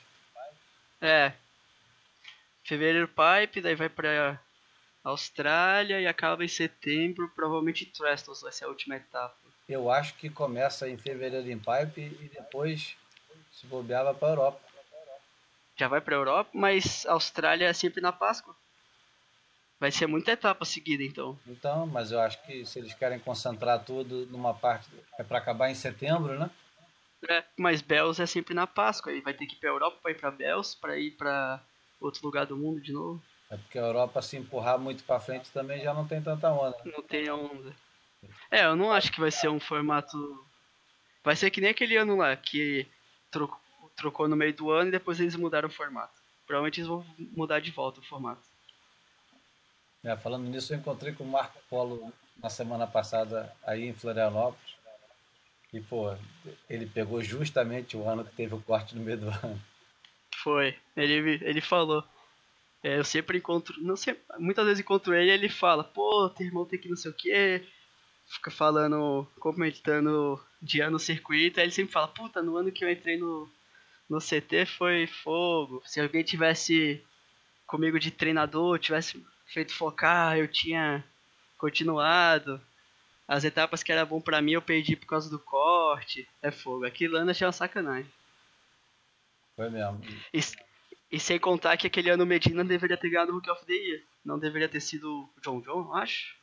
é. 1.02 1.34
Fevereiro 2.64 3.10
Pipe, 3.10 3.62
daí 3.62 3.76
vai 3.76 3.90
pra 3.90 4.40
Austrália 5.04 6.00
e 6.00 6.08
acaba 6.08 6.46
em 6.46 6.48
setembro, 6.48 7.30
provavelmente 7.36 7.86
Trestles 7.88 8.42
vai 8.42 8.52
ser 8.54 8.66
a 8.66 8.68
última 8.70 8.96
etapa. 8.96 9.36
Eu 9.68 9.92
acho 9.92 10.14
que 10.16 10.30
começa 10.30 10.88
em 10.88 10.98
fevereiro 10.98 11.50
em 11.50 11.58
pipe 11.60 12.02
e 12.02 12.30
depois 12.34 12.96
se 13.52 13.68
bobeava 13.68 14.14
para 14.14 14.30
Europa. 14.30 14.62
Já 15.76 15.88
vai 15.88 16.00
pra 16.00 16.16
Europa, 16.16 16.52
mas 16.54 17.06
Austrália 17.06 17.68
é 17.68 17.74
sempre 17.74 18.02
na 18.02 18.12
Páscoa. 18.14 18.56
Vai 19.80 19.92
ser 19.92 20.08
muita 20.08 20.32
etapa 20.32 20.66
seguida, 20.66 21.04
então. 21.04 21.40
Então, 21.48 21.88
mas 21.88 22.12
eu 22.12 22.20
acho 22.20 22.42
que 22.44 22.66
se 22.66 22.80
eles 22.80 22.94
querem 22.94 23.18
concentrar 23.20 23.84
tudo 23.84 24.26
numa 24.28 24.54
parte, 24.54 24.90
é 25.18 25.24
para 25.24 25.38
acabar 25.38 25.70
em 25.70 25.76
setembro, 25.76 26.38
né? 26.38 26.50
É, 27.30 27.44
mas 27.58 27.82
Bells 27.82 28.22
é 28.22 28.26
sempre 28.26 28.54
na 28.54 28.68
Páscoa. 28.68 29.12
Aí 29.12 29.22
vai 29.22 29.34
ter 29.34 29.46
que 29.46 29.56
ir 29.56 29.60
pra 29.60 29.70
Europa 29.70 29.98
pra 30.02 30.12
ir 30.12 30.16
pra 30.16 30.32
Bells, 30.32 30.76
pra 30.80 30.98
ir 30.98 31.12
pra 31.12 31.62
outro 32.00 32.26
lugar 32.26 32.46
do 32.46 32.58
mundo 32.58 32.82
de 32.82 32.92
novo. 32.92 33.22
É 33.50 33.58
porque 33.58 33.80
a 33.80 33.84
Europa 33.84 34.22
se 34.22 34.38
empurrar 34.38 34.78
muito 34.78 35.04
para 35.04 35.20
frente 35.20 35.50
também 35.52 35.82
já 35.82 35.94
não 35.94 36.06
tem 36.08 36.22
tanta 36.22 36.52
onda. 36.52 36.78
né? 36.86 36.92
Não 36.96 37.04
tem 37.04 37.30
onda. 37.30 37.74
É, 38.52 38.66
eu 38.66 38.76
não 38.76 38.92
acho 38.92 39.12
que 39.12 39.20
vai 39.20 39.32
ser 39.32 39.48
um 39.50 39.60
formato. 39.60 40.46
Vai 41.24 41.36
ser 41.36 41.50
que 41.52 41.62
nem 41.62 41.70
aquele 41.72 41.96
ano 41.98 42.16
lá, 42.18 42.36
que 42.36 42.86
tro- 43.32 43.60
trocou 43.96 44.28
no 44.28 44.36
meio 44.36 44.54
do 44.54 44.70
ano 44.72 44.90
e 44.90 44.92
depois 44.92 45.20
eles 45.20 45.36
mudaram 45.36 45.68
o 45.70 45.72
formato. 45.72 46.22
Provavelmente 46.46 46.80
eles 46.80 46.88
vão 46.88 47.06
mudar 47.36 47.60
de 47.60 47.72
volta 47.72 48.00
o 48.00 48.04
formato. 48.04 48.42
É, 50.04 50.16
falando 50.16 50.48
nisso, 50.48 50.74
eu 50.74 50.78
encontrei 50.78 51.14
com 51.14 51.24
o 51.24 51.28
Marco 51.28 51.60
Polo 51.70 52.12
na 52.42 52.50
semana 52.50 52.88
passada 52.88 53.54
aí 53.64 53.86
em 53.88 53.94
Florianópolis. 53.94 54.78
E, 55.74 55.80
pô, 55.82 56.16
ele 56.70 56.86
pegou 56.86 57.22
justamente 57.22 57.96
o 57.96 58.08
ano 58.08 58.26
que 58.26 58.36
teve 58.36 58.56
o 58.56 58.62
corte 58.62 58.96
no 58.96 59.04
meio 59.04 59.18
do 59.18 59.30
ano. 59.30 59.62
Foi. 60.42 60.76
Ele, 60.96 61.40
ele 61.44 61.62
falou. 61.62 62.04
É, 62.82 62.98
eu 62.98 63.04
sempre 63.04 63.38
encontro. 63.38 63.76
Não 63.82 63.96
sei, 63.96 64.18
muitas 64.38 64.66
vezes 64.66 64.80
encontro 64.80 65.14
ele 65.14 65.30
e 65.30 65.34
ele 65.34 65.50
fala, 65.50 65.84
pô, 65.84 66.30
teu 66.30 66.48
irmão 66.48 66.66
tem 66.66 66.80
que 66.80 66.90
não 66.90 66.96
sei 66.96 67.12
o 67.12 67.14
que. 67.14 67.64
Fica 68.26 68.50
falando, 68.50 69.28
comentando 69.40 70.40
de 70.62 70.82
ano 70.82 70.92
no 70.92 71.00
circuito. 71.00 71.60
Aí 71.60 71.66
ele 71.66 71.74
sempre 71.74 71.92
fala, 71.92 72.08
puta, 72.08 72.42
no 72.42 72.56
ano 72.56 72.72
que 72.72 72.86
eu 72.86 72.90
entrei 72.90 73.18
no, 73.18 73.50
no 74.10 74.20
CT 74.20 74.66
foi 74.66 75.08
fogo. 75.08 75.82
Se 75.86 76.00
alguém 76.00 76.24
tivesse 76.24 77.04
comigo 77.68 78.00
de 78.00 78.12
treinador, 78.12 78.80
tivesse 78.80 79.24
feito 79.50 79.74
focar, 79.74 80.38
eu 80.38 80.48
tinha 80.48 81.04
continuado. 81.58 82.62
As 83.28 83.44
etapas 83.44 83.84
que 83.84 83.92
era 83.92 84.06
bom 84.06 84.20
pra 84.20 84.42
mim 84.42 84.54
eu 84.54 84.62
perdi 84.62 84.96
por 84.96 85.06
causa 85.06 85.30
do 85.30 85.38
corte. 85.38 86.28
É 86.42 86.50
fogo. 86.50 86.86
Aquilo 86.86 87.18
ano 87.18 87.32
achei 87.32 87.46
uma 87.46 87.54
sacanagem. 87.54 88.12
Foi 89.56 89.70
mesmo. 89.70 90.02
E, 90.34 90.40
e 91.12 91.20
sem 91.20 91.38
contar 91.38 91.78
que 91.78 91.86
aquele 91.86 92.10
ano 92.10 92.24
o 92.24 92.28
Medina 92.28 92.64
deveria 92.64 92.98
ter 92.98 93.10
ganhado 93.10 93.32
o 93.32 93.36
Rookie 93.36 93.52
of 93.52 93.66
the 93.66 93.74
Year. 93.74 94.02
Não 94.24 94.40
deveria 94.40 94.70
ter 94.70 94.80
sido 94.80 95.30
o 95.36 95.42
John 95.42 95.62
John, 95.62 95.82
eu 95.82 95.96
acho. 95.96 96.36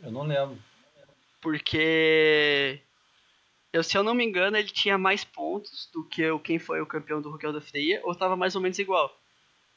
Eu 0.00 0.12
não 0.12 0.22
lembro. 0.22 0.58
Porque. 1.40 2.80
Eu, 3.72 3.82
se 3.82 3.96
eu 3.96 4.02
não 4.02 4.14
me 4.14 4.24
engano, 4.24 4.56
ele 4.56 4.68
tinha 4.68 4.96
mais 4.96 5.24
pontos 5.24 5.88
do 5.92 6.04
que 6.04 6.28
o, 6.30 6.38
quem 6.38 6.58
foi 6.58 6.80
o 6.80 6.86
campeão 6.86 7.20
do 7.20 7.30
Rookie 7.30 7.46
of 7.46 7.72
the 7.72 7.78
Year, 7.78 8.00
ou 8.04 8.12
estava 8.12 8.34
mais 8.34 8.54
ou 8.54 8.62
menos 8.62 8.78
igual. 8.78 9.14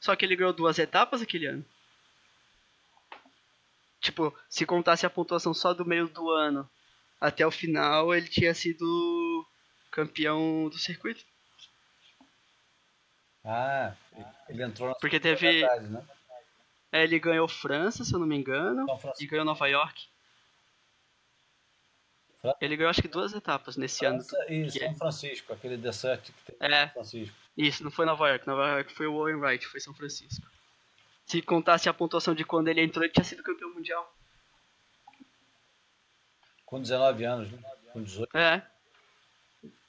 Só 0.00 0.16
que 0.16 0.24
ele 0.24 0.34
ganhou 0.34 0.52
duas 0.52 0.78
etapas 0.78 1.20
aquele 1.20 1.46
ano. 1.46 1.64
Tipo, 4.02 4.36
se 4.50 4.66
contasse 4.66 5.06
a 5.06 5.10
pontuação 5.10 5.54
só 5.54 5.72
do 5.72 5.86
meio 5.86 6.08
do 6.08 6.28
ano 6.28 6.68
até 7.20 7.46
o 7.46 7.50
final, 7.52 8.12
ele 8.14 8.26
tinha 8.28 8.52
sido 8.52 9.46
campeão 9.90 10.68
do 10.68 10.76
circuito. 10.76 11.24
Ah, 13.44 13.94
ele 14.48 14.62
entrou 14.62 14.88
na 14.88 14.94
Porque 14.96 15.18
teve- 15.20 15.62
metade, 15.62 15.86
né? 15.88 16.04
É, 16.90 17.04
Ele 17.04 17.18
ganhou 17.18 17.48
França, 17.48 18.04
se 18.04 18.12
eu 18.12 18.18
não 18.18 18.26
me 18.26 18.36
engano. 18.36 18.84
Francisco. 18.98 19.22
E 19.22 19.26
ganhou 19.26 19.44
Nova 19.46 19.66
York. 19.66 20.08
Ele 22.60 22.76
ganhou 22.76 22.90
acho 22.90 23.00
que 23.00 23.08
duas 23.08 23.32
etapas 23.32 23.76
nesse 23.76 24.04
ano. 24.04 24.18
França 24.22 24.52
e 24.52 24.64
que 24.64 24.78
São 24.80 24.88
é- 24.88 24.94
Francisco, 24.96 25.52
aquele 25.52 25.76
desert 25.76 26.22
que 26.22 26.32
tem 26.52 26.56
em 26.68 26.72
É. 26.72 26.84
São 26.86 26.92
Francisco. 26.94 27.36
Isso, 27.56 27.84
não 27.84 27.90
foi 27.90 28.04
Nova 28.04 28.28
York. 28.28 28.46
Nova 28.46 28.66
York 28.68 28.92
foi 28.92 29.06
o 29.06 29.14
Owen 29.14 29.36
Wright, 29.36 29.64
foi 29.66 29.80
São 29.80 29.94
Francisco. 29.94 30.46
Se 31.32 31.40
contasse 31.40 31.88
a 31.88 31.94
pontuação 31.94 32.34
de 32.34 32.44
quando 32.44 32.68
ele 32.68 32.82
entrou, 32.82 33.02
ele 33.02 33.10
tinha 33.10 33.24
sido 33.24 33.42
campeão 33.42 33.72
mundial. 33.72 34.14
Com 36.66 36.78
19 36.78 37.24
anos, 37.24 37.50
né? 37.50 37.58
Com 37.90 38.02
18. 38.02 38.36
É. 38.36 38.62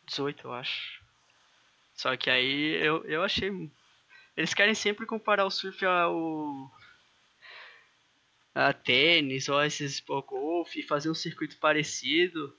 18, 0.05 0.47
eu 0.47 0.53
acho. 0.53 1.03
Só 1.95 2.15
que 2.15 2.29
aí 2.29 2.81
eu, 2.81 3.03
eu 3.03 3.21
achei. 3.21 3.51
Eles 4.37 4.53
querem 4.53 4.73
sempre 4.73 5.05
comparar 5.05 5.45
o 5.45 5.51
surf 5.51 5.85
ao. 5.85 6.71
a 8.55 8.71
tênis 8.71 9.49
ou 9.49 9.57
a 9.57 9.67
esses 9.67 9.99
golfe 9.99 10.79
e 10.79 10.87
fazer 10.87 11.09
um 11.09 11.13
circuito 11.13 11.57
parecido 11.57 12.57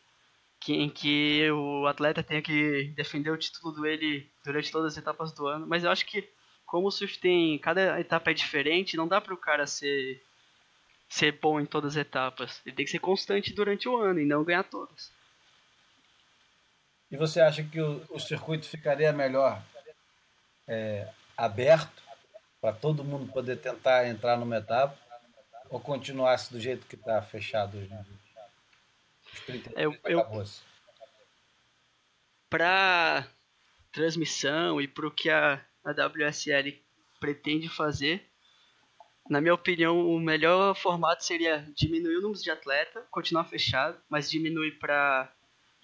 que, 0.61 0.74
em 0.74 0.91
que 0.91 1.51
o 1.51 1.87
atleta 1.87 2.22
tenha 2.22 2.43
que 2.43 2.93
defender 2.95 3.30
o 3.30 3.39
título 3.39 3.80
dele 3.80 4.30
durante 4.45 4.70
todas 4.70 4.93
as 4.93 4.99
etapas 4.99 5.32
do 5.32 5.47
ano. 5.47 5.66
Mas 5.66 5.85
eu 5.85 5.91
acho 5.91 6.05
que 6.05 6.30
como 6.74 6.88
o 6.88 6.90
surf 6.90 7.20
tem. 7.20 7.56
cada 7.60 8.00
etapa 8.00 8.32
é 8.32 8.34
diferente, 8.34 8.96
não 8.96 9.06
dá 9.06 9.20
para 9.20 9.32
o 9.32 9.36
cara 9.36 9.64
ser. 9.64 10.20
ser 11.08 11.30
bom 11.30 11.60
em 11.60 11.66
todas 11.66 11.92
as 11.96 12.00
etapas. 12.04 12.60
Ele 12.66 12.74
tem 12.74 12.84
que 12.84 12.90
ser 12.90 12.98
constante 12.98 13.52
durante 13.52 13.88
o 13.88 13.96
ano 13.96 14.18
e 14.18 14.26
não 14.26 14.42
ganhar 14.42 14.64
todas. 14.64 15.12
E 17.12 17.16
você 17.16 17.40
acha 17.40 17.62
que 17.62 17.80
o, 17.80 18.04
o 18.10 18.18
circuito 18.18 18.66
ficaria 18.66 19.12
melhor 19.12 19.62
é, 20.66 21.08
aberto 21.36 22.02
para 22.60 22.74
todo 22.74 23.04
mundo 23.04 23.30
poder 23.32 23.56
tentar 23.58 24.08
entrar 24.08 24.36
numa 24.36 24.56
etapa 24.56 24.98
ou 25.70 25.78
continuasse 25.78 26.52
do 26.52 26.58
jeito 26.58 26.84
que 26.88 26.96
está 26.96 27.22
fechado 27.22 27.78
hoje 27.78 27.94
30 29.46 29.70
Eu- 29.80 29.96
eu- 30.06 30.44
para 32.50 33.28
transmissão 33.92 34.80
e 34.80 34.88
para 34.88 35.06
o 35.06 35.10
que 35.12 35.30
a, 35.30 35.64
a 35.85 35.91
WSL 35.91 36.80
pretende 37.20 37.68
fazer, 37.68 38.26
na 39.28 39.41
minha 39.41 39.55
opinião, 39.55 40.07
o 40.07 40.20
melhor 40.20 40.74
formato 40.76 41.24
seria 41.24 41.66
diminuir 41.74 42.16
o 42.16 42.20
número 42.20 42.43
de 42.43 42.51
atleta, 42.51 43.07
continuar 43.11 43.45
fechado, 43.45 43.99
mas 44.09 44.30
diminuir 44.30 44.72
para 44.78 45.32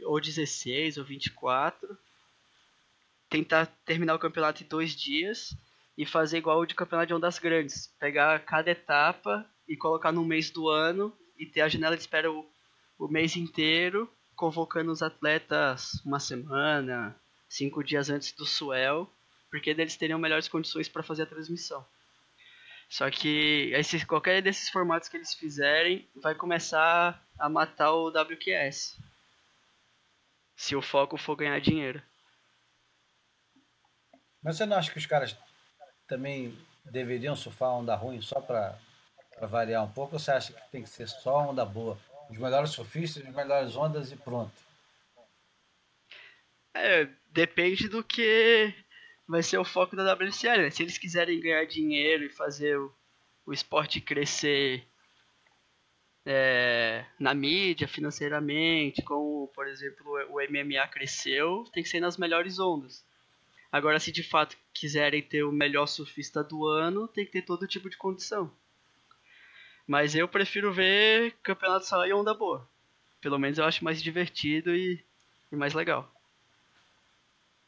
ou 0.04 0.20
16 0.20 0.98
ou 0.98 1.04
24, 1.04 1.98
tentar 3.28 3.66
terminar 3.84 4.14
o 4.14 4.18
campeonato 4.18 4.62
em 4.62 4.66
dois 4.66 4.94
dias 4.94 5.56
e 5.96 6.04
fazer 6.04 6.38
igual 6.38 6.58
o 6.58 6.66
de 6.66 6.74
campeonato 6.74 7.08
de 7.08 7.14
ondas 7.14 7.38
grandes, 7.38 7.94
pegar 7.98 8.44
cada 8.44 8.70
etapa 8.70 9.46
e 9.68 9.76
colocar 9.76 10.12
no 10.12 10.24
mês 10.24 10.50
do 10.50 10.68
ano 10.68 11.16
e 11.38 11.46
ter 11.46 11.60
a 11.62 11.68
janela 11.68 11.96
de 11.96 12.02
espera 12.02 12.30
o, 12.30 12.46
o 12.98 13.08
mês 13.08 13.36
inteiro 13.36 14.10
convocando 14.34 14.90
os 14.90 15.02
atletas 15.02 16.02
uma 16.04 16.18
semana, 16.18 17.14
cinco 17.48 17.84
dias 17.84 18.08
antes 18.08 18.32
do 18.32 18.46
Suel, 18.46 19.10
porque 19.50 19.70
eles 19.70 19.96
teriam 19.96 20.18
melhores 20.18 20.48
condições 20.48 20.88
para 20.88 21.02
fazer 21.02 21.24
a 21.24 21.26
transmissão. 21.26 21.84
Só 22.88 23.08
que 23.10 23.70
esse, 23.74 24.04
qualquer 24.04 24.42
desses 24.42 24.68
formatos 24.68 25.08
que 25.08 25.16
eles 25.16 25.34
fizerem 25.34 26.08
vai 26.16 26.34
começar 26.34 27.24
a 27.38 27.48
matar 27.48 27.92
o 27.92 28.08
WQS. 28.08 28.98
Se 30.56 30.74
o 30.74 30.82
foco 30.82 31.16
for 31.16 31.36
ganhar 31.36 31.60
dinheiro. 31.60 32.02
Mas 34.42 34.56
você 34.56 34.66
não 34.66 34.76
acha 34.76 34.90
que 34.90 34.98
os 34.98 35.06
caras 35.06 35.36
também 36.08 36.56
deveriam 36.84 37.36
surfar 37.36 37.70
onda 37.70 37.94
ruim 37.94 38.20
só 38.20 38.40
para 38.40 38.76
variar 39.42 39.84
um 39.84 39.92
pouco? 39.92 40.14
Ou 40.14 40.18
você 40.18 40.32
acha 40.32 40.52
que 40.52 40.70
tem 40.70 40.82
que 40.82 40.88
ser 40.88 41.06
só 41.06 41.48
onda 41.48 41.64
boa? 41.64 41.98
Os 42.28 42.38
melhores 42.38 42.70
surfistas, 42.70 43.24
as 43.24 43.34
melhores 43.34 43.76
ondas 43.76 44.10
e 44.10 44.16
pronto. 44.16 44.52
É, 46.74 47.08
depende 47.28 47.88
do 47.88 48.02
que 48.02 48.74
vai 49.30 49.44
ser 49.44 49.58
o 49.58 49.64
foco 49.64 49.94
da 49.94 50.12
WSL. 50.12 50.62
Né? 50.62 50.70
Se 50.70 50.82
eles 50.82 50.98
quiserem 50.98 51.40
ganhar 51.40 51.64
dinheiro 51.64 52.24
e 52.24 52.28
fazer 52.28 52.76
o, 52.76 52.92
o 53.46 53.52
esporte 53.52 54.00
crescer 54.00 54.84
é, 56.26 57.04
na 57.18 57.32
mídia, 57.32 57.86
financeiramente, 57.86 59.02
como, 59.02 59.46
por 59.54 59.68
exemplo, 59.68 60.04
o 60.30 60.40
MMA 60.40 60.86
cresceu, 60.88 61.64
tem 61.72 61.82
que 61.82 61.88
ser 61.88 62.00
nas 62.00 62.16
melhores 62.16 62.58
ondas. 62.58 63.04
Agora, 63.70 64.00
se 64.00 64.10
de 64.10 64.24
fato 64.24 64.56
quiserem 64.74 65.22
ter 65.22 65.44
o 65.44 65.52
melhor 65.52 65.86
surfista 65.86 66.42
do 66.42 66.66
ano, 66.66 67.06
tem 67.06 67.24
que 67.24 67.30
ter 67.30 67.42
todo 67.42 67.68
tipo 67.68 67.88
de 67.88 67.96
condição. 67.96 68.50
Mas 69.86 70.16
eu 70.16 70.26
prefiro 70.26 70.72
ver 70.72 71.36
campeonato 71.40 71.86
só 71.86 72.04
em 72.04 72.12
onda 72.12 72.34
boa. 72.34 72.68
Pelo 73.20 73.38
menos 73.38 73.58
eu 73.58 73.64
acho 73.64 73.84
mais 73.84 74.02
divertido 74.02 74.74
e, 74.74 75.04
e 75.52 75.56
mais 75.56 75.72
legal. 75.72 76.12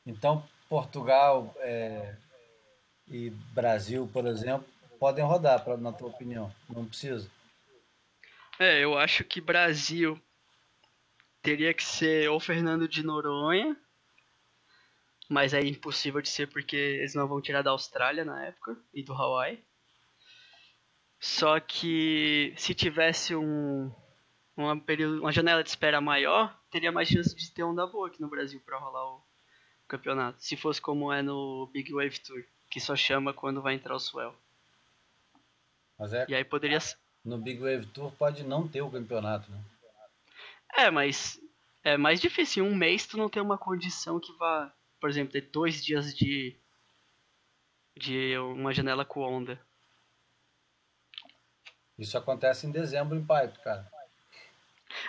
Então, 0.05 0.45
Portugal 0.73 1.55
é, 1.59 2.17
e 3.07 3.29
Brasil, 3.53 4.09
por 4.11 4.25
exemplo, 4.25 4.67
podem 4.99 5.23
rodar, 5.23 5.63
pra, 5.63 5.77
na 5.77 5.93
tua 5.93 6.09
opinião? 6.09 6.51
Não 6.67 6.87
precisa? 6.87 7.31
É, 8.59 8.83
eu 8.83 8.97
acho 8.97 9.23
que 9.23 9.39
Brasil 9.39 10.19
teria 11.43 11.75
que 11.75 11.85
ser 11.85 12.31
ou 12.31 12.41
Fernando 12.41 12.89
de 12.89 13.03
Noronha, 13.03 13.77
mas 15.29 15.53
é 15.53 15.61
impossível 15.61 16.23
de 16.23 16.31
ser 16.31 16.49
porque 16.49 16.75
eles 16.75 17.15
não 17.15 17.29
vão 17.29 17.43
tirar 17.43 17.61
da 17.61 17.71
Austrália 17.71 18.25
na 18.25 18.43
época 18.43 18.75
e 18.95 19.03
do 19.03 19.13
Hawaii. 19.13 19.63
Só 21.21 21.61
que 21.61 22.55
se 22.57 22.75
tivesse 22.75 23.37
um, 23.37 23.93
uma, 24.57 24.81
período, 24.81 25.21
uma 25.21 25.33
janela 25.33 25.63
de 25.63 25.69
espera 25.69 26.01
maior, 26.01 26.59
teria 26.71 26.91
mais 26.91 27.09
chance 27.09 27.37
de 27.37 27.53
ter 27.53 27.63
onda 27.63 27.87
boa 27.87 28.09
aqui 28.09 28.23
no 28.23 28.31
Brasil 28.31 28.63
para 28.65 28.79
rolar 28.79 29.17
o 29.17 29.32
campeonato. 29.93 30.43
Se 30.43 30.57
fosse 30.57 30.81
como 30.81 31.13
é 31.13 31.23
no 31.23 31.69
Big 31.73 31.93
Wave 31.93 32.19
Tour, 32.21 32.45
que 32.71 32.81
só 32.81 32.97
chama 32.97 33.33
quando 33.33 33.63
vai 33.63 33.75
entrar 33.75 33.95
o 33.95 34.01
swell. 34.01 34.35
Mas 35.99 36.13
é, 36.13 36.27
E 36.29 36.35
aí 36.35 36.45
poderia. 36.45 36.79
no 37.25 37.39
Big 37.39 37.61
Wave 37.61 37.87
Tour 37.87 38.11
pode 38.13 38.43
não 38.43 38.67
ter 38.67 38.83
o 38.83 38.91
campeonato, 38.91 39.51
né? 39.51 39.63
É, 40.75 40.91
mas 40.91 41.39
é 41.85 41.97
mais 41.97 42.21
difícil. 42.21 42.65
Em 42.65 42.69
um 42.69 42.75
mês 42.75 43.07
tu 43.07 43.17
não 43.17 43.29
ter 43.29 43.41
uma 43.41 43.59
condição 43.59 44.19
que 44.19 44.33
vá, 44.39 44.73
por 45.01 45.11
exemplo, 45.11 45.33
ter 45.33 45.43
dois 45.43 45.85
dias 45.85 46.15
de. 46.17 46.57
de 47.97 48.37
uma 48.39 48.73
janela 48.73 49.05
com 49.05 49.21
onda. 49.21 49.61
Isso 51.99 52.17
acontece 52.17 52.67
em 52.67 52.71
dezembro 52.73 53.17
em 53.17 53.21
Pipe, 53.21 53.63
cara. 53.63 53.91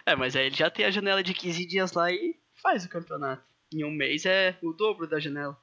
É, 0.05 0.15
mas 0.15 0.35
aí 0.35 0.47
ele 0.47 0.55
já 0.55 0.69
tem 0.69 0.85
a 0.85 0.91
janela 0.91 1.23
de 1.23 1.33
15 1.33 1.65
dias 1.65 1.93
lá 1.93 2.11
e 2.11 2.37
faz 2.61 2.85
o 2.85 2.89
campeonato. 2.89 3.43
Em 3.73 3.83
um 3.83 3.91
mês 3.91 4.25
é 4.25 4.57
o 4.61 4.71
dobro 4.71 5.07
da 5.07 5.19
janela. 5.19 5.57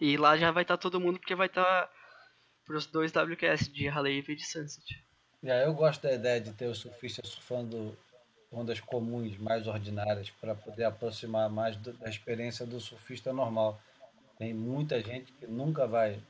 E 0.00 0.16
lá 0.16 0.36
já 0.36 0.50
vai 0.50 0.62
estar 0.62 0.76
todo 0.76 1.00
mundo 1.00 1.18
porque 1.18 1.34
vai 1.34 1.46
estar 1.46 1.90
pros 2.64 2.86
dois 2.86 3.12
WQS 3.12 3.72
de 3.72 3.88
Haleiva 3.88 4.32
e 4.32 4.36
de 4.36 4.44
Sunset. 4.44 5.04
Aí 5.42 5.62
eu 5.62 5.74
gosto 5.74 6.02
da 6.02 6.12
ideia 6.12 6.40
de 6.40 6.52
ter 6.52 6.66
os 6.66 6.78
surfistas 6.78 7.28
surfando 7.28 7.96
ondas 8.50 8.80
comuns, 8.80 9.36
mais 9.36 9.66
ordinárias, 9.66 10.30
para 10.30 10.54
poder 10.54 10.84
aproximar 10.84 11.48
mais 11.50 11.76
do- 11.76 11.92
da 11.92 12.08
experiência 12.08 12.64
do 12.66 12.80
surfista 12.80 13.32
normal. 13.32 13.80
Tem 14.38 14.52
muita 14.54 15.00
gente 15.00 15.32
que 15.32 15.46
nunca 15.46 15.86
vai 15.86 16.20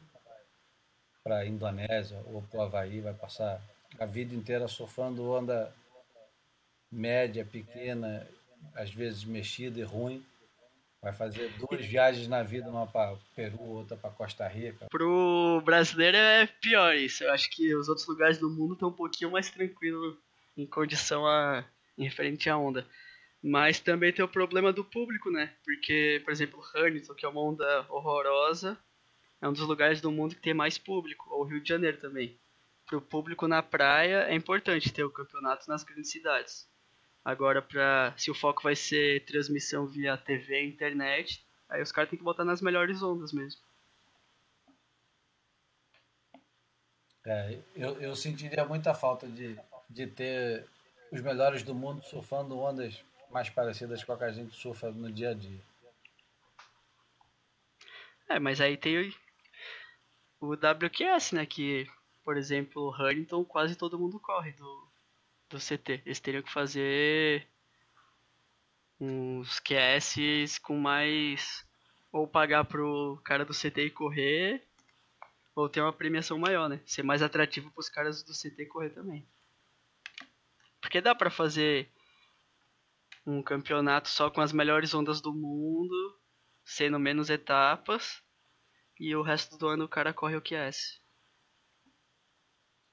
para 1.23 1.39
a 1.39 1.47
Indonésia 1.47 2.23
ou 2.27 2.43
para 2.43 2.59
o 2.59 2.63
Havaí, 2.63 3.01
vai 3.01 3.15
passar 3.15 3.63
a 3.99 4.05
vida 4.05 4.35
inteira 4.35 4.69
surfando 4.69 5.31
onda 5.31 5.75
média, 6.91 7.45
pequena, 7.45 8.27
às 8.75 8.91
vezes 8.91 9.25
mexida 9.25 9.81
e 9.81 9.83
ruim. 9.83 10.25
Vai 11.03 11.13
fazer 11.13 11.53
duas 11.59 11.85
viagens 11.85 12.27
na 12.29 12.43
vida, 12.43 12.71
uma 12.71 12.87
para 12.87 13.15
Peru, 13.37 13.61
outra 13.61 13.95
para 13.95 14.09
Costa 14.09 14.49
Rica. 14.49 14.87
Pro 14.91 15.61
brasileiro 15.63 16.17
é 16.17 16.47
pior 16.47 16.95
isso. 16.95 17.25
Eu 17.25 17.33
acho 17.33 17.51
que 17.51 17.75
os 17.75 17.91
outros 17.91 18.07
lugares 18.07 18.39
do 18.39 18.49
mundo 18.49 18.73
estão 18.73 18.89
um 18.89 18.93
pouquinho 18.93 19.31
mais 19.31 19.51
tranquilos 19.51 20.17
em 20.57 20.67
condição 20.67 21.27
a. 21.27 21.63
em 21.99 22.05
referente 22.05 22.49
à 22.49 22.57
onda. 22.57 22.87
Mas 23.43 23.79
também 23.79 24.15
tem 24.15 24.25
o 24.25 24.29
problema 24.29 24.73
do 24.73 24.83
público, 24.83 25.31
né? 25.31 25.53
Porque, 25.63 26.23
por 26.25 26.33
exemplo, 26.33 26.65
Huntington, 26.75 27.15
que 27.15 27.27
é 27.27 27.29
uma 27.29 27.43
onda 27.43 27.87
horrorosa, 27.91 28.79
é 29.43 29.47
um 29.47 29.53
dos 29.53 29.69
lugares 29.69 30.01
do 30.01 30.11
mundo 30.11 30.35
que 30.35 30.41
tem 30.41 30.55
mais 30.55 30.79
público, 30.79 31.29
ou 31.29 31.45
Rio 31.45 31.61
de 31.61 31.69
Janeiro 31.69 31.99
também. 31.99 32.41
Pro 32.87 33.03
público 33.03 33.47
na 33.47 33.63
praia 33.63 34.25
é 34.31 34.35
importante 34.35 34.91
ter 34.91 35.05
o 35.05 35.11
campeonato 35.11 35.69
nas 35.69 35.85
grandes 35.85 36.11
cidades. 36.11 36.67
Agora, 37.25 37.63
pra, 37.63 38.13
se 38.19 38.31
o 38.31 38.35
foco 38.35 38.63
vai 38.63 38.77
ser 38.77 39.25
transmissão 39.25 39.87
via 39.87 40.17
TV 40.17 40.63
e 40.63 40.69
internet, 40.69 41.43
aí 41.69 41.81
os 41.81 41.91
caras 41.91 42.11
têm 42.11 42.19
que 42.19 42.25
botar 42.25 42.45
nas 42.45 42.61
melhores 42.61 43.03
ondas 43.03 43.33
mesmo. 43.33 43.63
É, 47.25 47.59
eu, 47.75 47.99
eu 47.99 48.15
sentiria 48.15 48.67
muita 48.67 48.93
falta 48.93 49.27
de, 49.27 49.59
de 49.89 50.07
ter 50.07 50.69
os 51.11 51.23
melhores 51.23 51.63
do 51.63 51.75
mundo 51.75 52.03
surfando 52.03 52.59
ondas 52.59 53.03
mais 53.31 53.49
parecidas 53.49 54.05
com 54.05 54.13
a 54.13 54.19
que 54.19 54.25
a 54.25 54.33
gente 54.33 54.55
surfa 54.55 54.91
no 54.91 55.11
dia 55.11 55.31
a 55.31 55.35
dia. 55.35 55.63
É, 58.29 58.39
mas 58.39 58.61
aí 58.61 58.77
tem 58.77 59.11
o, 60.41 60.51
o 60.51 60.53
WQS, 60.53 61.33
né? 61.33 61.47
Que, 61.47 61.87
por 62.23 62.37
exemplo, 62.37 62.83
o 62.83 62.91
Huntington 62.91 63.43
quase 63.45 63.77
todo 63.77 63.99
mundo 63.99 64.21
corre 64.21 64.53
do, 64.53 64.89
do 65.55 65.59
CT. 65.59 66.03
Eles 66.05 66.21
teriam 66.21 66.43
que 66.43 66.53
fazer 66.53 67.47
uns 69.01 69.61
QS 69.61 70.59
com 70.59 70.77
mais. 70.77 71.65
Ou 72.13 72.29
pagar 72.29 72.65
pro 72.65 73.21
cara 73.25 73.45
do 73.45 73.53
CT 73.53 73.87
e 73.87 73.91
correr, 73.91 74.65
ou 75.55 75.69
ter 75.69 75.81
uma 75.81 75.93
premiação 75.93 76.39
maior, 76.39 76.69
né? 76.69 76.81
Ser 76.87 77.03
mais 77.03 77.23
atrativo 77.23 77.73
pros 77.73 77.89
caras 77.89 78.23
do 78.23 78.33
CT 78.33 78.67
correr 78.67 78.91
também. 78.91 79.27
Porque 80.81 81.01
dá 81.01 81.13
pra 81.13 81.31
fazer 81.31 81.91
um 83.27 83.43
campeonato 83.43 84.09
só 84.09 84.31
com 84.31 84.41
as 84.41 84.53
melhores 84.53 84.95
ondas 84.95 85.21
do 85.21 85.33
mundo, 85.33 86.17
sendo 86.65 87.01
menos 87.01 87.31
etapas, 87.31 88.23
e 89.01 89.17
o 89.17 89.23
resto 89.23 89.59
do 89.59 89.67
ano 89.67 89.87
o 89.87 89.89
cara 89.89 90.13
corre 90.13 90.37
o 90.37 90.43
QS. 90.43 91.01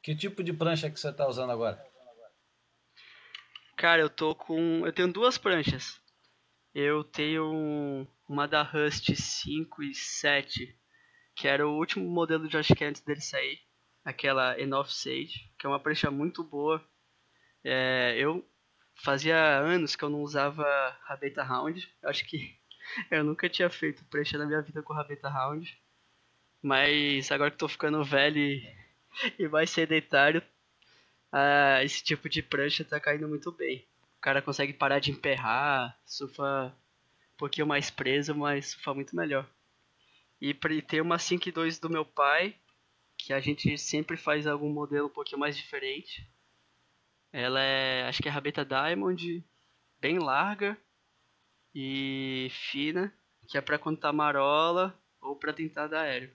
Que 0.01 0.15
tipo 0.15 0.43
de 0.43 0.51
prancha 0.51 0.89
que 0.89 0.99
você 0.99 1.09
está 1.09 1.27
usando 1.27 1.51
agora? 1.51 1.79
Cara, 3.81 4.01
eu 4.01 4.09
tô 4.09 4.33
com. 4.35 4.85
Eu 4.85 4.93
tenho 4.93 5.11
duas 5.11 5.37
pranchas. 5.37 5.99
Eu 6.75 7.03
tenho 7.03 7.45
um- 7.53 8.07
uma 8.29 8.47
da 8.47 8.63
Rust 8.63 9.15
5 9.15 9.83
e 9.83 9.93
7, 9.95 10.75
que 11.35 11.47
era 11.47 11.67
o 11.67 11.77
último 11.77 12.09
modelo 12.09 12.45
de 12.47 12.51
Josh 12.51 12.71
antes 12.83 13.01
dele 13.03 13.21
sair. 13.21 13.59
Aquela 14.05 14.59
Enough 14.59 14.87
Sage, 14.89 15.51
que 15.59 15.65
é 15.67 15.69
uma 15.69 15.79
prancha 15.79 16.11
muito 16.11 16.43
boa. 16.43 16.83
É, 17.63 18.15
eu 18.17 18.45
fazia 19.03 19.37
anos 19.59 19.95
que 19.95 20.03
eu 20.05 20.09
não 20.11 20.21
usava 20.23 20.63
Rabeta 21.05 21.43
Round. 21.43 21.87
Eu 22.03 22.09
acho 22.09 22.25
que 22.27 22.57
eu 23.11 23.23
nunca 23.25 23.49
tinha 23.49 23.69
feito 23.69 24.05
prancha 24.05 24.37
na 24.37 24.45
minha 24.47 24.61
vida 24.63 24.83
com 24.83 24.93
Rabeta 24.93 25.29
Round. 25.29 25.77
Mas 26.63 27.31
agora 27.31 27.51
que 27.51 27.57
tô 27.57 27.67
ficando 27.67 28.03
velho 28.03 28.37
e, 28.39 28.63
e 29.39 29.47
mais 29.47 29.69
sedentário, 29.71 30.41
ah, 31.31 31.83
esse 31.83 32.03
tipo 32.03 32.27
de 32.27 32.41
prancha 32.41 32.83
tá 32.83 32.99
caindo 32.99 33.27
muito 33.27 33.51
bem. 33.51 33.85
O 34.17 34.21
cara 34.21 34.41
consegue 34.41 34.73
parar 34.73 34.99
de 34.99 35.11
emperrar, 35.11 35.97
surfa 36.05 36.67
um 37.33 37.37
pouquinho 37.37 37.65
mais 37.65 37.89
preso, 37.89 38.35
mas 38.35 38.71
surfa 38.71 38.93
muito 38.93 39.15
melhor. 39.15 39.47
E 40.39 40.53
tem 40.81 41.01
uma 41.01 41.17
5.2 41.17 41.79
do 41.79 41.89
meu 41.89 42.03
pai, 42.03 42.55
que 43.17 43.31
a 43.31 43.39
gente 43.39 43.77
sempre 43.77 44.17
faz 44.17 44.47
algum 44.47 44.69
modelo 44.69 45.07
um 45.07 45.11
pouquinho 45.11 45.39
mais 45.39 45.55
diferente. 45.55 46.27
Ela 47.31 47.61
é, 47.61 48.07
acho 48.07 48.21
que 48.21 48.27
é 48.27 48.31
rabeta 48.31 48.65
Diamond, 48.65 49.43
bem 49.99 50.19
larga 50.19 50.77
e 51.73 52.49
fina, 52.51 53.13
que 53.47 53.57
é 53.57 53.61
pra 53.61 53.79
quando 53.79 53.99
tá 53.99 54.11
marola 54.11 54.99
ou 55.21 55.35
pra 55.35 55.53
tentar 55.53 55.87
dar 55.87 56.01
aéreo. 56.01 56.31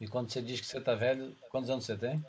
E 0.00 0.08
quando 0.08 0.30
você 0.30 0.40
diz 0.40 0.60
que 0.60 0.66
você 0.66 0.78
está 0.78 0.94
velho, 0.94 1.36
quantos 1.50 1.68
anos 1.68 1.84
você 1.84 1.96
tem? 1.96 2.24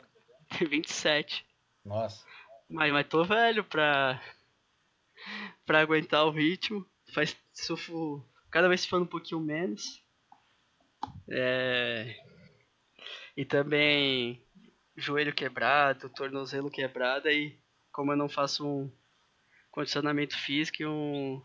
Tem 0.58 0.68
27. 0.68 1.46
Nossa. 1.84 2.24
Mas, 2.68 2.92
mas 2.92 3.06
tô 3.08 3.24
velho 3.24 3.64
pra, 3.64 4.20
pra 5.66 5.80
aguentar 5.80 6.24
o 6.26 6.30
ritmo. 6.30 6.86
Faz 7.12 7.36
surfo 7.52 8.24
cada 8.50 8.68
vez 8.68 8.80
surfando 8.80 9.04
um 9.04 9.08
pouquinho 9.08 9.40
menos. 9.40 10.02
É, 11.28 12.16
e 13.36 13.44
também 13.44 14.42
joelho 14.96 15.34
quebrado, 15.34 16.08
tornozelo 16.08 16.70
quebrado. 16.70 17.28
E 17.28 17.58
como 17.92 18.12
eu 18.12 18.16
não 18.16 18.28
faço 18.28 18.66
um 18.66 18.92
condicionamento 19.70 20.36
físico 20.36 20.82
e 20.82 20.86
um 20.86 21.42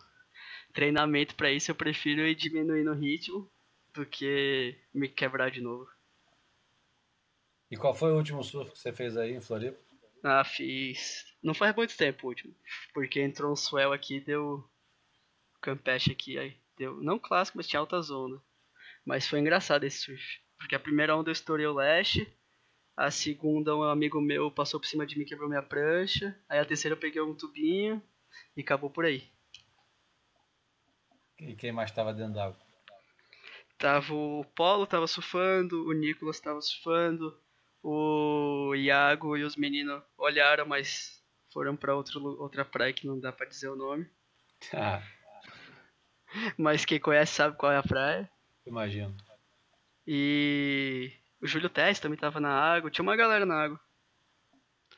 treinamento 0.74 1.36
pra 1.36 1.51
isso, 1.51 1.72
eu 1.72 1.76
prefiro 1.76 2.22
ir 2.22 2.36
diminuindo 2.36 2.91
o 2.91 2.95
ritmo 2.95 3.51
do 3.93 4.05
que 4.05 4.78
me 4.93 5.10
quebrar 5.10 5.49
de 5.49 5.62
novo. 5.62 5.89
E 7.72 7.78
qual 7.78 7.93
foi 7.93 8.11
o 8.11 8.15
último 8.17 8.43
surf 8.43 8.72
que 8.72 8.80
você 8.80 8.91
fez 8.91 9.15
aí 9.15 9.34
em 9.34 9.41
Floripa? 9.41 9.78
Ah, 10.24 10.43
fiz. 10.43 11.26
Não 11.41 11.53
faz 11.53 11.76
muito 11.76 11.95
tempo 11.95 12.26
o 12.26 12.30
último. 12.30 12.53
Porque 12.93 13.22
entrou 13.22 13.51
um 13.51 13.55
swell 13.55 13.93
aqui 13.93 14.15
e 14.15 14.22
deu. 14.22 14.67
Campeche 15.61 16.11
aqui, 16.11 16.38
aí. 16.38 16.57
Deu. 16.78 16.99
Não 17.01 17.20
clássico, 17.20 17.57
mas 17.57 17.67
tinha 17.67 17.80
alta 17.80 18.01
zona. 18.01 18.41
Mas 19.05 19.28
foi 19.28 19.39
engraçado 19.39 19.84
esse 19.84 19.99
surf. 19.99 20.41
Porque 20.57 20.76
a 20.76 20.80
primeira 20.80 21.15
onda 21.15 21.30
eu 21.30 21.34
estourei 21.34 21.65
o 21.67 21.74
leste. 21.74 22.28
A 22.97 23.11
segunda, 23.11 23.76
um 23.76 23.84
amigo 23.84 24.20
meu 24.20 24.51
passou 24.51 24.80
por 24.80 24.88
cima 24.88 25.05
de 25.05 25.17
mim 25.17 25.24
e 25.24 25.28
quebrou 25.28 25.47
minha 25.47 25.63
prancha. 25.63 26.38
Aí 26.49 26.59
a 26.59 26.65
terceira 26.65 26.95
eu 26.95 26.99
peguei 26.99 27.22
um 27.22 27.36
tubinho. 27.36 28.01
E 28.57 28.61
acabou 28.61 28.89
por 28.89 29.05
aí. 29.05 29.30
E 31.39 31.55
quem 31.55 31.72
mais 31.72 31.89
estava 31.89 32.13
dentro 32.13 32.34
d'água? 32.34 32.57
Tava 33.78 34.13
o 34.13 34.43
Polo 34.53 34.86
tava 34.86 35.07
surfando, 35.07 35.88
o 35.88 35.93
Nicolas 35.93 36.41
tava 36.41 36.59
surfando, 36.59 37.39
o 37.82 38.73
Iago 38.75 39.38
e 39.38 39.43
os 39.43 39.55
meninos 39.55 40.01
olharam, 40.17 40.65
mas 40.65 41.23
foram 41.51 41.77
lu- 42.15 42.41
outra 42.41 42.63
praia 42.65 42.93
que 42.93 43.07
não 43.07 43.19
dá 43.19 43.32
pra 43.32 43.45
dizer 43.47 43.69
o 43.69 43.75
nome. 43.75 44.09
Ah, 44.73 45.01
Mas 46.57 46.86
quem 46.86 46.99
conhece 46.99 47.34
sabe 47.34 47.57
qual 47.57 47.71
é 47.71 47.77
a 47.77 47.84
praia. 47.84 48.30
Imagino. 48.65 49.15
E 50.05 51.11
o 51.41 51.47
Júlio 51.47 51.69
Tess 51.69 51.99
também 51.99 52.17
tava 52.17 52.39
na 52.39 52.51
água. 52.51 52.89
Tinha 52.91 53.03
uma 53.03 53.15
galera 53.15 53.45
na 53.45 53.63
água. 53.63 53.80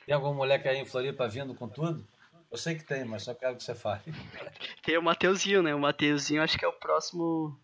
Tem 0.06 0.16
algum 0.16 0.34
moleque 0.34 0.68
aí 0.68 0.78
em 0.78 0.86
Floripa 0.86 1.28
vindo 1.28 1.54
com 1.54 1.68
tudo? 1.70 2.08
Eu 2.50 2.58
sei 2.58 2.76
que 2.76 2.84
tem, 2.84 3.06
mas 3.06 3.24
só 3.24 3.34
quero 3.34 3.56
que 3.56 3.64
você 3.64 3.76
fale. 3.76 4.02
Tem 4.84 4.98
o 4.98 5.02
Mateuzinho, 5.04 5.62
né? 5.62 5.76
O 5.76 5.80
Mateuzinho 5.80 6.42
acho 6.42 6.58
que 6.58 6.66
é 6.66 6.68
o 6.68 6.74
próximo 6.74 7.58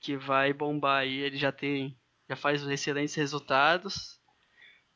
que 0.00 0.16
vai 0.16 0.52
bombar 0.52 1.00
aí. 1.02 1.18
Ele 1.18 1.36
já 1.36 1.52
tem. 1.52 1.97
Já 2.28 2.36
faz 2.36 2.62
excelentes 2.62 3.14
resultados. 3.14 4.20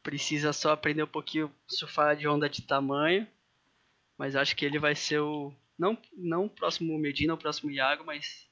Precisa 0.03 0.53
só 0.53 0.73
aprender 0.73 1.03
um 1.03 1.09
pouquinho 1.09 1.55
surfar 1.67 2.17
de 2.17 2.29
onda 2.29 2.49
de 2.49 2.63
tamanho. 2.63 3.27
Mas 4.19 4.37
acho 4.37 4.55
que 4.55 4.65
ele 4.65 4.79
vai 4.79 4.95
ser 4.95 5.21
o. 5.21 5.53
Não, 5.79 5.97
não 6.13 6.47
o 6.47 6.51
próximo 6.51 6.97
Medina, 6.99 7.35
o 7.35 7.39
próximo 7.39 7.71
Iago, 7.71 8.05
mas 8.05 8.49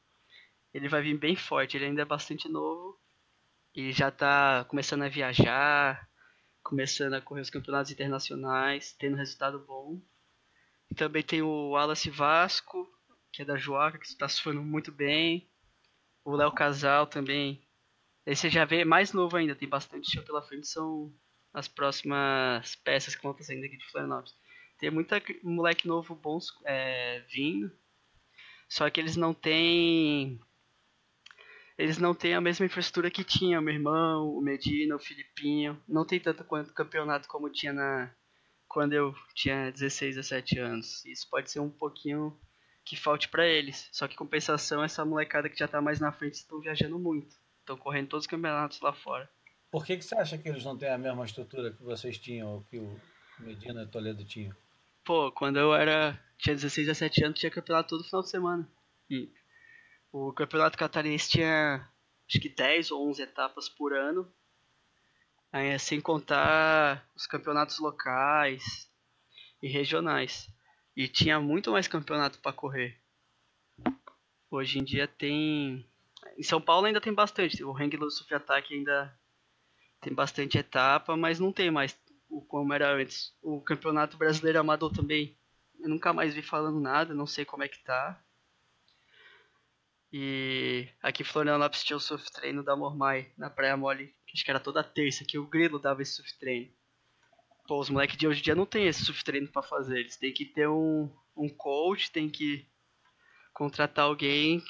ele 0.72 0.88
vai 0.88 1.02
vir 1.02 1.18
bem 1.18 1.36
forte. 1.36 1.76
Ele 1.76 1.86
ainda 1.86 2.02
é 2.02 2.04
bastante 2.04 2.48
novo. 2.48 2.98
E 3.74 3.92
já 3.92 4.10
tá 4.10 4.64
começando 4.64 5.02
a 5.02 5.08
viajar, 5.08 6.08
começando 6.62 7.14
a 7.14 7.20
correr 7.20 7.42
os 7.42 7.50
campeonatos 7.50 7.92
internacionais, 7.92 8.92
tendo 8.98 9.16
resultado 9.16 9.60
bom. 9.60 10.00
E 10.90 10.94
também 10.94 11.22
tem 11.22 11.42
o 11.42 11.70
Wallace 11.70 12.10
Vasco, 12.10 12.88
que 13.32 13.42
é 13.42 13.44
da 13.44 13.56
Joaca, 13.56 13.98
que 13.98 14.06
está 14.06 14.28
surfando 14.28 14.62
muito 14.62 14.90
bem. 14.90 15.48
O 16.24 16.34
Léo 16.34 16.52
Casal 16.52 17.06
também. 17.06 17.64
Esse 18.26 18.48
já 18.48 18.64
vê 18.64 18.84
mais 18.84 19.12
novo 19.12 19.36
ainda, 19.36 19.54
tem 19.54 19.68
bastante 19.68 20.10
show 20.10 20.22
pela 20.22 20.42
frente, 20.42 20.66
são 20.66 21.12
as 21.52 21.66
próximas 21.66 22.76
peças 22.76 23.14
que 23.14 23.22
vão 23.22 23.32
estar 23.32 23.44
saindo 23.44 23.64
aqui 23.64 23.76
de 23.76 23.90
Florianópolis. 23.90 24.34
Tem 24.78 24.90
muita 24.90 25.22
moleque 25.42 25.86
novo 25.86 26.14
bons 26.14 26.46
é, 26.64 27.20
vindo, 27.28 27.70
só 28.68 28.88
que 28.88 29.00
eles 29.00 29.16
não 29.16 29.34
têm 29.34 30.40
eles 31.76 31.96
não 31.96 32.14
têm 32.14 32.34
a 32.34 32.42
mesma 32.42 32.66
infraestrutura 32.66 33.10
que 33.10 33.24
tinha 33.24 33.58
o 33.58 33.62
meu 33.62 33.72
irmão, 33.72 34.36
o 34.36 34.40
Medina, 34.42 34.94
o 34.94 34.98
Filipinho. 34.98 35.82
Não 35.88 36.04
tem 36.04 36.20
tanto 36.20 36.44
quanto 36.44 36.74
campeonato 36.74 37.26
como 37.26 37.50
tinha 37.50 37.72
na 37.72 38.14
quando 38.68 38.92
eu 38.92 39.14
tinha 39.34 39.72
16, 39.72 40.16
17 40.16 40.58
anos. 40.58 41.04
Isso 41.06 41.28
pode 41.28 41.50
ser 41.50 41.58
um 41.58 41.70
pouquinho 41.70 42.38
que 42.84 42.96
falte 42.96 43.28
para 43.28 43.46
eles. 43.46 43.88
Só 43.92 44.06
que 44.06 44.14
compensação, 44.14 44.84
essa 44.84 45.04
molecada 45.04 45.48
que 45.48 45.58
já 45.58 45.66
tá 45.66 45.80
mais 45.80 45.98
na 45.98 46.12
frente 46.12 46.34
estão 46.34 46.60
viajando 46.60 46.98
muito. 46.98 47.34
Estão 47.70 47.78
correndo 47.78 48.08
todos 48.08 48.24
os 48.24 48.30
campeonatos 48.30 48.80
lá 48.80 48.92
fora. 48.92 49.30
Por 49.70 49.86
que, 49.86 49.96
que 49.96 50.02
você 50.02 50.16
acha 50.16 50.36
que 50.36 50.48
eles 50.48 50.64
não 50.64 50.76
têm 50.76 50.88
a 50.88 50.98
mesma 50.98 51.24
estrutura 51.24 51.70
que 51.70 51.80
vocês 51.84 52.18
tinham 52.18 52.54
ou 52.54 52.62
que 52.64 52.76
o 52.76 53.00
Medina 53.38 53.84
e 53.84 53.86
Toledo 53.86 54.24
tinham? 54.24 54.52
Pô, 55.04 55.30
quando 55.30 55.56
eu 55.56 55.72
era 55.72 56.20
tinha 56.36 56.56
16, 56.56 56.88
17 56.88 57.24
anos, 57.24 57.38
tinha 57.38 57.50
campeonato 57.50 57.90
todo 57.90 58.02
final 58.02 58.22
de 58.22 58.30
semana. 58.30 58.68
E 59.08 59.32
o 60.10 60.32
campeonato 60.32 60.76
catarinense 60.76 61.30
tinha 61.30 61.88
acho 62.28 62.40
que 62.40 62.48
10 62.48 62.90
ou 62.90 63.08
11 63.08 63.22
etapas 63.22 63.68
por 63.68 63.92
ano, 63.92 64.28
aí, 65.52 65.78
sem 65.78 66.00
contar 66.00 67.08
os 67.14 67.24
campeonatos 67.28 67.78
locais 67.78 68.90
e 69.62 69.68
regionais. 69.68 70.52
E 70.96 71.06
tinha 71.06 71.38
muito 71.38 71.70
mais 71.70 71.86
campeonato 71.86 72.40
para 72.40 72.52
correr. 72.52 72.98
Hoje 74.50 74.80
em 74.80 74.82
dia 74.82 75.06
tem. 75.06 75.88
Em 76.40 76.42
São 76.42 76.58
Paulo 76.58 76.86
ainda 76.86 77.02
tem 77.02 77.12
bastante. 77.12 77.62
O 77.62 77.76
Hang 77.76 77.94
do 77.98 78.10
Surf 78.10 78.34
Attack 78.34 78.72
ainda 78.72 79.14
tem 80.00 80.14
bastante 80.14 80.56
etapa, 80.56 81.14
mas 81.14 81.38
não 81.38 81.52
tem 81.52 81.70
mais 81.70 81.94
o 82.30 82.40
como 82.40 82.72
era 82.72 82.94
antes. 82.94 83.36
O 83.42 83.60
Campeonato 83.60 84.16
Brasileiro 84.16 84.58
Amador 84.58 84.90
também. 84.90 85.36
Eu 85.78 85.90
nunca 85.90 86.14
mais 86.14 86.32
vi 86.32 86.40
falando 86.40 86.80
nada, 86.80 87.12
não 87.12 87.26
sei 87.26 87.44
como 87.44 87.62
é 87.62 87.68
que 87.68 87.78
tá. 87.84 88.18
E 90.10 90.88
aqui 91.02 91.22
Florianópolis 91.22 91.84
tinha 91.84 91.98
o 91.98 92.00
surf 92.00 92.32
treino 92.32 92.64
da 92.64 92.74
Mormai 92.74 93.30
na 93.36 93.50
Praia 93.50 93.76
Mole, 93.76 94.14
acho 94.32 94.42
que 94.42 94.50
era 94.50 94.58
toda 94.58 94.82
terça 94.82 95.26
que 95.26 95.38
o 95.38 95.46
Grilo 95.46 95.78
dava 95.78 96.00
esse 96.00 96.14
surf 96.14 96.38
treino. 96.38 96.72
Pô, 97.68 97.78
os 97.78 97.90
moleques 97.90 98.16
de 98.16 98.26
hoje 98.26 98.40
em 98.40 98.44
dia 98.44 98.54
não 98.54 98.64
tem 98.64 98.86
esse 98.86 99.04
surf 99.04 99.22
treino 99.22 99.46
pra 99.46 99.62
fazer, 99.62 100.00
eles 100.00 100.16
têm 100.16 100.32
que 100.32 100.46
ter 100.46 100.68
um, 100.68 101.14
um 101.36 101.50
coach, 101.50 102.10
tem 102.10 102.30
que 102.30 102.66
contratar 103.52 104.06
alguém 104.06 104.64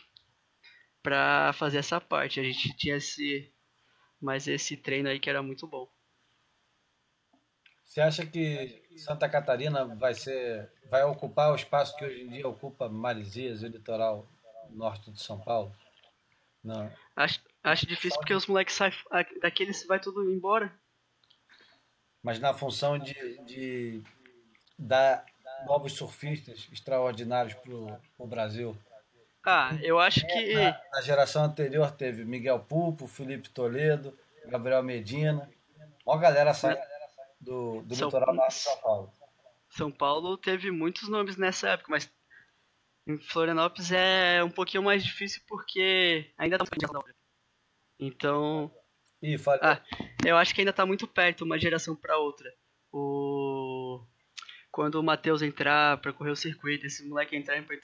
pra 1.03 1.53
fazer 1.53 1.79
essa 1.79 2.01
parte. 2.01 2.41
A 2.41 2.43
gente 2.43 2.77
tinha 2.77 2.97
esse, 2.97 3.53
mas 4.21 4.47
esse 4.47 4.77
treino 4.77 5.09
aí 5.09 5.19
que 5.19 5.31
era 5.31 5.43
muito 5.43 5.67
bom. 5.67 5.89
Você 7.85 8.01
acha 8.01 8.25
que 8.25 8.83
Santa 8.97 9.29
Catarina 9.29 9.85
vai 9.85 10.15
ser, 10.15 10.71
vai 10.89 11.03
ocupar 11.03 11.51
o 11.51 11.57
espaço 11.57 11.97
que 11.97 12.05
hoje 12.05 12.23
em 12.23 12.29
dia 12.29 12.47
ocupa 12.47 12.89
Marizias 12.89 13.63
e 13.63 13.67
o 13.67 13.69
litoral 13.69 14.29
norte 14.71 15.11
de 15.11 15.21
São 15.21 15.41
Paulo? 15.41 15.75
Não. 16.63 16.93
Acho, 17.17 17.41
acho 17.65 17.87
difícil 17.87 18.19
porque 18.21 18.35
os 18.35 18.47
moleques 18.47 18.77
saem 18.77 18.93
daqui, 19.43 19.65
eles 19.65 19.85
vai 19.87 19.99
tudo 19.99 20.31
embora. 20.31 20.73
Mas 22.23 22.39
na 22.39 22.55
função 22.55 22.99
de, 22.99 23.15
de 23.45 24.05
dar 24.79 25.25
novos 25.67 25.93
surfistas 25.93 26.69
extraordinários 26.73 27.55
pro, 27.55 27.87
pro 28.17 28.27
Brasil. 28.27 28.77
Ah, 29.45 29.71
eu 29.83 29.99
acho 29.99 30.27
que. 30.27 30.55
Na, 30.55 30.81
na, 30.93 31.01
geração 31.01 31.45
anterior 31.45 31.91
teve 31.93 32.25
Miguel 32.25 32.61
Pulpo, 32.61 33.07
Felipe 33.07 33.49
Toledo, 33.49 34.17
Gabriel 34.47 34.83
Medina. 34.83 35.51
Uma 36.05 36.19
galera 36.19 36.53
sai 36.53 36.79
do, 37.41 37.83
do 37.83 37.95
São, 37.95 38.09
litoral 38.09 38.35
norte 38.35 38.57
de 38.57 38.61
São 38.61 38.81
Paulo. 38.81 39.13
São 39.71 39.91
Paulo 39.91 40.37
teve 40.37 40.71
muitos 40.71 41.09
nomes 41.09 41.37
nessa 41.37 41.71
época, 41.71 41.91
mas 41.91 42.11
em 43.07 43.19
Florianópolis 43.19 43.91
é 43.93 44.45
um 44.45 44.51
pouquinho 44.51 44.83
mais 44.83 45.03
difícil 45.03 45.43
porque 45.49 46.31
ainda 46.37 46.59
tá 46.59 46.65
muito 46.71 47.15
Então. 47.99 48.71
Ih, 49.23 49.39
fala. 49.39 49.59
Ah, 49.63 49.83
eu 50.25 50.37
acho 50.37 50.55
que 50.55 50.61
ainda 50.61 50.73
tá 50.73 50.85
muito 50.85 51.09
perto 51.09 51.45
uma 51.45 51.59
geração 51.59 51.97
para 51.97 52.19
outra. 52.19 52.53
O 52.93 54.05
quando 54.71 54.97
o 54.97 55.03
Matheus 55.03 55.43
entrar 55.43 56.01
para 56.01 56.13
correr 56.13 56.31
o 56.31 56.37
circuito, 56.37 56.87
esse 56.87 57.07
moleque 57.09 57.37
entrar 57.37 57.61
para 57.65 57.75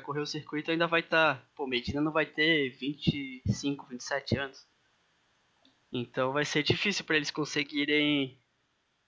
correr 0.00 0.20
o 0.20 0.26
circuito 0.26 0.70
ainda 0.70 0.86
vai 0.86 1.00
estar, 1.00 1.36
tá, 1.36 1.48
pô, 1.54 1.66
Medina 1.66 2.00
não 2.00 2.12
vai 2.12 2.26
ter 2.26 2.70
25, 2.70 3.86
27 3.86 4.38
anos. 4.38 4.66
Então 5.92 6.32
vai 6.32 6.44
ser 6.44 6.62
difícil 6.62 7.04
para 7.04 7.16
eles 7.16 7.30
conseguirem 7.30 8.38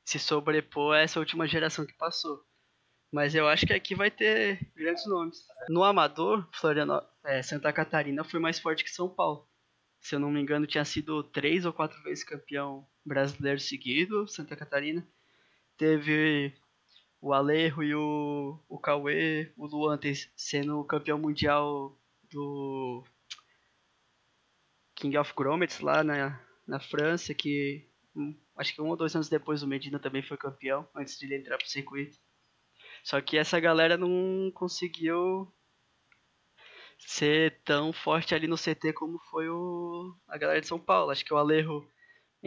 se 0.05 0.19
sobrepor 0.19 0.95
a 0.95 1.01
essa 1.01 1.19
última 1.19 1.47
geração 1.47 1.85
que 1.85 1.93
passou. 1.95 2.45
Mas 3.13 3.35
eu 3.35 3.49
acho 3.49 3.67
que 3.67 3.73
aqui 3.73 3.95
vai 3.95 4.11
ter 4.11 4.61
grandes 4.75 5.07
nomes. 5.07 5.39
No 5.69 5.83
Amador, 5.83 6.49
Floriano, 6.53 7.03
é, 7.25 7.43
Santa 7.43 7.73
Catarina 7.73 8.23
foi 8.23 8.39
mais 8.39 8.59
forte 8.59 8.85
que 8.85 8.91
São 8.91 9.09
Paulo. 9.09 9.49
Se 10.01 10.15
eu 10.15 10.21
não 10.21 10.31
me 10.31 10.41
engano, 10.41 10.67
tinha 10.67 10.85
sido 10.85 11.23
três 11.25 11.65
ou 11.65 11.73
quatro 11.73 12.01
vezes 12.03 12.23
campeão 12.23 12.87
brasileiro 13.05 13.59
seguido, 13.59 14.29
Santa 14.29 14.55
Catarina. 14.55 15.07
Teve 15.77 16.55
o 17.21 17.33
Alejo 17.33 17.83
e 17.83 17.95
o, 17.95 18.59
o 18.69 18.79
Cauê, 18.79 19.53
o 19.57 19.67
Luan 19.67 19.99
sendo 20.37 20.85
campeão 20.85 21.19
mundial 21.19 21.99
do 22.31 23.05
King 24.95 25.17
of 25.19 25.33
Grommets 25.35 25.81
lá 25.81 26.03
na, 26.03 26.41
na 26.67 26.81
França, 26.81 27.35
que 27.35 27.89
acho 28.57 28.75
que 28.75 28.81
um 28.81 28.89
ou 28.89 28.97
dois 28.97 29.15
anos 29.15 29.29
depois 29.29 29.63
o 29.63 29.67
Medina 29.67 29.99
também 29.99 30.23
foi 30.23 30.37
campeão, 30.37 30.89
antes 30.95 31.19
de 31.19 31.27
ele 31.27 31.37
entrar 31.37 31.59
pro 31.59 31.69
circuito. 31.69 32.19
Só 33.05 33.21
que 33.21 33.37
essa 33.37 33.61
galera 33.61 33.97
não 33.97 34.51
conseguiu 34.53 35.53
ser 36.99 37.61
tão 37.65 37.93
forte 37.93 38.35
ali 38.35 38.47
no 38.47 38.57
CT 38.57 38.93
como 38.95 39.19
foi 39.31 39.49
o, 39.49 40.15
a 40.27 40.39
galera 40.39 40.61
de 40.61 40.67
São 40.67 40.79
Paulo. 40.79 41.11
Acho 41.11 41.25
que 41.25 41.33
o 41.33 41.37
Alejo 41.37 41.87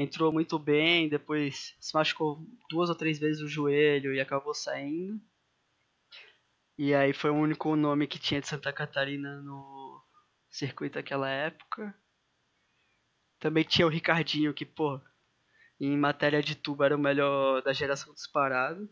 entrou 0.01 0.31
muito 0.31 0.57
bem, 0.57 1.09
depois 1.09 1.75
se 1.77 1.93
machucou 1.93 2.41
duas 2.69 2.89
ou 2.89 2.95
três 2.95 3.19
vezes 3.19 3.41
o 3.41 3.49
joelho 3.49 4.13
e 4.13 4.21
acabou 4.21 4.53
saindo. 4.53 5.19
E 6.77 6.95
aí 6.95 7.13
foi 7.13 7.29
o 7.29 7.35
único 7.35 7.75
nome 7.75 8.07
que 8.07 8.17
tinha 8.17 8.39
de 8.39 8.47
Santa 8.47 8.71
Catarina 8.71 9.41
no 9.41 10.01
circuito 10.49 10.95
daquela 10.95 11.29
época. 11.29 11.93
Também 13.39 13.65
tinha 13.65 13.85
o 13.85 13.89
Ricardinho, 13.89 14.53
que, 14.53 14.65
pô, 14.65 15.01
em 15.77 15.97
matéria 15.97 16.41
de 16.41 16.55
tubo 16.55 16.85
era 16.85 16.95
o 16.95 16.99
melhor 16.99 17.61
da 17.61 17.73
geração 17.73 18.13
disparado. 18.13 18.89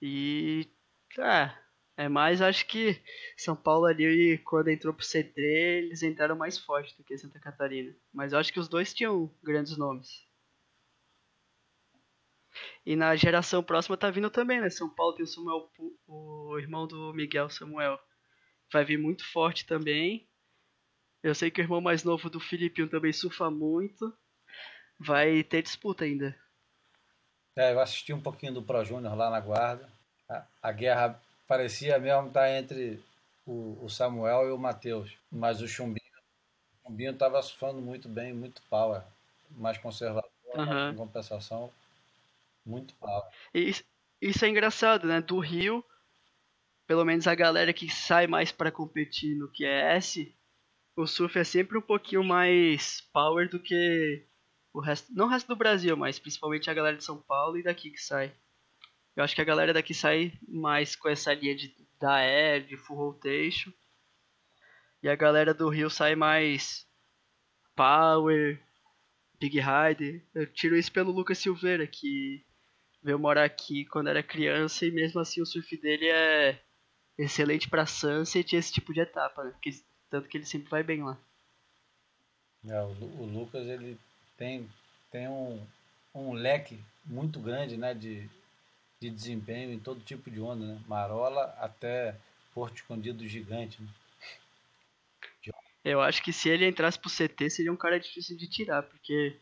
E. 0.00 0.70
É, 1.18 1.54
é 1.96 2.08
mais 2.08 2.42
acho 2.42 2.66
que 2.66 3.00
São 3.36 3.56
Paulo 3.56 3.86
ali, 3.86 4.38
quando 4.44 4.68
entrou 4.68 4.92
pro 4.92 5.04
C3, 5.04 5.34
eles 5.36 6.02
entraram 6.02 6.36
mais 6.36 6.58
forte 6.58 6.96
do 6.96 7.02
que 7.02 7.16
Santa 7.16 7.40
Catarina. 7.40 7.94
Mas 8.12 8.34
acho 8.34 8.52
que 8.52 8.60
os 8.60 8.68
dois 8.68 8.92
tinham 8.92 9.30
grandes 9.42 9.76
nomes. 9.76 10.26
E 12.84 12.94
na 12.94 13.16
geração 13.16 13.62
próxima 13.62 13.96
tá 13.96 14.10
vindo 14.10 14.30
também, 14.30 14.60
né? 14.60 14.70
São 14.70 14.88
Paulo 14.88 15.14
tem 15.14 15.24
o 15.24 15.28
Samuel, 15.28 15.70
o 16.06 16.58
irmão 16.58 16.86
do 16.86 17.12
Miguel 17.14 17.48
Samuel. 17.48 17.98
Vai 18.72 18.84
vir 18.84 18.98
muito 18.98 19.24
forte 19.30 19.66
também. 19.66 20.28
Eu 21.22 21.34
sei 21.34 21.50
que 21.50 21.60
o 21.60 21.64
irmão 21.64 21.80
mais 21.80 22.04
novo 22.04 22.30
do 22.30 22.38
Filipinho 22.38 22.88
também 22.88 23.12
surfa 23.12 23.50
muito. 23.50 24.16
Vai 24.98 25.42
ter 25.42 25.62
disputa 25.62 26.04
ainda. 26.04 26.36
É, 27.56 27.72
eu 27.72 27.80
assisti 27.80 28.12
um 28.12 28.20
pouquinho 28.20 28.52
do 28.52 28.62
Pro 28.62 28.84
Júnior 28.84 29.14
lá 29.16 29.30
na 29.30 29.40
guarda. 29.40 29.90
A, 30.28 30.46
a, 30.62 30.72
guerra 30.72 31.20
parecia 31.46 31.98
mesmo 31.98 32.28
estar 32.28 32.50
entre 32.50 33.02
o, 33.46 33.78
o 33.82 33.88
Samuel 33.88 34.48
e 34.48 34.52
o 34.52 34.58
Matheus. 34.58 35.16
Mas 35.30 35.60
o 35.60 35.68
Chumbinho 35.68 36.06
o 36.84 36.88
Chumbinho 36.88 37.12
estava 37.12 37.42
surfando 37.42 37.80
muito 37.80 38.08
bem, 38.08 38.32
muito 38.32 38.62
power. 38.68 39.02
Mais 39.50 39.78
conservador, 39.78 40.30
Aham. 40.54 40.92
em 40.92 40.96
compensação, 40.96 41.72
muito 42.64 42.94
power. 42.94 43.24
E 43.54 43.60
isso, 43.60 43.84
isso 44.20 44.44
é 44.44 44.48
engraçado, 44.48 45.06
né? 45.06 45.20
Do 45.20 45.38
Rio, 45.38 45.84
pelo 46.86 47.04
menos 47.04 47.26
a 47.26 47.34
galera 47.34 47.72
que 47.72 47.88
sai 47.88 48.26
mais 48.26 48.50
pra 48.52 48.72
competir 48.72 49.36
no 49.36 49.48
QS, 49.48 50.32
o 50.96 51.06
surf 51.06 51.38
é 51.38 51.44
sempre 51.44 51.78
um 51.78 51.82
pouquinho 51.82 52.24
mais 52.24 53.02
power 53.12 53.48
do 53.48 53.60
que 53.60 54.24
o 54.72 54.80
resto, 54.80 55.12
não 55.14 55.26
o 55.26 55.28
resto 55.28 55.48
do 55.48 55.56
Brasil, 55.56 55.96
mas 55.96 56.18
principalmente 56.18 56.70
a 56.70 56.74
galera 56.74 56.96
de 56.96 57.04
São 57.04 57.20
Paulo 57.20 57.58
e 57.58 57.62
daqui 57.62 57.90
que 57.90 58.00
sai. 58.00 58.32
Eu 59.16 59.24
acho 59.24 59.34
que 59.34 59.40
a 59.40 59.44
galera 59.44 59.72
daqui 59.72 59.94
sai 59.94 60.32
mais 60.46 60.94
com 60.94 61.08
essa 61.08 61.32
linha 61.32 61.56
de 61.56 61.74
da 61.98 62.16
air, 62.16 62.66
de 62.66 62.76
full 62.76 62.96
rotation. 62.96 63.72
E 65.02 65.08
a 65.08 65.16
galera 65.16 65.54
do 65.54 65.68
Rio 65.68 65.88
sai 65.88 66.14
mais 66.14 66.86
power, 67.74 68.60
big 69.40 69.58
rider. 69.60 70.22
Eu 70.34 70.46
tiro 70.46 70.76
isso 70.76 70.92
pelo 70.92 71.12
Lucas 71.12 71.38
Silveira, 71.38 71.86
que 71.86 72.44
veio 73.02 73.18
morar 73.18 73.44
aqui 73.44 73.84
quando 73.86 74.08
era 74.08 74.22
criança 74.22 74.84
e 74.84 74.90
mesmo 74.90 75.20
assim 75.20 75.40
o 75.40 75.46
surf 75.46 75.76
dele 75.76 76.08
é 76.08 76.60
excelente 77.16 77.68
pra 77.68 77.86
sunset 77.86 78.52
e 78.52 78.58
esse 78.58 78.72
tipo 78.72 78.92
de 78.92 79.00
etapa, 79.00 79.44
né? 79.44 79.50
Porque, 79.52 79.70
tanto 80.10 80.28
que 80.28 80.36
ele 80.36 80.44
sempre 80.44 80.68
vai 80.68 80.82
bem 80.82 81.02
lá. 81.02 81.16
É, 82.68 82.80
o, 82.82 83.22
o 83.22 83.26
Lucas 83.26 83.66
ele 83.66 83.98
tem, 84.36 84.68
tem 85.10 85.28
um, 85.28 85.64
um 86.14 86.32
leque 86.32 86.78
muito 87.04 87.38
grande 87.38 87.76
né, 87.76 87.94
de, 87.94 88.28
de 89.00 89.10
desempenho 89.10 89.72
em 89.72 89.78
todo 89.78 90.00
tipo 90.00 90.30
de 90.30 90.40
onda, 90.40 90.64
né? 90.64 90.80
Marola 90.86 91.54
até 91.58 92.16
Porto 92.54 92.76
Escondido 92.76 93.26
Gigante. 93.26 93.82
Né? 93.82 93.88
Eu 95.84 96.00
acho 96.00 96.22
que 96.22 96.32
se 96.32 96.48
ele 96.48 96.66
entrasse 96.66 96.98
pro 96.98 97.08
CT 97.10 97.48
seria 97.50 97.72
um 97.72 97.76
cara 97.76 98.00
difícil 98.00 98.36
de 98.36 98.48
tirar, 98.48 98.82
porque 98.82 99.38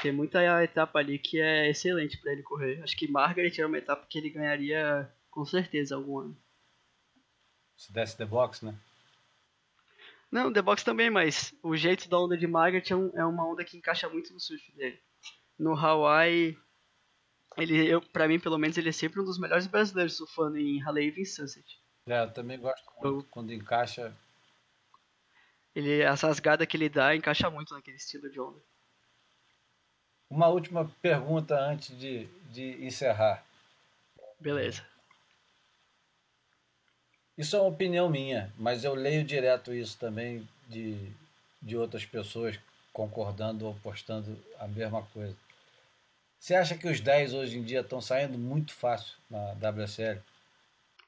tem 0.00 0.10
muita 0.12 0.40
etapa 0.64 0.98
ali 0.98 1.18
que 1.18 1.38
é 1.40 1.68
excelente 1.68 2.16
pra 2.18 2.32
ele 2.32 2.42
correr. 2.42 2.82
Acho 2.82 2.96
que 2.96 3.08
Margaret 3.08 3.52
era 3.58 3.66
uma 3.66 3.76
etapa 3.78 4.06
que 4.08 4.18
ele 4.18 4.30
ganharia 4.30 5.10
com 5.30 5.44
certeza 5.44 5.96
algum 5.96 6.18
ano. 6.20 6.36
Se 7.76 7.92
desse 7.92 8.16
the 8.16 8.24
box, 8.24 8.64
né? 8.64 8.74
Não, 10.30 10.52
The 10.52 10.62
Box 10.62 10.82
também, 10.82 11.10
mas 11.10 11.54
o 11.62 11.76
jeito 11.76 12.08
da 12.08 12.18
onda 12.18 12.36
de 12.36 12.44
Margaret 12.46 12.82
é, 12.90 12.96
um- 12.96 13.10
é 13.14 13.24
uma 13.24 13.46
onda 13.48 13.64
que 13.64 13.76
encaixa 13.76 14.08
muito 14.08 14.32
no 14.32 14.40
surf 14.40 14.72
dele. 14.72 15.00
No 15.56 15.76
Hawaii, 15.78 16.58
ele, 17.56 17.86
eu, 17.86 18.00
pra 18.00 18.28
mim, 18.28 18.38
pelo 18.38 18.58
menos, 18.58 18.76
ele 18.76 18.88
é 18.88 18.92
sempre 18.92 19.20
um 19.20 19.24
dos 19.24 19.38
melhores 19.38 19.66
brasileiros 19.66 20.16
surfando 20.16 20.58
em 20.58 20.82
Haleiwa 20.82 21.18
e 21.18 21.26
Sunset. 21.26 21.64
É, 22.06 22.22
eu 22.22 22.30
também 22.32 22.58
gosto 22.58 22.84
muito 23.02 23.28
quando 23.30 23.52
encaixa. 23.52 24.14
Ele, 25.74 26.04
as 26.04 26.20
rasgadas 26.20 26.66
que 26.66 26.76
ele 26.76 26.88
dá 26.88 27.16
encaixa 27.16 27.50
muito 27.50 27.74
naquele 27.74 27.96
estilo 27.96 28.30
de 28.30 28.40
onda. 28.40 28.60
Uma 30.30 30.48
última 30.48 30.90
pergunta 31.00 31.58
antes 31.58 31.96
de, 31.98 32.26
de 32.50 32.84
encerrar. 32.84 33.44
Beleza. 34.40 34.84
Isso 37.36 37.56
é 37.56 37.60
uma 37.60 37.68
opinião 37.68 38.08
minha, 38.08 38.52
mas 38.56 38.84
eu 38.84 38.94
leio 38.94 39.24
direto 39.24 39.74
isso 39.74 39.98
também 39.98 40.48
de, 40.68 41.12
de 41.60 41.76
outras 41.76 42.04
pessoas 42.04 42.58
concordando 42.92 43.66
ou 43.66 43.74
postando 43.82 44.38
a 44.58 44.68
mesma 44.68 45.02
coisa. 45.02 45.36
Você 46.44 46.54
acha 46.54 46.76
que 46.76 46.86
os 46.86 47.00
10 47.00 47.32
hoje 47.32 47.56
em 47.56 47.62
dia 47.62 47.80
estão 47.80 48.02
saindo 48.02 48.36
muito 48.36 48.74
fácil 48.74 49.16
na 49.30 49.54
WSL? 49.54 50.20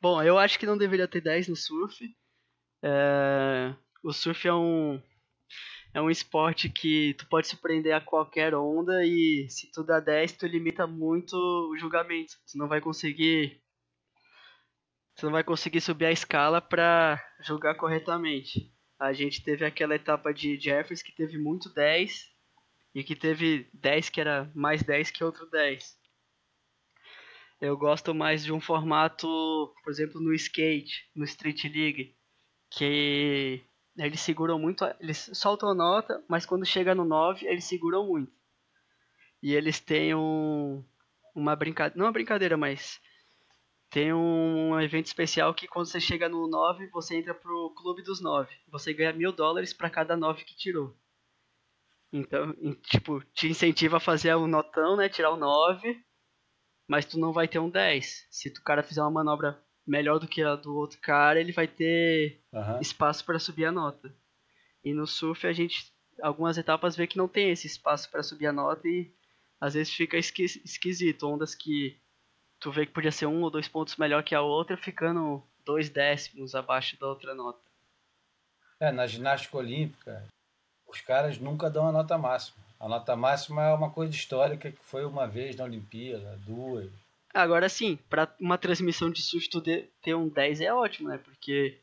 Bom, 0.01 0.23
eu 0.23 0.39
acho 0.39 0.59
que 0.59 0.65
não 0.65 0.79
deveria 0.79 1.07
ter 1.07 1.21
10 1.21 1.49
no 1.49 1.55
surf. 1.55 2.11
É, 2.83 3.75
O 4.03 4.15
surf 4.15 4.49
é 4.49 4.55
um 4.55 4.99
é 5.93 6.01
um 6.01 6.09
esporte 6.09 6.71
que 6.71 7.13
tu 7.19 7.29
pode 7.29 7.49
surpreender 7.49 7.95
a 7.95 8.01
qualquer 8.01 8.55
onda 8.55 9.05
e 9.05 9.47
se 9.51 9.71
tu 9.71 9.85
dá 9.85 10.01
10, 10.01 10.33
tu 10.33 10.47
limita 10.47 10.87
muito 10.87 11.35
o 11.37 11.77
julgamento. 11.77 12.33
Tu 12.51 12.57
não 12.57 12.67
vai 12.67 12.81
conseguir 12.81 13.61
tu 15.17 15.27
não 15.27 15.33
vai 15.33 15.45
conseguir 15.45 15.83
subir 15.83 16.07
a 16.07 16.13
escala 16.13 16.63
pra 16.63 17.23
julgar 17.43 17.75
corretamente. 17.75 18.73
A 18.99 19.13
gente 19.13 19.45
teve 19.45 19.67
aquela 19.67 19.97
etapa 19.97 20.33
de 20.33 20.59
Jeffers 20.59 21.03
que 21.03 21.13
teve 21.13 21.37
muito 21.37 21.69
10 21.75 22.35
e 22.97 23.05
que 23.05 23.15
teve 23.15 23.69
10 23.75 24.09
que 24.09 24.23
era 24.23 24.51
mais 24.55 24.83
10 24.83 25.11
que 25.11 25.23
outro 25.23 25.45
10. 25.51 25.99
Eu 27.61 27.77
gosto 27.77 28.15
mais 28.15 28.43
de 28.43 28.51
um 28.55 28.59
formato, 28.59 29.27
por 29.85 29.91
exemplo, 29.91 30.19
no 30.19 30.33
skate, 30.33 31.07
no 31.15 31.23
Street 31.25 31.63
League, 31.65 32.17
que 32.71 33.63
eles 33.99 34.21
seguram 34.21 34.59
muito, 34.59 34.83
eles 34.99 35.31
soltam 35.35 35.69
a 35.69 35.75
nota, 35.75 36.25
mas 36.27 36.47
quando 36.47 36.65
chega 36.65 36.95
no 36.95 37.05
9, 37.05 37.47
eles 37.47 37.65
seguram 37.65 38.07
muito. 38.07 38.33
E 39.43 39.53
eles 39.53 39.79
têm 39.79 40.15
um, 40.15 40.83
uma 41.35 41.55
brincadeira, 41.55 41.99
não 41.99 42.07
uma 42.07 42.13
brincadeira, 42.13 42.57
mas 42.57 42.99
tem 43.91 44.15
um 44.15 44.81
evento 44.81 45.05
especial 45.05 45.53
que 45.53 45.69
quando 45.69 45.85
você 45.87 46.01
chega 46.01 46.31
no 46.31 46.49
9, 46.49 46.87
você 46.87 47.17
entra 47.19 47.35
pro 47.35 47.75
clube 47.77 48.03
dos 48.03 48.23
9. 48.23 48.51
Você 48.69 48.95
ganha 48.95 49.13
mil 49.13 49.33
dólares 49.33 49.75
para 49.75 49.91
cada 49.91 50.17
9 50.17 50.45
que 50.45 50.57
tirou. 50.57 50.97
Então, 52.13 52.55
tipo, 52.85 53.23
te 53.35 53.49
incentiva 53.49 53.97
a 53.99 54.01
fazer 54.01 54.35
um 54.37 54.47
notão, 54.47 54.97
né? 54.97 55.09
Tirar 55.09 55.31
o 55.31 55.37
9 55.37 56.05
mas 56.89 57.05
tu 57.05 57.19
não 57.19 57.33
vai 57.33 57.49
ter 57.49 57.59
um 57.59 57.69
10. 57.69 58.27
Se 58.31 58.49
o 58.49 58.63
cara 58.63 58.83
fizer 58.83 59.03
uma 59.03 59.11
manobra 59.11 59.61
melhor 59.85 60.19
do 60.21 60.29
que 60.29 60.41
a 60.43 60.55
do 60.55 60.77
outro 60.77 61.01
cara, 61.01 61.41
ele 61.41 61.51
vai 61.53 61.67
ter 61.67 62.41
Aham. 62.55 62.81
espaço 62.81 63.25
para 63.25 63.39
subir 63.41 63.65
a 63.65 63.73
nota. 63.73 64.15
E 64.85 64.95
no 64.95 65.07
surf 65.07 65.47
a 65.47 65.53
gente 65.53 65.93
algumas 66.23 66.57
etapas 66.57 66.97
vê 66.97 67.07
que 67.07 67.19
não 67.19 67.29
tem 67.29 67.51
esse 67.51 67.67
espaço 67.67 68.11
para 68.11 68.23
subir 68.23 68.47
a 68.47 68.53
nota 68.53 68.87
e 68.89 69.13
às 69.61 69.75
vezes 69.75 69.93
fica 69.93 70.17
esqui- 70.17 70.45
esquisito, 70.45 71.27
ondas 71.29 71.55
que 71.55 72.01
tu 72.61 72.71
vê 72.71 72.87
que 72.87 72.93
podia 72.93 73.13
ser 73.13 73.27
um 73.27 73.43
ou 73.43 73.51
dois 73.51 73.69
pontos 73.69 73.97
melhor 73.97 74.23
que 74.23 74.35
a 74.35 74.41
outra, 74.41 74.77
ficando 74.77 75.43
dois 75.65 75.91
décimos 75.91 76.55
abaixo 76.55 76.99
da 77.01 77.09
outra 77.09 77.35
nota. 77.35 77.61
É, 78.79 78.93
na 78.93 79.07
ginástica 79.07 79.57
olímpica, 79.57 80.25
os 80.87 81.01
caras 81.01 81.39
nunca 81.39 81.69
dão 81.71 81.87
a 81.89 81.93
nota 81.93 82.17
máxima. 82.19 82.57
A 82.79 82.89
nota 82.89 83.17
máxima 83.17 83.63
é 83.65 83.73
uma 83.75 83.91
coisa 83.91 84.13
histórica 84.13 84.71
que 84.71 84.79
foi 84.85 85.05
uma 85.05 85.27
vez 85.27 85.57
na 85.57 85.65
Olimpíada, 85.65 86.37
duas. 86.45 86.91
Agora 87.33 87.69
sim, 87.69 87.99
pra 88.09 88.35
uma 88.41 88.59
transmissão 88.59 89.11
de 89.11 89.23
de- 89.61 89.89
ter 90.03 90.15
um 90.15 90.29
10 90.29 90.61
é 90.61 90.73
ótimo, 90.73 91.09
né? 91.09 91.19
Porque 91.19 91.81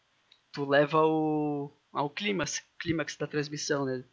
tu 0.52 0.66
leva 0.66 1.02
o 1.06 1.72
ao 1.92 2.10
clímax, 2.10 2.64
clímax 2.80 3.16
da 3.18 3.28
transmissão, 3.28 3.86
né? 3.86 4.04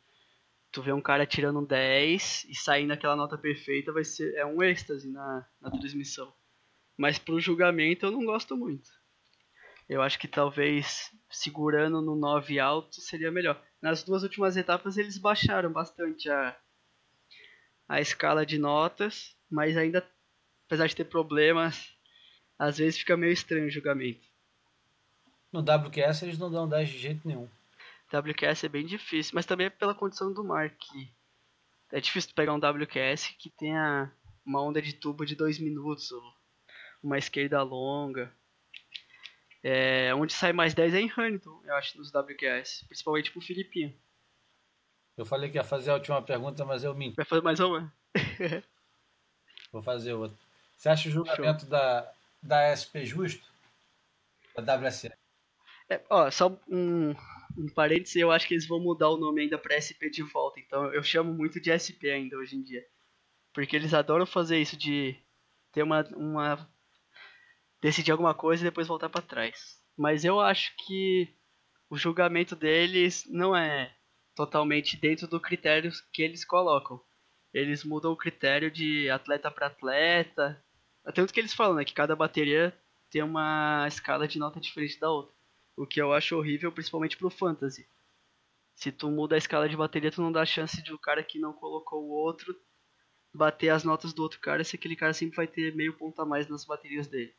Tu 0.73 0.83
vê 0.83 0.93
um 0.93 1.01
cara 1.01 1.27
tirando 1.27 1.61
um 1.61 1.65
10 1.65 2.47
e 2.49 2.55
saindo 2.55 2.93
aquela 2.93 3.17
nota 3.17 3.37
perfeita, 3.37 3.93
vai 3.93 4.05
ser 4.05 4.35
é 4.37 4.45
um 4.47 4.63
êxtase 4.63 5.11
na, 5.11 5.47
na 5.61 5.71
transmissão. 5.71 6.33
Mas 6.97 7.19
pro 7.19 7.41
julgamento 7.41 8.07
eu 8.07 8.11
não 8.11 8.25
gosto 8.25 8.57
muito. 8.57 8.89
Eu 9.91 10.01
acho 10.03 10.21
que 10.21 10.29
talvez 10.29 11.11
segurando 11.29 12.01
no 12.01 12.15
9 12.15 12.61
alto 12.61 13.01
seria 13.01 13.33
melhor. 13.33 13.61
Nas 13.83 14.05
duas 14.05 14.23
últimas 14.23 14.57
etapas 14.57 14.97
eles 14.97 15.19
baixaram 15.19 15.73
bastante 15.73 16.31
a 16.31 16.57
a 17.89 18.01
escala 18.01 18.47
de 18.47 18.57
notas, 18.57 19.37
mas 19.51 19.77
ainda 19.77 20.09
apesar 20.65 20.87
de 20.87 20.95
ter 20.95 21.07
problemas, 21.07 21.93
às 22.57 22.79
vezes 22.79 23.01
fica 23.01 23.17
meio 23.17 23.33
estranho 23.33 23.67
o 23.67 23.71
julgamento. 23.71 24.25
No 25.53 25.59
WQS 25.59 26.23
eles 26.23 26.39
não 26.39 26.53
dão 26.53 26.69
10 26.69 26.89
de 26.89 26.99
jeito 26.99 27.27
nenhum. 27.27 27.49
WQS 28.15 28.63
é 28.63 28.69
bem 28.69 28.87
difícil, 28.87 29.33
mas 29.35 29.45
também 29.45 29.67
é 29.67 29.71
pela 29.71 29.93
condição 29.93 30.33
do 30.33 30.45
mar, 30.45 30.71
que 30.71 31.13
é 31.91 32.01
difícil 32.01 32.31
pegar 32.33 32.55
um 32.55 32.61
WQS 32.61 33.35
que 33.37 33.51
tenha 33.51 34.13
uma 34.47 34.63
onda 34.63 34.81
de 34.81 34.93
tubo 34.93 35.27
de 35.27 35.35
2 35.35 35.59
minutos, 35.59 36.13
ou 36.13 36.23
uma 37.03 37.19
esquerda 37.19 37.61
longa. 37.61 38.33
É, 39.63 40.15
onde 40.15 40.33
sai 40.33 40.53
mais 40.53 40.73
10 40.73 40.95
é 40.95 41.01
em 41.01 41.07
Huntington, 41.07 41.61
eu 41.65 41.75
acho, 41.75 41.99
nos 41.99 42.11
WQS, 42.11 42.85
principalmente 42.87 43.31
pro 43.31 43.41
Filipinho. 43.41 43.95
Eu 45.17 45.27
falei 45.27 45.51
que 45.51 45.59
ia 45.59 45.65
fazer 45.65 45.91
a 45.91 45.95
última 45.95 46.23
pergunta, 46.23 46.65
mas 46.65 46.83
eu 46.83 46.95
menti. 46.95 47.17
Vai 47.17 47.27
fazer 47.27 47.43
mais 47.43 47.61
uma? 47.61 47.93
Vou 49.71 49.83
fazer 49.83 50.15
outra. 50.15 50.37
Você 50.77 50.89
acha 50.89 51.09
o 51.09 51.13
julgamento 51.13 51.67
da, 51.67 52.11
da 52.43 52.75
SP 52.75 53.05
justo? 53.05 53.45
Da 54.57 54.77
WSL? 54.77 55.13
É, 55.91 56.01
ó, 56.09 56.31
só 56.31 56.59
um, 56.67 57.15
um 57.57 57.69
parênteses, 57.75 58.17
eu 58.17 58.31
acho 58.31 58.49
que 58.49 58.55
eles 58.55 58.67
vão 58.67 58.81
mudar 58.81 59.11
o 59.11 59.19
nome 59.19 59.43
ainda 59.43 59.59
pra 59.59 59.77
SP 59.77 60.09
de 60.09 60.23
volta, 60.23 60.59
então 60.59 60.87
eu 60.95 61.03
chamo 61.03 61.35
muito 61.35 61.61
de 61.61 61.71
SP 61.71 62.09
ainda 62.11 62.37
hoje 62.37 62.57
em 62.57 62.63
dia. 62.63 62.87
Porque 63.53 63.77
eles 63.77 63.93
adoram 63.93 64.25
fazer 64.25 64.59
isso 64.59 64.77
de 64.77 65.17
ter 65.73 65.83
uma, 65.83 66.03
uma 66.15 66.71
decidir 67.81 68.13
alguma 68.13 68.35
coisa 68.35 68.63
e 68.63 68.69
depois 68.69 68.89
voltar 68.89 69.09
pra 69.09 69.23
trás. 69.23 69.81
Mas 69.97 70.25
eu 70.25 70.41
acho 70.41 70.75
que 70.87 71.29
o 71.89 71.97
julgamento 71.97 72.55
deles 72.55 73.25
não 73.29 73.57
é 73.57 73.95
totalmente 74.35 74.97
dentro 74.97 75.27
do 75.27 75.41
critério 75.41 75.91
que 76.13 76.23
eles 76.23 76.45
colocam. 76.45 77.01
Eles 77.53 77.85
mudam 77.85 78.13
o 78.13 78.17
critério 78.17 78.71
de 78.71 79.11
atleta 79.11 79.51
para 79.51 79.67
atleta. 79.67 80.63
Tanto 81.15 81.33
que 81.33 81.41
eles 81.41 81.53
falam, 81.53 81.75
né, 81.77 81.85
que 81.85 81.93
cada 81.93 82.15
bateria 82.15 82.75
tem 83.11 83.23
uma 83.23 83.85
escala 83.89 84.29
de 84.29 84.39
nota 84.39 84.61
diferente 84.61 85.01
da 85.01 85.11
outra. 85.11 85.35
O 85.77 85.87
que 85.87 86.01
eu 86.01 86.13
acho 86.13 86.37
horrível, 86.37 86.71
principalmente 86.71 87.17
pro 87.17 87.31
fantasy. 87.31 87.87
Se 88.75 88.93
tu 88.93 89.11
muda 89.11 89.35
a 89.35 89.39
escala 89.39 89.69
de 89.69 89.77
bateria, 89.77 90.11
tu 90.11 90.23
não 90.23 90.31
dá 90.31 90.45
chance 90.47 90.83
de 90.83 90.93
o 90.93 90.99
cara 90.99 91.23
que 91.23 91.39
não 91.39 91.53
colocou 91.53 92.03
o 92.03 92.11
outro 92.11 92.57
bater 93.33 93.71
as 93.71 93.85
notas 93.85 94.13
do 94.13 94.23
outro 94.23 94.41
cara, 94.41 94.65
se 94.65 94.77
aquele 94.77 94.97
cara 94.97 95.13
sempre 95.13 95.37
vai 95.37 95.47
ter 95.47 95.75
meio 95.75 95.93
ponto 95.95 96.21
a 96.21 96.27
mais 96.27 96.49
nas 96.49 96.65
baterias 96.65 97.07
dele. 97.07 97.35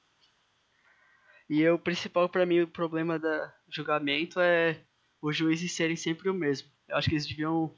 E 1.52 1.68
o 1.68 1.78
principal 1.78 2.30
para 2.30 2.46
mim 2.46 2.62
o 2.62 2.68
problema 2.68 3.20
da 3.20 3.54
julgamento 3.68 4.40
é 4.40 4.80
os 5.22 5.36
juízes 5.36 5.74
serem 5.74 5.98
sempre 5.98 6.30
o 6.30 6.34
mesmo. 6.34 6.70
Eu 6.88 6.96
acho 6.96 7.10
que 7.10 7.16
eles 7.16 7.28
deviam 7.28 7.76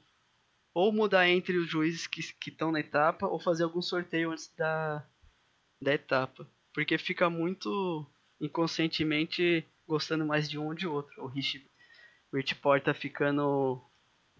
ou 0.72 0.92
mudar 0.92 1.28
entre 1.28 1.56
os 1.56 1.68
juízes 1.68 2.06
que 2.06 2.50
estão 2.50 2.70
na 2.70 2.78
etapa 2.78 3.26
ou 3.26 3.40
fazer 3.40 3.64
algum 3.64 3.82
sorteio 3.82 4.30
antes 4.30 4.46
da, 4.56 5.04
da 5.82 5.92
etapa. 5.92 6.48
Porque 6.72 6.96
fica 6.96 7.28
muito 7.28 8.06
inconscientemente 8.40 9.66
gostando 9.88 10.24
mais 10.24 10.48
de 10.48 10.56
um 10.56 10.66
ou 10.66 10.74
de 10.74 10.86
outro. 10.86 11.24
O 11.24 11.26
Rich, 11.26 11.68
Rich 12.32 12.54
Porta 12.54 12.94
ficando 12.94 13.82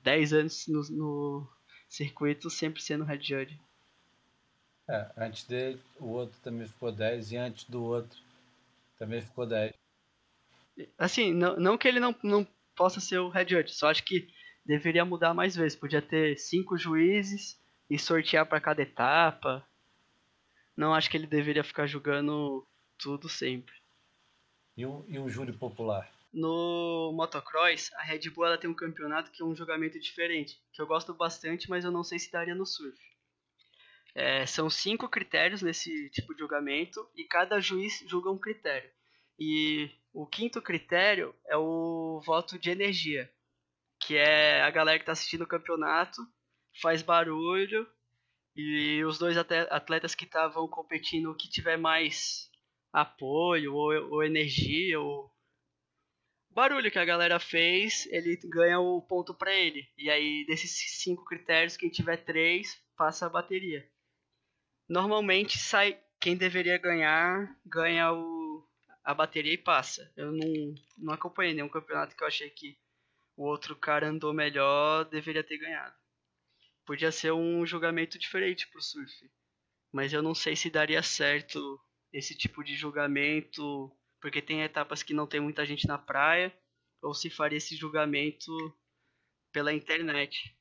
10 0.05 0.33
anos 0.33 0.69
no, 0.69 0.83
no 0.91 1.49
circuito 1.89 2.49
sempre 2.49 2.81
sendo 2.81 3.03
Red 3.03 3.21
Judge. 3.21 3.61
É, 4.87 5.11
antes 5.17 5.43
dele, 5.43 5.81
o 5.99 6.07
outro 6.07 6.39
também 6.41 6.69
ficou 6.69 6.93
10 6.93 7.33
e 7.33 7.37
antes 7.37 7.65
do 7.65 7.83
outro 7.83 8.24
também 9.05 9.21
ficou 9.21 9.47
10. 9.47 9.73
Assim, 10.99 11.33
não, 11.33 11.57
não 11.57 11.79
que 11.79 11.87
ele 11.87 12.01
não, 12.01 12.15
não 12.23 12.47
possa 12.75 13.01
ser 13.01 13.19
o 13.19 13.29
head 13.29 13.53
judge, 13.53 13.75
só 13.75 13.91
acho 13.91 14.03
que 14.03 14.29
deveria 14.65 15.05
mudar 15.05 15.35
mais 15.35 15.55
vezes. 15.55 15.79
Podia 15.79 16.03
ter 16.03 16.37
cinco 16.39 16.77
juízes 16.77 17.61
e 17.89 17.99
sortear 17.99 18.47
para 18.47 18.61
cada 18.61 18.83
etapa. 18.83 19.65
Não 20.77 20.95
acho 20.95 21.11
que 21.11 21.17
ele 21.17 21.27
deveria 21.27 21.63
ficar 21.63 21.87
julgando 21.87 22.67
tudo 22.99 23.29
sempre. 23.29 23.75
E 24.77 24.85
um, 24.85 25.05
e 25.07 25.19
um 25.19 25.29
júri 25.29 25.53
popular? 25.53 26.11
No 26.33 27.13
motocross, 27.15 27.93
a 27.93 28.03
Red 28.03 28.31
Bull 28.31 28.47
ela 28.47 28.59
tem 28.59 28.69
um 28.69 28.75
campeonato 28.75 29.31
que 29.31 29.41
é 29.41 29.45
um 29.45 29.55
julgamento 29.55 30.01
diferente, 30.01 30.61
que 30.73 30.83
eu 30.83 30.87
gosto 30.87 31.15
bastante, 31.15 31.71
mas 31.71 31.85
eu 31.85 31.93
não 31.93 32.03
sei 32.03 32.19
se 32.19 32.33
daria 32.33 32.57
no 32.57 32.67
surf. 32.67 32.99
É, 34.15 34.47
são 34.47 34.71
cinco 34.71 35.09
critérios 35.09 35.61
nesse 35.61 36.09
tipo 36.11 36.33
de 36.35 36.41
julgamento 36.41 37.05
e 37.17 37.25
cada 37.25 37.61
juiz 37.61 38.05
julga 38.07 38.31
um 38.31 38.39
critério. 38.39 38.89
E 39.39 39.91
o 40.13 40.25
quinto 40.25 40.63
critério 40.63 41.35
é 41.49 41.57
o 41.57 42.23
voto 42.25 42.57
de 42.57 42.71
energia, 42.71 43.29
que 43.99 44.17
é 44.17 44.63
a 44.63 44.71
galera 44.71 44.99
que 44.99 45.03
está 45.03 45.13
assistindo 45.13 45.43
o 45.43 45.49
campeonato, 45.49 46.23
faz 46.81 47.03
barulho 47.03 47.85
e 48.55 49.03
os 49.05 49.19
dois 49.19 49.37
atletas 49.37 50.15
que 50.15 50.25
estavam 50.25 50.69
competindo, 50.69 51.35
que 51.35 51.51
tiver 51.51 51.77
mais 51.77 52.49
apoio 52.93 53.75
ou, 53.75 53.93
ou 54.13 54.23
energia 54.23 55.01
ou 55.01 55.29
barulho 56.51 56.89
que 56.93 57.01
a 57.01 57.05
galera 57.05 57.41
fez, 57.41 58.07
ele 58.13 58.39
ganha 58.45 58.79
o 58.79 59.03
ponto 59.03 59.35
para 59.35 59.53
ele. 59.53 59.89
E 59.99 60.09
aí 60.09 60.47
desses 60.47 61.03
cinco 61.03 61.25
critérios, 61.25 61.77
quem 61.77 61.91
tiver 61.91 62.19
três 62.19 62.81
passa 62.97 63.27
a 63.27 63.29
bateria 63.29 63.93
normalmente 64.89 65.59
sai 65.59 66.01
quem 66.21 66.37
deveria 66.37 66.79
ganhar, 66.79 67.55
ganha 67.65 68.13
o, 68.13 68.67
a 69.05 69.13
bateria 69.13 69.53
e 69.53 69.59
passa. 69.59 70.11
Eu 70.17 70.33
não, 70.33 70.75
não 70.97 71.15
acompanhei 71.15 71.55
nenhum 71.55 71.69
campeonato 71.69 72.17
que 72.17 72.23
eu 72.23 72.29
achei 72.29 72.51
que 72.51 72.79
o 73.37 73.45
outro 73.45 73.77
cara 73.77 74.09
andou 74.09 74.33
melhor, 74.33 75.05
deveria 75.05 75.45
ter 75.45 75.59
ganhado. 75.59 75.95
Podia 76.87 77.11
ser 77.11 77.33
um 77.33 77.65
julgamento 77.67 78.19
diferente 78.19 78.69
pro 78.69 78.83
surf. 78.83 79.31
Mas 79.93 80.13
eu 80.13 80.23
não 80.23 80.35
sei 80.35 80.57
se 80.57 80.71
daria 80.71 81.03
certo 81.03 81.81
esse 82.13 82.37
tipo 82.37 82.63
de 82.63 82.75
julgamento, 82.75 83.91
porque 84.21 84.41
tem 84.41 84.63
etapas 84.63 85.03
que 85.03 85.15
não 85.15 85.27
tem 85.27 85.41
muita 85.41 85.67
gente 85.67 85.87
na 85.87 85.99
praia, 85.99 86.57
ou 87.03 87.13
se 87.13 87.29
faria 87.29 87.59
esse 87.59 87.77
julgamento 87.77 88.53
pela 89.53 89.73
internet. 89.73 90.57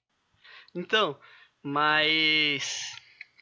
Então, 0.76 1.20
mas 1.62 2.94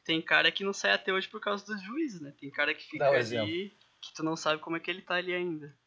tem 0.04 0.22
cara 0.22 0.52
que 0.52 0.64
não 0.64 0.74
sai 0.74 0.92
até 0.92 1.14
hoje 1.14 1.28
por 1.28 1.40
causa 1.40 1.66
dos 1.66 1.82
juízes, 1.82 2.22
né? 2.22 2.34
Tem 2.40 2.50
cara 2.50 2.74
que 2.74 2.84
fica 2.84 3.06
um 3.06 3.08
ali 3.10 3.18
exemplo. 3.18 3.78
que 4.02 4.14
tu 4.14 4.24
não 4.24 4.36
sabe 4.36 4.62
como 4.62 4.76
é 4.76 4.80
que 4.80 4.90
ele 4.90 5.02
tá 5.02 5.16
ali 5.16 5.34
ainda. 5.34 5.78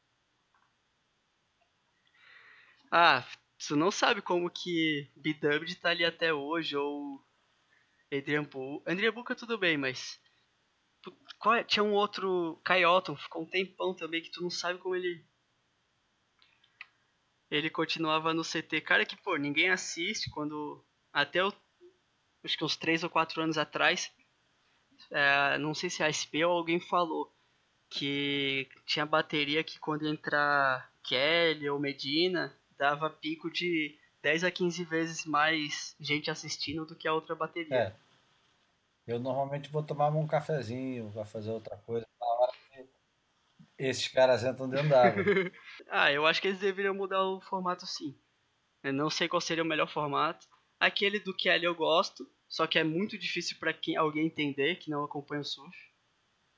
Ah, 2.91 3.27
tu 3.67 3.75
não 3.75 3.91
sabe 3.91 4.23
como 4.23 4.49
que 4.49 5.11
B-Dubbed 5.17 5.75
tá 5.77 5.91
ali 5.91 6.05
até 6.05 6.33
hoje, 6.33 6.77
ou 6.77 7.25
Adrian 8.13 8.45
Bull. 8.45 8.83
Adrian 8.87 9.13
Bull 9.13 9.25
tudo 9.25 9.59
bem, 9.59 9.77
mas... 9.77 10.21
Qual 11.39 11.55
é? 11.57 11.65
Tinha 11.65 11.83
um 11.83 11.93
outro, 11.93 12.61
Kai 12.65 12.87
Otton, 12.87 13.17
ficou 13.17 13.43
um 13.43 13.51
tempão 13.51 13.95
também 13.95 14.23
que 14.23 14.31
tu 14.31 14.43
não 14.43 14.51
sabe 14.51 14.79
como 14.79 14.95
ele... 14.95 15.27
Ele 17.51 17.69
continuava 17.69 18.33
no 18.33 18.43
CT. 18.43 18.81
Cara 18.81 19.05
que, 19.05 19.17
pô, 19.17 19.37
ninguém 19.37 19.71
assiste 19.71 20.31
quando... 20.31 20.85
Até 21.13 21.45
o 21.45 21.53
acho 22.45 22.57
que 22.57 22.65
uns 22.65 22.77
3 22.77 23.05
ou 23.05 23.11
4 23.11 23.43
anos 23.43 23.59
atrás, 23.59 24.13
é, 25.11 25.59
não 25.59 25.75
sei 25.75 25.91
se 25.91 26.03
a 26.03 26.13
SP 26.13 26.45
ou 26.45 26.53
alguém 26.53 26.81
falou 26.81 27.33
que 27.89 28.69
tinha 28.85 29.07
bateria 29.07 29.63
que 29.63 29.79
quando 29.79 30.09
entrar 30.09 30.91
Kelly 31.03 31.69
ou 31.69 31.79
Medina, 31.79 32.53
dava 32.77 33.09
pico 33.11 33.51
de 33.51 33.97
10 34.23 34.45
a 34.45 34.51
15 34.51 34.85
vezes 34.85 35.27
mais 35.27 35.95
gente 36.01 36.31
assistindo 36.31 36.85
do 36.87 36.97
que 36.97 37.07
a 37.07 37.15
outra 37.15 37.35
bateria. 37.35 37.77
É. 37.77 37.95
Eu 39.07 39.21
normalmente 39.21 39.69
vou 39.69 39.83
tomar 39.83 40.09
um 40.09 40.27
cafezinho, 40.27 41.11
vou 41.11 41.25
fazer 41.27 41.51
outra 41.51 41.77
coisa 41.77 42.07
na 42.19 42.27
hora 42.27 42.53
que 42.73 42.87
esses 43.79 44.09
caras 44.09 44.43
entram 44.43 44.69
dentro 44.69 44.89
d'água. 44.89 45.23
ah, 45.91 46.11
eu 46.11 46.27
acho 46.27 46.41
que 46.41 46.49
eles 46.49 46.59
deveriam 46.59 46.95
mudar 46.95 47.23
o 47.23 47.41
formato 47.41 47.87
sim. 47.87 48.19
Eu 48.83 48.93
não 48.93 49.11
sei 49.11 49.29
qual 49.29 49.41
seria 49.41 49.63
o 49.63 49.67
melhor 49.67 49.89
formato. 49.89 50.47
Aquele 50.81 51.21
do 51.21 51.37
Kelly 51.37 51.65
eu 51.65 51.75
gosto, 51.75 52.29
só 52.49 52.67
que 52.67 52.79
é 52.79 52.85
muito 52.85 53.19
difícil 53.19 53.57
para 53.59 53.73
quem 53.73 53.97
alguém 53.97 54.27
entender 54.27 54.77
que 54.77 54.91
não 54.91 55.05
acompanha 55.05 55.43
o 55.43 55.45
surf. 55.45 55.77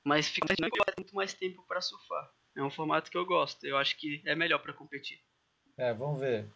Mas 0.04 0.28
fica 0.28 0.54
muito 0.96 1.14
mais 1.14 1.34
tempo 1.34 1.64
para 1.66 1.80
surfar. 1.80 2.30
É 2.56 2.62
um 2.62 2.70
formato 2.70 3.10
que 3.10 3.18
eu 3.18 3.26
gosto. 3.26 3.64
Eu 3.66 3.76
acho 3.76 3.96
que 3.96 4.22
é 4.24 4.34
melhor 4.34 4.58
para 4.60 4.72
competir. 4.72 5.20
É, 5.76 5.92
vamos 5.92 6.20
ver 6.20 6.48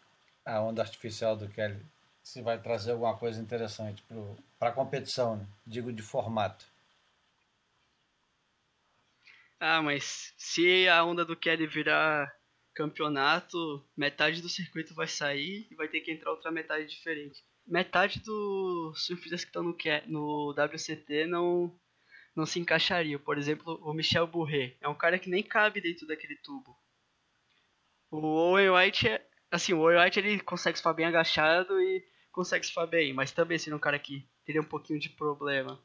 a 0.44 0.60
onda 0.60 0.82
artificial 0.82 1.36
do 1.36 1.48
Kelly 1.48 1.84
se 2.22 2.42
vai 2.42 2.60
trazer 2.60 2.92
alguma 2.92 3.16
coisa 3.16 3.40
interessante 3.40 4.04
para 4.58 4.68
a 4.68 4.72
competição, 4.72 5.36
né? 5.36 5.46
digo 5.66 5.92
de 5.92 6.02
formato. 6.02 6.64
Ah, 9.58 9.82
mas 9.82 10.32
se 10.38 10.88
a 10.88 11.04
onda 11.04 11.24
do 11.24 11.36
Kelly 11.36 11.66
virar 11.66 12.32
campeonato, 12.74 13.84
metade 13.96 14.40
do 14.40 14.48
circuito 14.48 14.94
vai 14.94 15.06
sair 15.06 15.66
e 15.70 15.74
vai 15.74 15.88
ter 15.88 16.00
que 16.00 16.12
entrar 16.12 16.30
outra 16.30 16.50
metade 16.50 16.86
diferente 16.86 17.42
metade 17.70 18.20
dos 18.20 19.06
surfistas 19.06 19.44
que 19.44 19.48
estão 19.48 19.62
no, 19.62 19.76
no 20.06 20.50
WCT 20.50 21.26
não, 21.26 21.72
não 22.34 22.44
se 22.44 22.58
encaixariam. 22.58 23.20
Por 23.20 23.38
exemplo, 23.38 23.80
o 23.82 23.94
Michel 23.94 24.26
Bourret 24.26 24.76
é 24.80 24.88
um 24.88 24.94
cara 24.94 25.18
que 25.18 25.30
nem 25.30 25.42
cabe 25.42 25.80
dentro 25.80 26.06
daquele 26.06 26.36
tubo. 26.36 26.76
O 28.10 28.18
Owen 28.18 28.70
White 28.70 29.08
é. 29.08 29.26
Assim, 29.50 29.72
o 29.72 29.80
Owen 29.80 30.00
White 30.00 30.18
ele 30.18 30.40
consegue 30.40 30.78
surfar 30.78 30.94
bem 30.94 31.06
agachado 31.06 31.80
e 31.80 32.04
consegue 32.30 32.64
surfar 32.64 32.86
bem, 32.86 33.12
mas 33.12 33.32
também 33.32 33.58
seria 33.58 33.76
um 33.76 33.80
cara 33.80 33.98
que 33.98 34.28
teria 34.44 34.60
um 34.60 34.64
pouquinho 34.64 34.98
de 34.98 35.08
problema. 35.08 35.80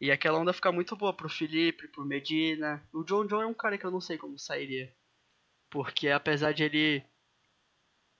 E 0.00 0.10
aquela 0.10 0.38
onda 0.38 0.52
fica 0.52 0.72
muito 0.72 0.96
boa 0.96 1.12
pro 1.12 1.28
Felipe, 1.28 1.88
pro 1.88 2.04
Medina. 2.04 2.86
O 2.92 3.04
John 3.04 3.26
John 3.26 3.42
é 3.42 3.46
um 3.46 3.54
cara 3.54 3.78
que 3.78 3.84
eu 3.84 3.90
não 3.90 4.00
sei 4.00 4.18
como 4.18 4.38
sairia. 4.38 4.92
Porque 5.70 6.08
apesar 6.08 6.52
de 6.52 6.64
ele 6.64 7.04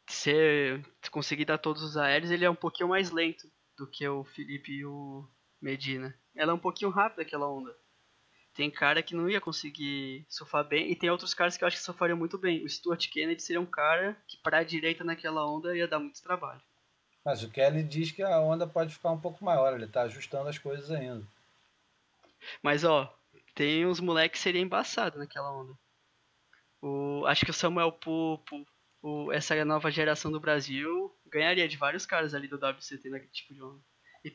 ser 0.06 0.84
conseguir 1.10 1.44
dar 1.44 1.58
todos 1.58 1.82
os 1.82 1.96
aéreos, 1.96 2.30
ele 2.30 2.44
é 2.44 2.50
um 2.50 2.54
pouquinho 2.54 2.88
mais 2.88 3.10
lento 3.10 3.50
do 3.76 3.86
que 3.86 4.06
o 4.06 4.24
Felipe 4.24 4.72
e 4.72 4.84
o 4.84 5.26
Medina. 5.60 6.14
Ela 6.34 6.52
é 6.52 6.54
um 6.54 6.58
pouquinho 6.58 6.90
rápida 6.90 7.22
aquela 7.22 7.48
onda. 7.48 7.74
Tem 8.54 8.70
cara 8.70 9.02
que 9.02 9.14
não 9.14 9.30
ia 9.30 9.40
conseguir 9.40 10.26
surfar 10.28 10.64
bem 10.64 10.90
e 10.90 10.96
tem 10.96 11.10
outros 11.10 11.32
caras 11.32 11.56
que 11.56 11.64
eu 11.64 11.68
acho 11.68 11.78
que 11.78 11.82
surfariam 11.82 12.18
muito 12.18 12.36
bem. 12.36 12.64
O 12.64 12.68
Stuart 12.68 13.08
Kennedy 13.08 13.42
seria 13.42 13.60
um 13.60 13.66
cara 13.66 14.16
que 14.28 14.36
para 14.38 14.58
a 14.58 14.64
direita 14.64 15.02
naquela 15.02 15.46
onda 15.46 15.76
ia 15.76 15.88
dar 15.88 15.98
muito 15.98 16.22
trabalho. 16.22 16.60
Mas 17.24 17.42
o 17.42 17.48
Kelly 17.48 17.82
diz 17.82 18.10
que 18.10 18.22
a 18.22 18.40
onda 18.40 18.66
pode 18.66 18.92
ficar 18.92 19.10
um 19.10 19.20
pouco 19.20 19.44
maior, 19.44 19.74
ele 19.74 19.86
tá 19.86 20.02
ajustando 20.02 20.48
as 20.48 20.58
coisas 20.58 20.90
ainda. 20.90 21.24
Mas 22.60 22.84
ó, 22.84 23.14
tem 23.54 23.86
uns 23.86 24.00
moleques 24.00 24.40
que 24.40 24.42
seria 24.42 24.60
embaçado 24.60 25.18
naquela 25.18 25.52
onda. 25.52 25.72
O, 26.80 27.24
acho 27.26 27.44
que 27.44 27.50
o 27.52 27.54
Samuel 27.54 27.92
Pupo, 27.92 28.66
o, 29.02 29.32
essa 29.32 29.62
nova 29.64 29.90
geração 29.90 30.30
do 30.30 30.40
Brasil 30.40 31.12
ganharia 31.26 31.68
de 31.68 31.76
vários 31.76 32.06
caras 32.06 32.34
ali 32.34 32.46
do 32.46 32.56
WCT 32.56 33.10
naquele 33.10 33.32
tipo 33.32 33.52
de 33.52 33.62
onda. 33.62 33.80
E, 34.24 34.34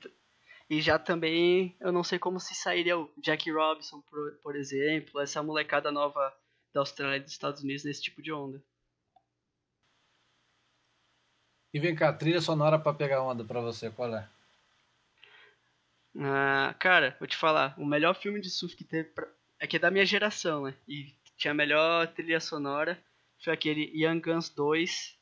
e 0.70 0.82
já 0.82 1.00
também, 1.00 1.76
eu 1.80 1.92
não 1.92 2.04
sei 2.04 2.20
como 2.20 2.40
se 2.40 2.54
sairia 2.54 2.98
o 2.98 3.10
Jack 3.18 3.50
Robinson, 3.50 4.02
por, 4.02 4.34
por 4.44 4.56
exemplo, 4.56 5.22
essa 5.22 5.42
molecada 5.42 5.92
nova 5.92 6.36
da 6.74 6.82
Austrália 6.82 7.18
e 7.18 7.22
dos 7.22 7.32
Estados 7.32 7.64
Unidos 7.64 7.86
nesse 7.86 8.02
tipo 8.02 8.22
de 8.22 8.34
onda. 8.34 8.62
E 11.74 11.80
vem 11.80 11.96
cá, 11.96 12.12
trilha 12.12 12.42
sonora 12.42 12.78
para 12.78 12.94
pegar 12.94 13.22
onda 13.22 13.44
para 13.46 13.62
você, 13.62 13.90
qual 13.90 14.14
é? 14.14 14.28
Ah, 16.20 16.76
cara, 16.80 17.16
vou 17.20 17.28
te 17.28 17.38
falar, 17.38 17.76
o 17.78 17.86
melhor 17.86 18.16
filme 18.16 18.42
de 18.42 18.50
surf 18.50 18.76
que 18.76 18.84
teve 18.84 19.10
pra... 19.10 19.28
é 19.60 19.68
que 19.68 19.76
é 19.76 19.80
da 19.80 19.92
minha 19.92 20.06
geração, 20.06 20.64
né? 20.64 20.74
E 20.88 21.14
tinha 21.38 21.52
a 21.52 21.56
melhor 21.56 22.08
trilha 22.08 22.40
sonora 22.40 23.02
foi 23.44 23.54
aquele 23.54 23.92
Young 23.94 24.20
Guns 24.20 24.50
2 24.50 25.18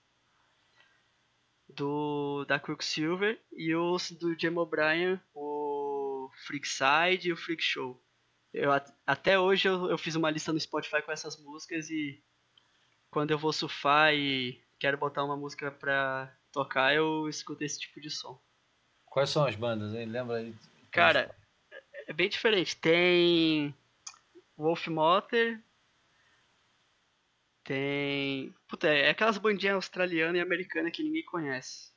do 1.68 2.46
da 2.46 2.60
Quicksilver 2.60 3.42
e 3.52 3.76
os 3.76 4.12
do 4.12 4.38
Jim 4.40 4.56
O'Brien, 4.56 5.20
o 5.34 6.30
Freakside 6.46 7.30
e 7.30 7.34
o 7.34 7.38
Freak 7.38 7.62
Show. 7.62 8.02
Eu, 8.54 8.72
até 9.06 9.38
hoje 9.38 9.68
eu, 9.68 9.90
eu 9.90 9.98
fiz 9.98 10.16
uma 10.16 10.30
lista 10.30 10.54
no 10.54 10.60
Spotify 10.60 11.02
com 11.02 11.12
essas 11.12 11.38
músicas 11.38 11.90
e 11.90 12.24
quando 13.10 13.32
eu 13.32 13.38
vou 13.38 13.52
surfar 13.52 14.14
e 14.14 14.62
quero 14.80 14.98
botar 14.98 15.24
uma 15.24 15.36
música 15.36 15.72
pra 15.72 16.34
tocar, 16.52 16.96
eu 16.96 17.28
escuto 17.28 17.64
esse 17.64 17.80
tipo 17.80 18.00
de 18.00 18.10
som. 18.10 18.40
Quais 19.06 19.30
são 19.30 19.46
as 19.46 19.56
bandas, 19.56 19.94
hein? 19.94 20.06
Lembra 20.06 20.38
aí? 20.38 20.54
Cara, 20.92 21.36
é 22.08 22.14
bem 22.14 22.30
diferente. 22.30 22.78
Tem 22.78 23.76
Wolf 24.58 24.88
Motor, 24.88 25.60
tem. 27.66 28.56
Puta, 28.68 28.88
é 28.88 29.10
aquelas 29.10 29.38
bandinhas 29.38 29.76
australianas 29.76 30.38
e 30.38 30.40
americanas 30.40 30.92
que 30.92 31.04
ninguém 31.04 31.26
conhece. 31.26 31.92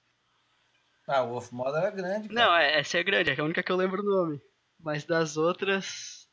Ah, 1.06 1.22
o 1.22 1.30
Wolf 1.30 1.52
Motor 1.52 1.84
é 1.84 1.90
grande. 1.90 2.28
Cara. 2.28 2.40
Não, 2.40 2.56
é, 2.56 2.80
essa 2.80 2.98
é 2.98 3.02
grande, 3.02 3.30
é 3.30 3.40
a 3.40 3.44
única 3.44 3.62
que 3.62 3.70
eu 3.70 3.76
lembro 3.76 4.02
o 4.02 4.04
nome. 4.04 4.40
Mas 4.80 5.04
das 5.04 5.36
outras. 5.36 6.28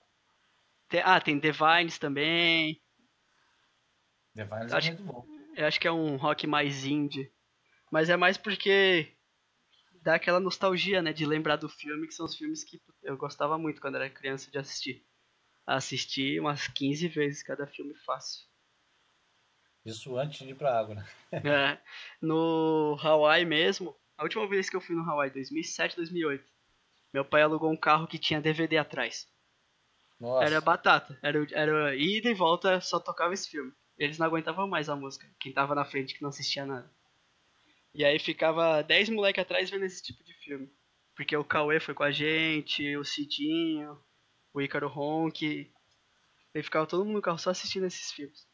Tem... 0.89 1.01
Ah, 1.03 1.19
tem 1.19 1.37
Divines 1.37 1.99
também. 1.99 2.81
Divines 4.33 4.71
é 4.71 4.81
muito 4.81 5.03
bom. 5.03 5.25
Eu 5.55 5.67
acho 5.67 5.79
que 5.79 5.87
é 5.87 5.91
um 5.91 6.15
rock 6.15 6.47
mais 6.47 6.85
indie. 6.85 7.31
Mas 7.91 8.09
é 8.09 8.17
mais 8.17 8.37
porque 8.37 9.13
dá 10.01 10.15
aquela 10.15 10.39
nostalgia, 10.39 11.01
né, 11.01 11.13
de 11.13 11.25
lembrar 11.25 11.55
do 11.55 11.69
filme, 11.69 12.07
que 12.07 12.13
são 12.13 12.25
os 12.25 12.35
filmes 12.35 12.63
que 12.63 12.81
eu 13.03 13.17
gostava 13.17 13.57
muito 13.57 13.81
quando 13.81 13.95
era 13.95 14.09
criança 14.09 14.51
de 14.51 14.57
assistir. 14.57 15.05
Assisti 15.65 16.39
umas 16.39 16.67
15 16.67 17.07
vezes 17.07 17.43
cada 17.43 17.65
filme 17.65 17.95
fácil. 18.05 18.45
Isso 19.85 20.17
antes 20.17 20.39
de 20.39 20.51
ir 20.51 20.55
pra 20.55 20.79
água, 20.79 20.95
né? 20.95 21.05
é, 21.31 21.77
no 22.19 22.97
Hawaii 23.01 23.45
mesmo, 23.45 23.95
a 24.17 24.23
última 24.23 24.47
vez 24.47 24.69
que 24.69 24.75
eu 24.75 24.81
fui 24.81 24.95
no 24.95 25.07
Hawaii, 25.07 25.29
2007, 25.31 25.95
2008, 25.95 26.43
meu 27.13 27.23
pai 27.23 27.43
alugou 27.43 27.71
um 27.71 27.77
carro 27.77 28.07
que 28.07 28.17
tinha 28.17 28.41
DVD 28.41 28.77
atrás. 28.77 29.27
Nossa. 30.19 30.45
Era 30.45 30.59
batata, 30.59 31.19
era, 31.21 31.45
era 31.51 31.95
ida 31.95 32.29
e 32.29 32.33
volta, 32.33 32.81
só 32.81 32.99
tocava 32.99 33.33
esse 33.33 33.49
filme. 33.49 33.71
Eles 33.97 34.17
não 34.17 34.25
aguentavam 34.25 34.67
mais 34.67 34.89
a 34.89 34.95
música, 34.95 35.29
quem 35.39 35.53
tava 35.53 35.75
na 35.75 35.85
frente 35.85 36.15
que 36.15 36.21
não 36.21 36.29
assistia 36.29 36.65
nada. 36.65 36.89
E 37.93 38.03
aí 38.03 38.19
ficava 38.19 38.81
10 38.81 39.09
moleque 39.09 39.39
atrás 39.39 39.69
vendo 39.69 39.85
esse 39.85 40.03
tipo 40.03 40.23
de 40.23 40.33
filme. 40.33 40.69
Porque 41.15 41.35
o 41.37 41.45
Cauê 41.45 41.79
foi 41.79 41.93
com 41.93 42.03
a 42.03 42.11
gente, 42.11 42.97
o 42.97 43.05
Cidinho, 43.05 43.97
o 44.53 44.61
Ícaro 44.61 44.89
Ronk. 44.89 45.71
E 46.53 46.63
ficava 46.63 46.85
todo 46.85 47.05
mundo 47.05 47.15
no 47.15 47.21
carro 47.21 47.37
só 47.37 47.51
assistindo 47.51 47.85
esses 47.85 48.11
filmes. 48.11 48.45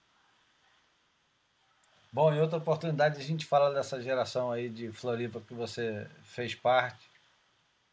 Bom, 2.12 2.34
em 2.34 2.42
outra 2.42 2.58
oportunidade 2.58 3.20
a 3.20 3.24
gente 3.24 3.46
fala 3.46 3.74
dessa 3.74 4.02
geração 4.02 4.52
aí 4.52 4.70
de 4.70 4.92
Floripa 4.92 5.40
que 5.40 5.54
você 5.54 6.10
fez 6.24 6.54
parte. 6.54 7.10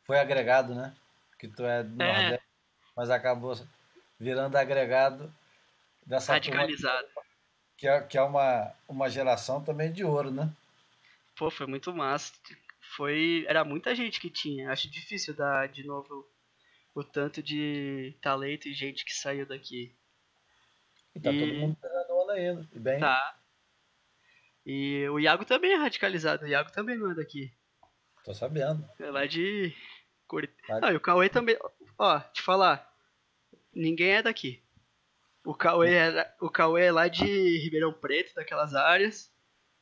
Foi 0.02 0.18
agregado, 0.18 0.74
né? 0.74 0.94
Que 1.38 1.46
tu 1.46 1.64
é 1.64 1.84
do 1.84 2.02
é. 2.02 2.12
Nordeste, 2.12 2.46
mas 2.96 3.10
acabou 3.10 3.54
virando 4.18 4.56
agregado 4.56 5.32
dessa 6.04 6.32
Radicalizado. 6.32 7.06
Turma, 7.06 7.22
que 7.76 7.86
é, 7.86 8.00
que 8.00 8.18
é 8.18 8.22
uma, 8.22 8.74
uma 8.88 9.08
geração 9.08 9.62
também 9.62 9.92
de 9.92 10.04
ouro, 10.04 10.32
né? 10.32 10.52
Pô, 11.36 11.48
foi 11.48 11.68
muito 11.68 11.94
massa. 11.94 12.32
Foi. 12.96 13.44
Era 13.46 13.64
muita 13.64 13.94
gente 13.94 14.20
que 14.20 14.28
tinha. 14.28 14.72
Acho 14.72 14.90
difícil 14.90 15.32
dar 15.36 15.68
de 15.68 15.86
novo 15.86 16.28
o 16.92 17.04
tanto 17.04 17.40
de 17.40 18.16
talento 18.20 18.66
e 18.66 18.74
gente 18.74 19.04
que 19.04 19.14
saiu 19.14 19.46
daqui. 19.46 19.94
E 21.14 21.20
tá 21.20 21.30
e... 21.30 21.38
todo 21.38 21.54
mundo 21.54 21.76
pegando 21.80 22.16
onda 22.16 22.32
ainda. 22.32 22.68
E 22.72 22.78
bem. 22.80 22.98
Tá. 22.98 23.38
E 24.68 25.08
o 25.08 25.18
Iago 25.18 25.44
também 25.44 25.72
é 25.72 25.76
radicalizado. 25.76 26.44
O 26.44 26.48
Iago 26.48 26.70
também 26.70 26.98
não 26.98 27.10
é 27.10 27.14
daqui. 27.14 27.50
Tô 28.22 28.34
sabendo. 28.34 28.88
É 29.00 29.10
lá 29.10 29.26
de. 29.26 29.74
Curitiba. 30.26 30.80
Ah, 30.82 30.92
e 30.92 30.96
o 30.96 31.00
Cauê 31.00 31.30
também. 31.30 31.56
Ó, 31.98 32.20
te 32.20 32.42
falar. 32.42 32.86
Ninguém 33.74 34.10
é 34.10 34.22
daqui. 34.22 34.62
O 35.42 35.54
Cauê 35.54 35.94
é, 35.94 36.34
o 36.38 36.50
Cauê 36.50 36.84
é 36.84 36.92
lá 36.92 37.08
de 37.08 37.24
Ribeirão 37.58 37.92
Preto, 37.92 38.34
daquelas 38.34 38.74
áreas 38.74 39.32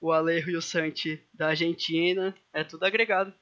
o 0.00 0.12
Alejo 0.12 0.50
e 0.50 0.56
o 0.56 0.62
Santi 0.62 1.26
da 1.32 1.48
Argentina, 1.48 2.34
é 2.52 2.62
tudo 2.62 2.84
agregado. 2.84 3.34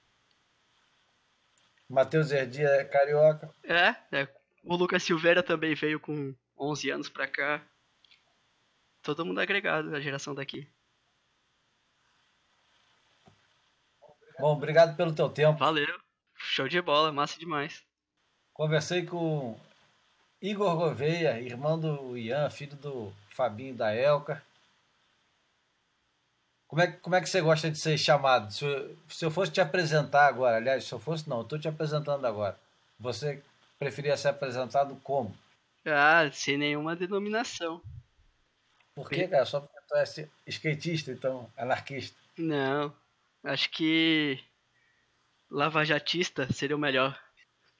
Matheus 1.88 2.30
Erdi 2.30 2.64
é 2.64 2.84
carioca. 2.84 3.54
É, 3.62 3.94
é, 4.12 4.28
o 4.62 4.74
Lucas 4.74 5.02
Silveira 5.02 5.42
também 5.42 5.74
veio 5.74 6.00
com 6.00 6.34
11 6.58 6.90
anos 6.90 7.08
pra 7.08 7.28
cá. 7.28 7.62
Todo 9.02 9.26
mundo 9.26 9.40
agregado, 9.40 9.94
a 9.94 10.00
geração 10.00 10.34
daqui. 10.34 10.66
Bom, 14.38 14.52
obrigado 14.52 14.96
pelo 14.96 15.14
teu 15.14 15.28
tempo. 15.28 15.58
Valeu. 15.58 16.00
Show 16.36 16.68
de 16.68 16.80
bola, 16.80 17.12
massa 17.12 17.38
demais. 17.38 17.84
Conversei 18.52 19.04
com 19.04 19.58
Igor 20.40 20.76
Gouveia, 20.76 21.40
irmão 21.40 21.78
do 21.78 22.16
Ian, 22.16 22.50
filho 22.50 22.76
do 22.76 23.12
Fabinho 23.30 23.74
da 23.74 23.94
Elka. 23.94 24.42
Como 26.66 26.82
é, 26.82 26.86
como 26.88 27.14
é 27.14 27.20
que 27.20 27.28
você 27.28 27.40
gosta 27.40 27.70
de 27.70 27.78
ser 27.78 27.96
chamado? 27.96 28.52
Se 28.52 28.64
eu, 28.64 28.96
se 29.08 29.24
eu 29.24 29.30
fosse 29.30 29.52
te 29.52 29.60
apresentar 29.60 30.26
agora, 30.26 30.56
aliás, 30.56 30.84
se 30.84 30.92
eu 30.92 30.98
fosse, 30.98 31.28
não, 31.28 31.42
estou 31.42 31.58
te 31.58 31.68
apresentando 31.68 32.26
agora. 32.26 32.58
Você 32.98 33.42
preferia 33.78 34.16
ser 34.16 34.28
apresentado 34.28 34.96
como? 35.02 35.34
Ah, 35.86 36.28
sem 36.32 36.56
nenhuma 36.56 36.96
denominação. 36.96 37.80
Por 38.94 39.08
quê, 39.08 39.28
cara? 39.28 39.44
Só 39.44 39.60
porque 39.60 39.78
tu 39.86 39.96
é 39.96 40.04
skatista, 40.46 41.10
então, 41.10 41.50
anarquista? 41.56 42.16
Não, 42.38 42.94
acho 43.44 43.70
que 43.70 44.38
lavajatista 45.50 46.52
seria 46.52 46.76
o 46.76 46.78
melhor. 46.78 47.18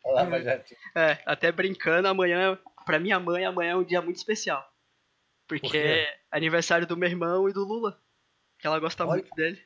Lavajatista. 0.04 0.76
É, 0.96 1.22
até 1.26 1.50
brincando, 1.50 2.08
amanhã, 2.08 2.58
pra 2.84 3.00
minha 3.00 3.18
mãe, 3.18 3.44
amanhã 3.44 3.72
é 3.72 3.76
um 3.76 3.84
dia 3.84 4.02
muito 4.02 4.16
especial. 4.16 4.64
Porque 5.48 5.68
Por 5.68 5.76
é 5.76 6.20
aniversário 6.30 6.86
do 6.86 6.96
meu 6.96 7.08
irmão 7.08 7.48
e 7.48 7.52
do 7.52 7.64
Lula 7.64 8.00
que 8.64 8.66
ela 8.66 8.78
gosta 8.78 9.04
Olha. 9.04 9.20
muito 9.20 9.34
dele. 9.34 9.62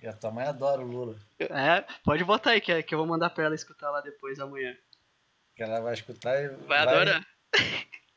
E 0.00 0.06
a 0.06 0.12
tua 0.14 0.30
mãe 0.30 0.46
adora 0.46 0.80
o 0.80 0.86
Lula. 0.86 1.16
É, 1.38 1.84
pode 2.02 2.24
botar 2.24 2.52
aí, 2.52 2.62
que, 2.62 2.72
é, 2.72 2.82
que 2.82 2.94
eu 2.94 2.98
vou 2.98 3.06
mandar 3.06 3.28
pra 3.28 3.44
ela 3.44 3.54
escutar 3.54 3.90
lá 3.90 4.00
depois, 4.00 4.40
amanhã. 4.40 4.74
Que 5.54 5.62
ela 5.62 5.80
vai 5.80 5.92
escutar 5.92 6.42
e. 6.42 6.48
Vai, 6.48 6.66
vai 6.66 6.78
adorar. 6.78 7.26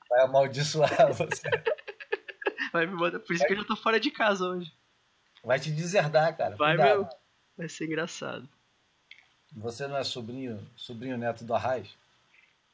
Vai 0.10 0.22
amaldiçoar 0.22 1.14
você. 1.14 1.50
Vai 2.72 2.86
me 2.86 2.94
mandar. 2.94 3.20
Por 3.20 3.34
isso 3.34 3.40
vai. 3.40 3.48
que 3.48 3.54
eu 3.54 3.58
já 3.58 3.66
tô 3.66 3.76
fora 3.76 4.00
de 4.00 4.12
casa 4.12 4.46
hoje. 4.46 4.72
Vai 5.44 5.60
te 5.60 5.72
deserdar, 5.72 6.36
cara. 6.36 6.56
Vai, 6.56 6.76
Cuidado. 6.76 7.00
meu. 7.02 7.10
Vai 7.58 7.70
ser 7.70 7.86
engraçado. 7.86 8.48
Você 9.56 9.88
não 9.88 9.98
é 9.98 10.04
sobrinho, 10.04 10.66
sobrinho 10.76 11.18
neto 11.18 11.44
do 11.44 11.54
Arraiz? 11.54 11.90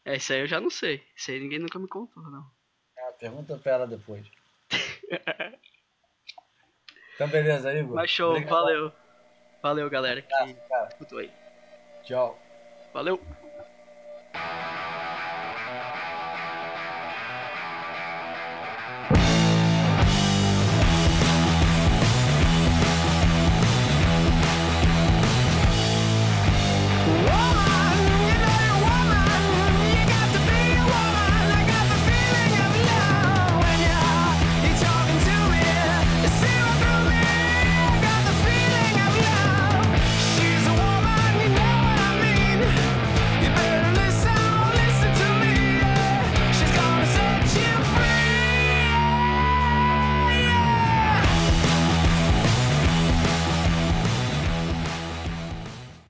É, 0.03 0.17
isso 0.17 0.33
aí 0.33 0.41
eu 0.41 0.47
já 0.47 0.59
não 0.59 0.69
sei. 0.69 1.03
Isso 1.15 1.31
aí 1.31 1.39
ninguém 1.39 1.59
nunca 1.59 1.79
me 1.79 1.87
contou, 1.87 2.23
não. 2.23 2.45
Ah, 2.97 3.11
pergunta 3.13 3.57
pra 3.57 3.71
ela 3.71 3.87
depois. 3.87 4.25
Então, 7.15 7.29
beleza, 7.29 7.73
Igor. 7.73 7.95
Mas 7.95 8.11
show, 8.11 8.31
Obrigado. 8.31 8.51
valeu. 8.51 8.91
Valeu, 9.63 9.89
galera. 9.89 10.21
Que 10.21 10.27
cara. 10.27 10.89
escutou 10.89 11.19
aí. 11.19 11.31
Tchau. 12.03 12.37
Valeu. 12.93 13.19